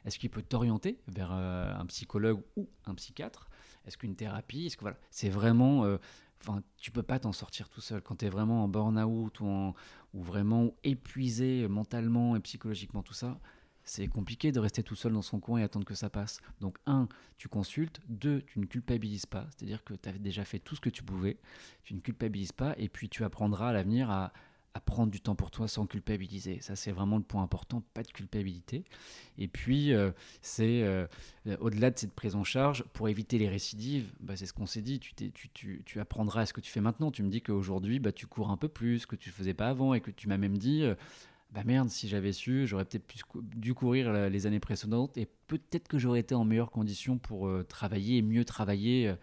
Est-ce 0.05 0.19
qu'il 0.19 0.29
peut 0.29 0.41
t'orienter 0.41 0.99
vers 1.07 1.31
euh, 1.33 1.73
un 1.75 1.85
psychologue 1.87 2.41
ou 2.55 2.69
un 2.85 2.95
psychiatre? 2.95 3.49
Est-ce 3.85 3.97
qu'une 3.97 4.15
thérapie? 4.15 4.67
Est-ce 4.67 4.77
que 4.77 4.81
voilà, 4.81 4.97
c'est 5.11 5.29
vraiment 5.29 5.83
euh, 5.83 5.97
Enfin, 6.45 6.61
tu 6.77 6.91
peux 6.91 7.03
pas 7.03 7.19
t'en 7.19 7.31
sortir 7.31 7.69
tout 7.69 7.79
seul 7.81 8.01
quand 8.01 8.17
tu 8.17 8.25
es 8.25 8.29
vraiment 8.29 8.65
en 8.65 8.67
burn-out 8.67 9.39
ou, 9.39 9.73
ou 10.13 10.21
vraiment 10.21 10.75
épuisé 10.83 11.67
mentalement 11.69 12.35
et 12.35 12.39
psychologiquement 12.41 13.01
tout 13.01 13.13
ça. 13.13 13.39
c'est 13.85 14.07
compliqué 14.07 14.51
de 14.51 14.59
rester 14.59 14.83
tout 14.83 14.95
seul 14.95 15.13
dans 15.13 15.21
son 15.21 15.39
coin 15.39 15.59
et 15.59 15.63
attendre 15.63 15.85
que 15.85 15.95
ça 15.95 16.09
passe. 16.09 16.39
Donc, 16.61 16.77
un, 16.85 17.07
tu 17.37 17.47
consultes. 17.49 18.01
Deux, 18.07 18.41
tu 18.41 18.59
ne 18.59 18.65
culpabilises 18.65 19.25
pas. 19.25 19.47
C'est-à-dire 19.51 19.83
que 19.83 19.93
tu 19.93 20.09
as 20.09 20.13
déjà 20.13 20.45
fait 20.45 20.59
tout 20.59 20.75
ce 20.75 20.81
que 20.81 20.89
tu 20.89 21.03
pouvais. 21.03 21.37
Tu 21.83 21.93
ne 21.93 21.99
culpabilises 21.99 22.53
pas. 22.53 22.75
Et 22.77 22.89
puis, 22.89 23.09
tu 23.09 23.23
apprendras 23.23 23.69
à 23.69 23.73
l'avenir 23.73 24.09
à, 24.09 24.33
prendre 24.79 25.11
du 25.11 25.21
temps 25.21 25.35
pour 25.35 25.51
toi 25.51 25.67
sans 25.67 25.85
culpabiliser. 25.85 26.59
Ça, 26.61 26.75
c'est 26.75 26.91
vraiment 26.91 27.17
le 27.17 27.23
point 27.23 27.43
important. 27.43 27.83
Pas 27.93 28.03
de 28.03 28.11
culpabilité. 28.11 28.83
Et 29.37 29.47
puis, 29.47 29.93
euh, 29.93 30.11
c'est 30.41 30.83
euh, 30.83 31.05
au-delà 31.59 31.91
de 31.91 31.97
cette 31.97 32.13
prise 32.13 32.35
en 32.35 32.43
charge, 32.43 32.83
pour 32.93 33.09
éviter 33.09 33.37
les 33.37 33.49
récidives, 33.49 34.11
bah, 34.19 34.35
c'est 34.35 34.45
ce 34.45 34.53
qu'on 34.53 34.65
s'est 34.65 34.81
dit. 34.81 34.99
Tu, 34.99 35.99
apprendras 35.99 36.41
à 36.41 36.45
ce 36.45 36.53
que 36.53 36.61
tu 36.61 36.71
fais 36.71 36.81
maintenant. 36.81 37.11
Tu 37.11 37.23
me 37.23 37.29
dis 37.29 37.41
qu'aujourd'hui, 37.41 37.99
bah, 37.99 38.11
tu 38.11 38.27
cours 38.27 38.49
un 38.49 38.57
peu 38.57 38.67
plus, 38.67 39.05
que 39.05 39.15
tu 39.15 39.29
ne 39.29 39.33
faisais 39.33 39.53
pas 39.53 39.69
avant. 39.69 39.93
Et 39.93 40.01
que 40.01 40.11
tu 40.11 40.27
m'as 40.27 40.37
même 40.37 40.57
dit. 40.57 40.83
Euh, 40.83 40.95
bah 41.53 41.61
merde, 41.63 41.89
si 41.89 42.07
j'avais 42.07 42.31
su, 42.31 42.65
j'aurais 42.65 42.85
peut-être 42.85 43.05
dû 43.35 43.75
courir 43.75 44.11
les 44.11 44.47
années 44.47 44.59
précédentes 44.59 45.17
et 45.17 45.27
peut-être 45.47 45.87
que 45.87 45.99
j'aurais 45.99 46.19
été 46.19 46.33
en 46.33 46.45
meilleures 46.45 46.71
conditions 46.71 47.19
pour 47.19 47.47
euh, 47.47 47.63
travailler 47.63 48.17
et 48.17 48.21
mieux 48.23 48.43
travailler. 48.43 49.09
Euh. 49.09 49.15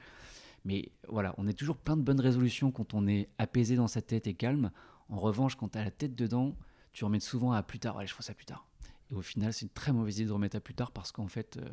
Mais 0.65 0.93
voilà, 1.09 1.35
on 1.39 1.49
est 1.49 1.55
toujours 1.55 1.77
plein 1.77 1.97
de 1.97 2.03
bonnes 2.03 2.21
résolutions 2.21 2.71
quand 2.71 2.95
on 2.95 3.09
est 3.09 3.29
apaisé 3.39 3.75
dans 3.75 3.89
sa 3.89 4.01
tête 4.01 4.29
et 4.29 4.35
calme. 4.35 4.71
En 5.11 5.19
revanche, 5.19 5.57
quand 5.57 5.69
tu 5.69 5.79
as 5.79 5.85
la 5.85 5.91
tête 5.91 6.15
dedans, 6.15 6.57
tu 6.93 7.05
remets 7.05 7.21
souvent 7.21 7.53
à 7.53 7.63
plus 7.63 7.79
tard. 7.79 7.97
Ouais, 7.97 8.07
je 8.07 8.13
ferai 8.13 8.23
ça 8.23 8.35
plus 8.35 8.47
tard. 8.47 8.67
Et 9.11 9.15
au 9.15 9.23
final, 9.23 9.53
c'est 9.53 9.67
une 9.67 9.73
très 9.73 9.93
mauvaise 9.93 10.19
idée 10.19 10.29
de 10.29 10.33
remettre 10.33 10.57
à 10.57 10.61
plus 10.61 10.75
tard 10.75 10.93
parce 10.93 11.13
qu'en 11.13 11.27
fait, 11.27 11.57
euh, 11.57 11.69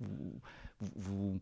vous, 0.00 0.40
vous, 0.96 1.40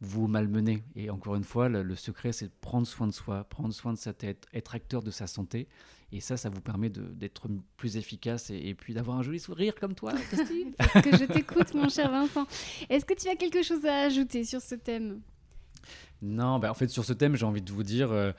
vous 0.00 0.26
malmenez. 0.26 0.82
Et 0.94 1.10
encore 1.10 1.36
une 1.36 1.44
fois, 1.44 1.68
le, 1.68 1.94
secret, 1.94 2.32
c'est 2.32 2.46
de 2.46 2.52
prendre 2.60 2.86
soin 2.86 3.06
de 3.06 3.12
soi, 3.12 3.44
prendre 3.44 3.72
soin 3.72 3.92
de 3.92 3.98
sa 3.98 4.12
tête, 4.12 4.46
être 4.52 4.74
acteur 4.74 5.02
de 5.02 5.10
sa 5.10 5.26
santé. 5.26 5.68
Et 6.12 6.20
ça, 6.20 6.36
ça 6.36 6.48
vous 6.48 6.60
permet 6.60 6.90
d'être 6.90 7.48
plus 7.76 7.96
efficace 7.96 8.50
et, 8.50 8.74
puis 8.74 8.94
d'avoir 8.94 9.18
un 9.18 9.22
joli 9.22 9.40
sourire 9.40 9.74
comme 9.74 9.94
toi, 9.94 10.12
Parce 10.78 10.92
que 11.04 11.16
je 11.16 11.24
t'écoute, 11.24 11.74
mon 11.74 11.88
cher 11.88 12.10
Vincent. 12.10 12.46
Est-ce 12.88 13.04
que 13.04 13.14
tu 13.14 13.28
as 13.28 13.36
quelque 13.36 13.62
chose 13.62 13.84
à 13.84 14.02
ajouter 14.02 14.44
sur 14.44 14.60
ce 14.60 14.74
thème? 14.74 15.20
Non, 16.22 16.58
bah 16.58 16.70
en 16.70 16.74
fait, 16.74 16.88
sur 16.88 17.04
ce 17.04 17.12
thème, 17.12 17.34
j'ai 17.36 17.46
envie 17.46 17.62
de 17.62 17.72
vous 17.72 17.82
dire, 17.82 18.12
euh, 18.12 18.32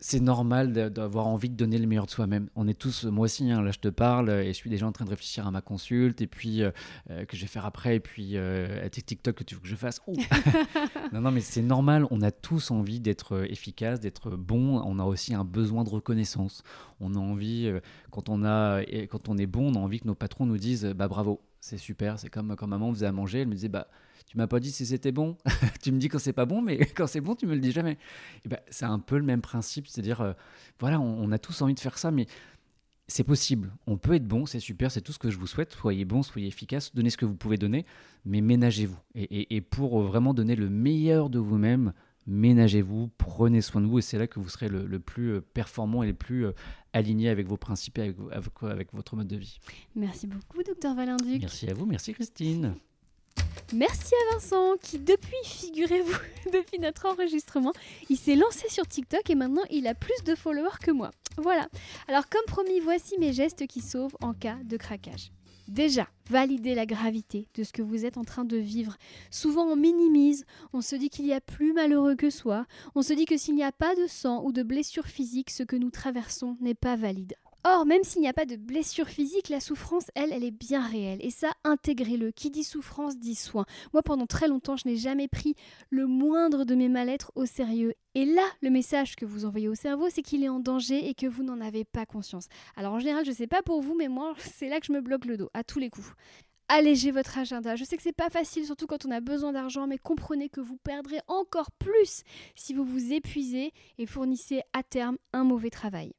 c'est 0.00 0.20
normal 0.20 0.72
d'avoir 0.72 1.26
envie 1.26 1.50
de 1.50 1.54
donner 1.54 1.78
le 1.78 1.86
meilleur 1.86 2.06
de 2.06 2.10
soi-même. 2.10 2.48
On 2.56 2.66
est 2.66 2.78
tous, 2.78 3.04
moi 3.04 3.26
aussi, 3.26 3.50
hein, 3.50 3.60
là 3.62 3.70
je 3.70 3.78
te 3.78 3.88
parle, 3.88 4.30
et 4.30 4.48
je 4.48 4.52
suis 4.52 4.70
déjà 4.70 4.86
en 4.86 4.92
train 4.92 5.04
de 5.04 5.10
réfléchir 5.10 5.46
à 5.46 5.50
ma 5.50 5.60
consulte, 5.60 6.22
et 6.22 6.26
puis 6.26 6.62
euh, 6.62 6.70
euh, 7.10 7.26
que 7.26 7.36
je 7.36 7.42
vais 7.42 7.46
faire 7.46 7.66
après, 7.66 7.96
et 7.96 8.00
puis 8.00 8.32
euh, 8.34 8.84
à 8.84 8.88
TikTok 8.88 9.36
que 9.36 9.44
tu 9.44 9.54
veux 9.54 9.60
que 9.60 9.68
je 9.68 9.76
fasse. 9.76 10.00
non, 11.12 11.20
non, 11.20 11.30
mais 11.30 11.40
c'est 11.40 11.62
normal, 11.62 12.06
on 12.10 12.22
a 12.22 12.30
tous 12.30 12.70
envie 12.70 12.98
d'être 12.98 13.44
efficace, 13.50 14.00
d'être 14.00 14.30
bon, 14.30 14.80
on 14.84 14.98
a 14.98 15.04
aussi 15.04 15.34
un 15.34 15.44
besoin 15.44 15.84
de 15.84 15.90
reconnaissance. 15.90 16.62
On 17.00 17.14
a 17.14 17.18
envie, 17.18 17.70
quand, 18.10 18.30
on 18.30 18.44
a, 18.44 18.82
quand 19.10 19.28
on 19.28 19.36
est 19.36 19.46
bon, 19.46 19.70
on 19.70 19.74
a 19.74 19.78
envie 19.78 20.00
que 20.00 20.06
nos 20.06 20.14
patrons 20.14 20.46
nous 20.46 20.58
disent 20.58 20.86
bah 20.96 21.08
bravo, 21.08 21.42
c'est 21.60 21.78
super, 21.78 22.18
c'est 22.18 22.30
comme 22.30 22.56
quand 22.56 22.66
maman 22.66 22.90
faisait 22.90 23.06
à 23.06 23.12
manger, 23.12 23.40
elle 23.40 23.48
me 23.48 23.54
disait 23.54 23.68
bah 23.68 23.86
tu 24.30 24.36
m'as 24.36 24.46
pas 24.46 24.60
dit 24.60 24.70
si 24.70 24.86
c'était 24.86 25.10
bon. 25.10 25.36
tu 25.82 25.90
me 25.90 25.98
dis 25.98 26.06
quand 26.06 26.20
c'est 26.20 26.32
pas 26.32 26.46
bon, 26.46 26.62
mais 26.62 26.78
quand 26.94 27.08
c'est 27.08 27.20
bon, 27.20 27.34
tu 27.34 27.48
me 27.48 27.54
le 27.54 27.60
dis 27.60 27.72
jamais. 27.72 27.98
Et 28.44 28.48
ben, 28.48 28.60
c'est 28.70 28.84
un 28.84 29.00
peu 29.00 29.16
le 29.16 29.24
même 29.24 29.40
principe, 29.40 29.88
c'est-à-dire, 29.88 30.20
euh, 30.20 30.34
voilà, 30.78 31.00
on, 31.00 31.32
a 31.32 31.38
tous 31.38 31.62
envie 31.62 31.74
de 31.74 31.80
faire 31.80 31.98
ça, 31.98 32.12
mais 32.12 32.26
c'est 33.08 33.24
possible. 33.24 33.72
On 33.88 33.96
peut 33.98 34.14
être 34.14 34.28
bon, 34.28 34.46
c'est 34.46 34.60
super, 34.60 34.92
c'est 34.92 35.00
tout 35.00 35.10
ce 35.10 35.18
que 35.18 35.30
je 35.30 35.36
vous 35.36 35.48
souhaite. 35.48 35.72
Soyez 35.72 36.04
bon, 36.04 36.22
soyez 36.22 36.46
efficace, 36.46 36.94
donnez 36.94 37.10
ce 37.10 37.16
que 37.16 37.24
vous 37.24 37.34
pouvez 37.34 37.56
donner, 37.56 37.84
mais 38.24 38.40
ménagez-vous. 38.40 39.00
Et, 39.16 39.60
pour 39.62 40.00
vraiment 40.00 40.32
donner 40.32 40.54
le 40.54 40.70
meilleur 40.70 41.28
de 41.28 41.40
vous-même, 41.40 41.92
ménagez-vous, 42.28 43.10
prenez 43.18 43.60
soin 43.60 43.80
de 43.80 43.86
vous, 43.88 43.98
et 43.98 44.02
c'est 44.02 44.16
là 44.16 44.28
que 44.28 44.38
vous 44.38 44.48
serez 44.48 44.68
le, 44.68 45.00
plus 45.00 45.32
euh, 45.32 45.40
performant 45.40 46.04
et 46.04 46.06
le 46.06 46.14
plus 46.14 46.46
euh, 46.46 46.52
aligné 46.92 47.30
avec 47.30 47.48
vos 47.48 47.56
principes 47.56 47.98
et 47.98 48.02
avec, 48.30 48.50
avec, 48.62 48.92
votre 48.92 49.16
mode 49.16 49.26
de 49.26 49.36
vie. 49.36 49.58
Merci 49.96 50.28
beaucoup, 50.28 50.62
docteur 50.62 50.94
Valenduc. 50.94 51.40
Merci 51.40 51.68
à 51.68 51.74
vous, 51.74 51.86
merci 51.86 52.12
Christine. 52.12 52.76
Merci 53.72 54.14
à 54.14 54.34
Vincent 54.34 54.74
qui, 54.82 54.98
depuis, 54.98 55.36
figurez-vous, 55.44 56.18
depuis 56.52 56.80
notre 56.80 57.06
enregistrement, 57.06 57.72
il 58.08 58.16
s'est 58.16 58.34
lancé 58.34 58.68
sur 58.68 58.86
TikTok 58.86 59.30
et 59.30 59.36
maintenant 59.36 59.62
il 59.70 59.86
a 59.86 59.94
plus 59.94 60.24
de 60.24 60.34
followers 60.34 60.78
que 60.82 60.90
moi. 60.90 61.12
Voilà. 61.36 61.68
Alors 62.08 62.28
comme 62.28 62.44
promis, 62.46 62.80
voici 62.80 63.14
mes 63.18 63.32
gestes 63.32 63.66
qui 63.68 63.80
sauvent 63.80 64.16
en 64.20 64.34
cas 64.34 64.56
de 64.64 64.76
craquage. 64.76 65.30
Déjà, 65.68 66.08
validez 66.28 66.74
la 66.74 66.84
gravité 66.84 67.46
de 67.54 67.62
ce 67.62 67.72
que 67.72 67.80
vous 67.80 68.04
êtes 68.04 68.16
en 68.16 68.24
train 68.24 68.44
de 68.44 68.56
vivre. 68.56 68.96
Souvent, 69.30 69.66
on 69.66 69.76
minimise, 69.76 70.44
on 70.72 70.80
se 70.80 70.96
dit 70.96 71.10
qu'il 71.10 71.26
y 71.26 71.32
a 71.32 71.40
plus 71.40 71.72
malheureux 71.72 72.16
que 72.16 72.28
soi, 72.28 72.66
on 72.96 73.02
se 73.02 73.12
dit 73.12 73.24
que 73.24 73.36
s'il 73.36 73.54
n'y 73.54 73.62
a 73.62 73.70
pas 73.70 73.94
de 73.94 74.08
sang 74.08 74.42
ou 74.42 74.50
de 74.50 74.64
blessure 74.64 75.06
physique, 75.06 75.50
ce 75.50 75.62
que 75.62 75.76
nous 75.76 75.90
traversons 75.90 76.56
n'est 76.60 76.74
pas 76.74 76.96
valide. 76.96 77.34
Or, 77.64 77.84
même 77.84 78.04
s'il 78.04 78.22
n'y 78.22 78.28
a 78.28 78.32
pas 78.32 78.46
de 78.46 78.56
blessure 78.56 79.08
physique, 79.08 79.50
la 79.50 79.60
souffrance, 79.60 80.10
elle, 80.14 80.32
elle 80.32 80.44
est 80.44 80.50
bien 80.50 80.80
réelle. 80.80 81.18
Et 81.20 81.30
ça, 81.30 81.50
intégrez-le. 81.64 82.30
Qui 82.30 82.50
dit 82.50 82.64
souffrance 82.64 83.18
dit 83.18 83.34
soin. 83.34 83.66
Moi, 83.92 84.02
pendant 84.02 84.26
très 84.26 84.48
longtemps, 84.48 84.76
je 84.76 84.88
n'ai 84.88 84.96
jamais 84.96 85.28
pris 85.28 85.54
le 85.90 86.06
moindre 86.06 86.64
de 86.64 86.74
mes 86.74 86.88
mal-être 86.88 87.32
au 87.34 87.44
sérieux. 87.44 87.94
Et 88.14 88.24
là, 88.24 88.44
le 88.62 88.70
message 88.70 89.14
que 89.14 89.26
vous 89.26 89.44
envoyez 89.44 89.68
au 89.68 89.74
cerveau, 89.74 90.08
c'est 90.08 90.22
qu'il 90.22 90.42
est 90.42 90.48
en 90.48 90.58
danger 90.58 91.08
et 91.08 91.14
que 91.14 91.26
vous 91.26 91.42
n'en 91.42 91.60
avez 91.60 91.84
pas 91.84 92.06
conscience. 92.06 92.46
Alors 92.76 92.94
en 92.94 92.98
général, 92.98 93.24
je 93.24 93.30
ne 93.30 93.36
sais 93.36 93.46
pas 93.46 93.62
pour 93.62 93.82
vous, 93.82 93.94
mais 93.94 94.08
moi, 94.08 94.34
c'est 94.38 94.68
là 94.68 94.80
que 94.80 94.86
je 94.86 94.92
me 94.92 95.02
bloque 95.02 95.26
le 95.26 95.36
dos, 95.36 95.50
à 95.52 95.62
tous 95.62 95.78
les 95.78 95.90
coups 95.90 96.14
allégez 96.70 97.10
votre 97.10 97.36
agenda. 97.36 97.74
Je 97.74 97.84
sais 97.84 97.96
que 97.96 98.02
c'est 98.02 98.12
pas 98.12 98.30
facile, 98.30 98.64
surtout 98.64 98.86
quand 98.86 99.04
on 99.04 99.10
a 99.10 99.20
besoin 99.20 99.52
d'argent, 99.52 99.86
mais 99.86 99.98
comprenez 99.98 100.48
que 100.48 100.60
vous 100.60 100.76
perdrez 100.76 101.20
encore 101.26 101.72
plus 101.72 102.22
si 102.54 102.72
vous 102.74 102.84
vous 102.84 103.12
épuisez 103.12 103.72
et 103.98 104.06
fournissez 104.06 104.62
à 104.72 104.82
terme 104.82 105.18
un 105.32 105.42
mauvais 105.42 105.70
travail. 105.70 106.12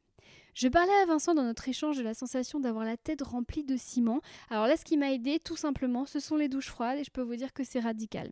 Je 0.54 0.68
parlais 0.68 0.94
à 1.02 1.06
Vincent 1.06 1.34
dans 1.34 1.44
notre 1.44 1.68
échange 1.70 1.98
de 1.98 2.04
la 2.04 2.14
sensation 2.14 2.60
d'avoir 2.60 2.86
la 2.86 2.98
tête 2.98 3.22
remplie 3.22 3.64
de 3.64 3.78
ciment. 3.78 4.22
Alors 4.50 4.68
là, 4.68 4.76
ce 4.76 4.84
qui 4.84 4.98
m'a 4.98 5.12
aidé, 5.12 5.40
tout 5.40 5.56
simplement, 5.56 6.06
ce 6.06 6.20
sont 6.20 6.36
les 6.36 6.50
douches 6.50 6.70
froides 6.70 7.00
et 7.00 7.04
je 7.04 7.12
peux 7.12 7.22
vous 7.22 7.36
dire 7.36 7.54
que 7.54 7.64
c'est 7.64 7.80
radical. 7.80 8.32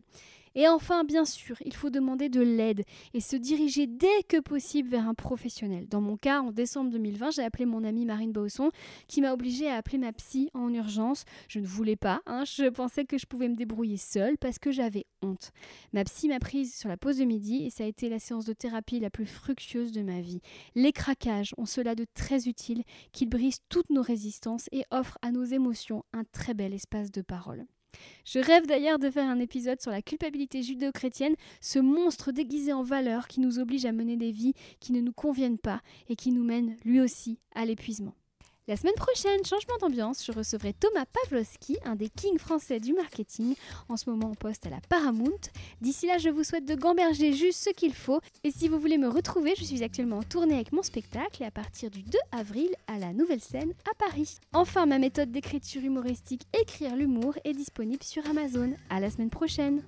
Et 0.54 0.66
enfin, 0.66 1.04
bien 1.04 1.24
sûr, 1.24 1.56
il 1.64 1.74
faut 1.74 1.90
demander 1.90 2.28
de 2.28 2.40
l'aide 2.40 2.84
et 3.14 3.20
se 3.20 3.36
diriger 3.36 3.86
dès 3.86 4.22
que 4.28 4.40
possible 4.40 4.88
vers 4.88 5.08
un 5.08 5.14
professionnel. 5.14 5.86
Dans 5.88 6.00
mon 6.00 6.16
cas, 6.16 6.40
en 6.40 6.50
décembre 6.50 6.90
2020, 6.90 7.30
j'ai 7.30 7.42
appelé 7.42 7.66
mon 7.66 7.84
amie 7.84 8.04
Marine 8.04 8.32
Bausson 8.32 8.70
qui 9.06 9.20
m'a 9.20 9.32
obligée 9.32 9.68
à 9.68 9.76
appeler 9.76 9.98
ma 9.98 10.12
psy 10.12 10.50
en 10.54 10.72
urgence. 10.74 11.24
Je 11.48 11.60
ne 11.60 11.66
voulais 11.66 11.96
pas, 11.96 12.20
hein, 12.26 12.44
je 12.44 12.68
pensais 12.68 13.04
que 13.04 13.18
je 13.18 13.26
pouvais 13.26 13.48
me 13.48 13.54
débrouiller 13.54 13.96
seule 13.96 14.38
parce 14.38 14.58
que 14.58 14.72
j'avais 14.72 15.06
honte. 15.22 15.52
Ma 15.92 16.04
psy 16.04 16.28
m'a 16.28 16.40
prise 16.40 16.74
sur 16.74 16.88
la 16.88 16.96
pause 16.96 17.18
de 17.18 17.24
midi 17.24 17.64
et 17.64 17.70
ça 17.70 17.84
a 17.84 17.86
été 17.86 18.08
la 18.08 18.18
séance 18.18 18.44
de 18.44 18.52
thérapie 18.52 19.00
la 19.00 19.10
plus 19.10 19.26
fructueuse 19.26 19.92
de 19.92 20.02
ma 20.02 20.20
vie. 20.20 20.40
Les 20.74 20.92
craquages 20.92 21.54
ont 21.58 21.66
cela 21.66 21.94
de 21.94 22.06
très 22.14 22.48
utile 22.48 22.82
qu'ils 23.12 23.28
brisent 23.28 23.60
toutes 23.68 23.90
nos 23.90 24.02
résistances 24.02 24.68
et 24.72 24.84
offrent 24.90 25.18
à 25.22 25.30
nos 25.30 25.44
émotions 25.44 26.04
un 26.12 26.24
très 26.24 26.54
bel 26.54 26.74
espace 26.74 27.10
de 27.10 27.22
parole. 27.22 27.66
Je 28.24 28.38
rêve 28.38 28.66
d'ailleurs 28.66 28.98
de 28.98 29.10
faire 29.10 29.28
un 29.28 29.40
épisode 29.40 29.80
sur 29.80 29.90
la 29.90 30.02
culpabilité 30.02 30.62
judéo-chrétienne, 30.62 31.34
ce 31.60 31.78
monstre 31.78 32.32
déguisé 32.32 32.72
en 32.72 32.82
valeur 32.82 33.28
qui 33.28 33.40
nous 33.40 33.58
oblige 33.58 33.86
à 33.86 33.92
mener 33.92 34.16
des 34.16 34.30
vies 34.30 34.54
qui 34.78 34.92
ne 34.92 35.00
nous 35.00 35.12
conviennent 35.12 35.58
pas 35.58 35.80
et 36.08 36.16
qui 36.16 36.32
nous 36.32 36.44
mène 36.44 36.76
lui 36.84 37.00
aussi 37.00 37.38
à 37.54 37.64
l'épuisement. 37.64 38.14
La 38.68 38.76
semaine 38.76 38.94
prochaine, 38.94 39.44
changement 39.44 39.76
d'ambiance, 39.80 40.24
je 40.24 40.32
recevrai 40.32 40.74
Thomas 40.74 41.06
Pavlovski, 41.06 41.76
un 41.84 41.96
des 41.96 42.08
kings 42.08 42.38
français 42.38 42.78
du 42.78 42.92
marketing, 42.92 43.56
en 43.88 43.96
ce 43.96 44.08
moment 44.08 44.30
en 44.30 44.34
poste 44.34 44.66
à 44.66 44.70
la 44.70 44.80
Paramount. 44.88 45.40
D'ici 45.80 46.06
là, 46.06 46.18
je 46.18 46.28
vous 46.28 46.44
souhaite 46.44 46.66
de 46.66 46.74
gamberger 46.74 47.32
juste 47.32 47.64
ce 47.64 47.70
qu'il 47.70 47.94
faut. 47.94 48.20
Et 48.44 48.50
si 48.50 48.68
vous 48.68 48.78
voulez 48.78 48.98
me 48.98 49.08
retrouver, 49.08 49.54
je 49.56 49.64
suis 49.64 49.82
actuellement 49.82 50.18
en 50.18 50.22
tournée 50.22 50.54
avec 50.54 50.72
mon 50.72 50.82
spectacle 50.82 51.42
et 51.42 51.46
à 51.46 51.50
partir 51.50 51.90
du 51.90 52.02
2 52.02 52.18
avril 52.32 52.68
à 52.86 52.98
la 52.98 53.12
Nouvelle 53.12 53.40
Scène 53.40 53.72
à 53.90 53.94
Paris. 53.94 54.36
Enfin, 54.52 54.86
ma 54.86 54.98
méthode 54.98 55.32
d'écriture 55.32 55.82
humoristique 55.82 56.42
Écrire 56.60 56.94
l'humour 56.94 57.34
est 57.44 57.54
disponible 57.54 58.04
sur 58.04 58.24
Amazon. 58.26 58.74
À 58.90 59.00
la 59.00 59.10
semaine 59.10 59.30
prochaine. 59.30 59.82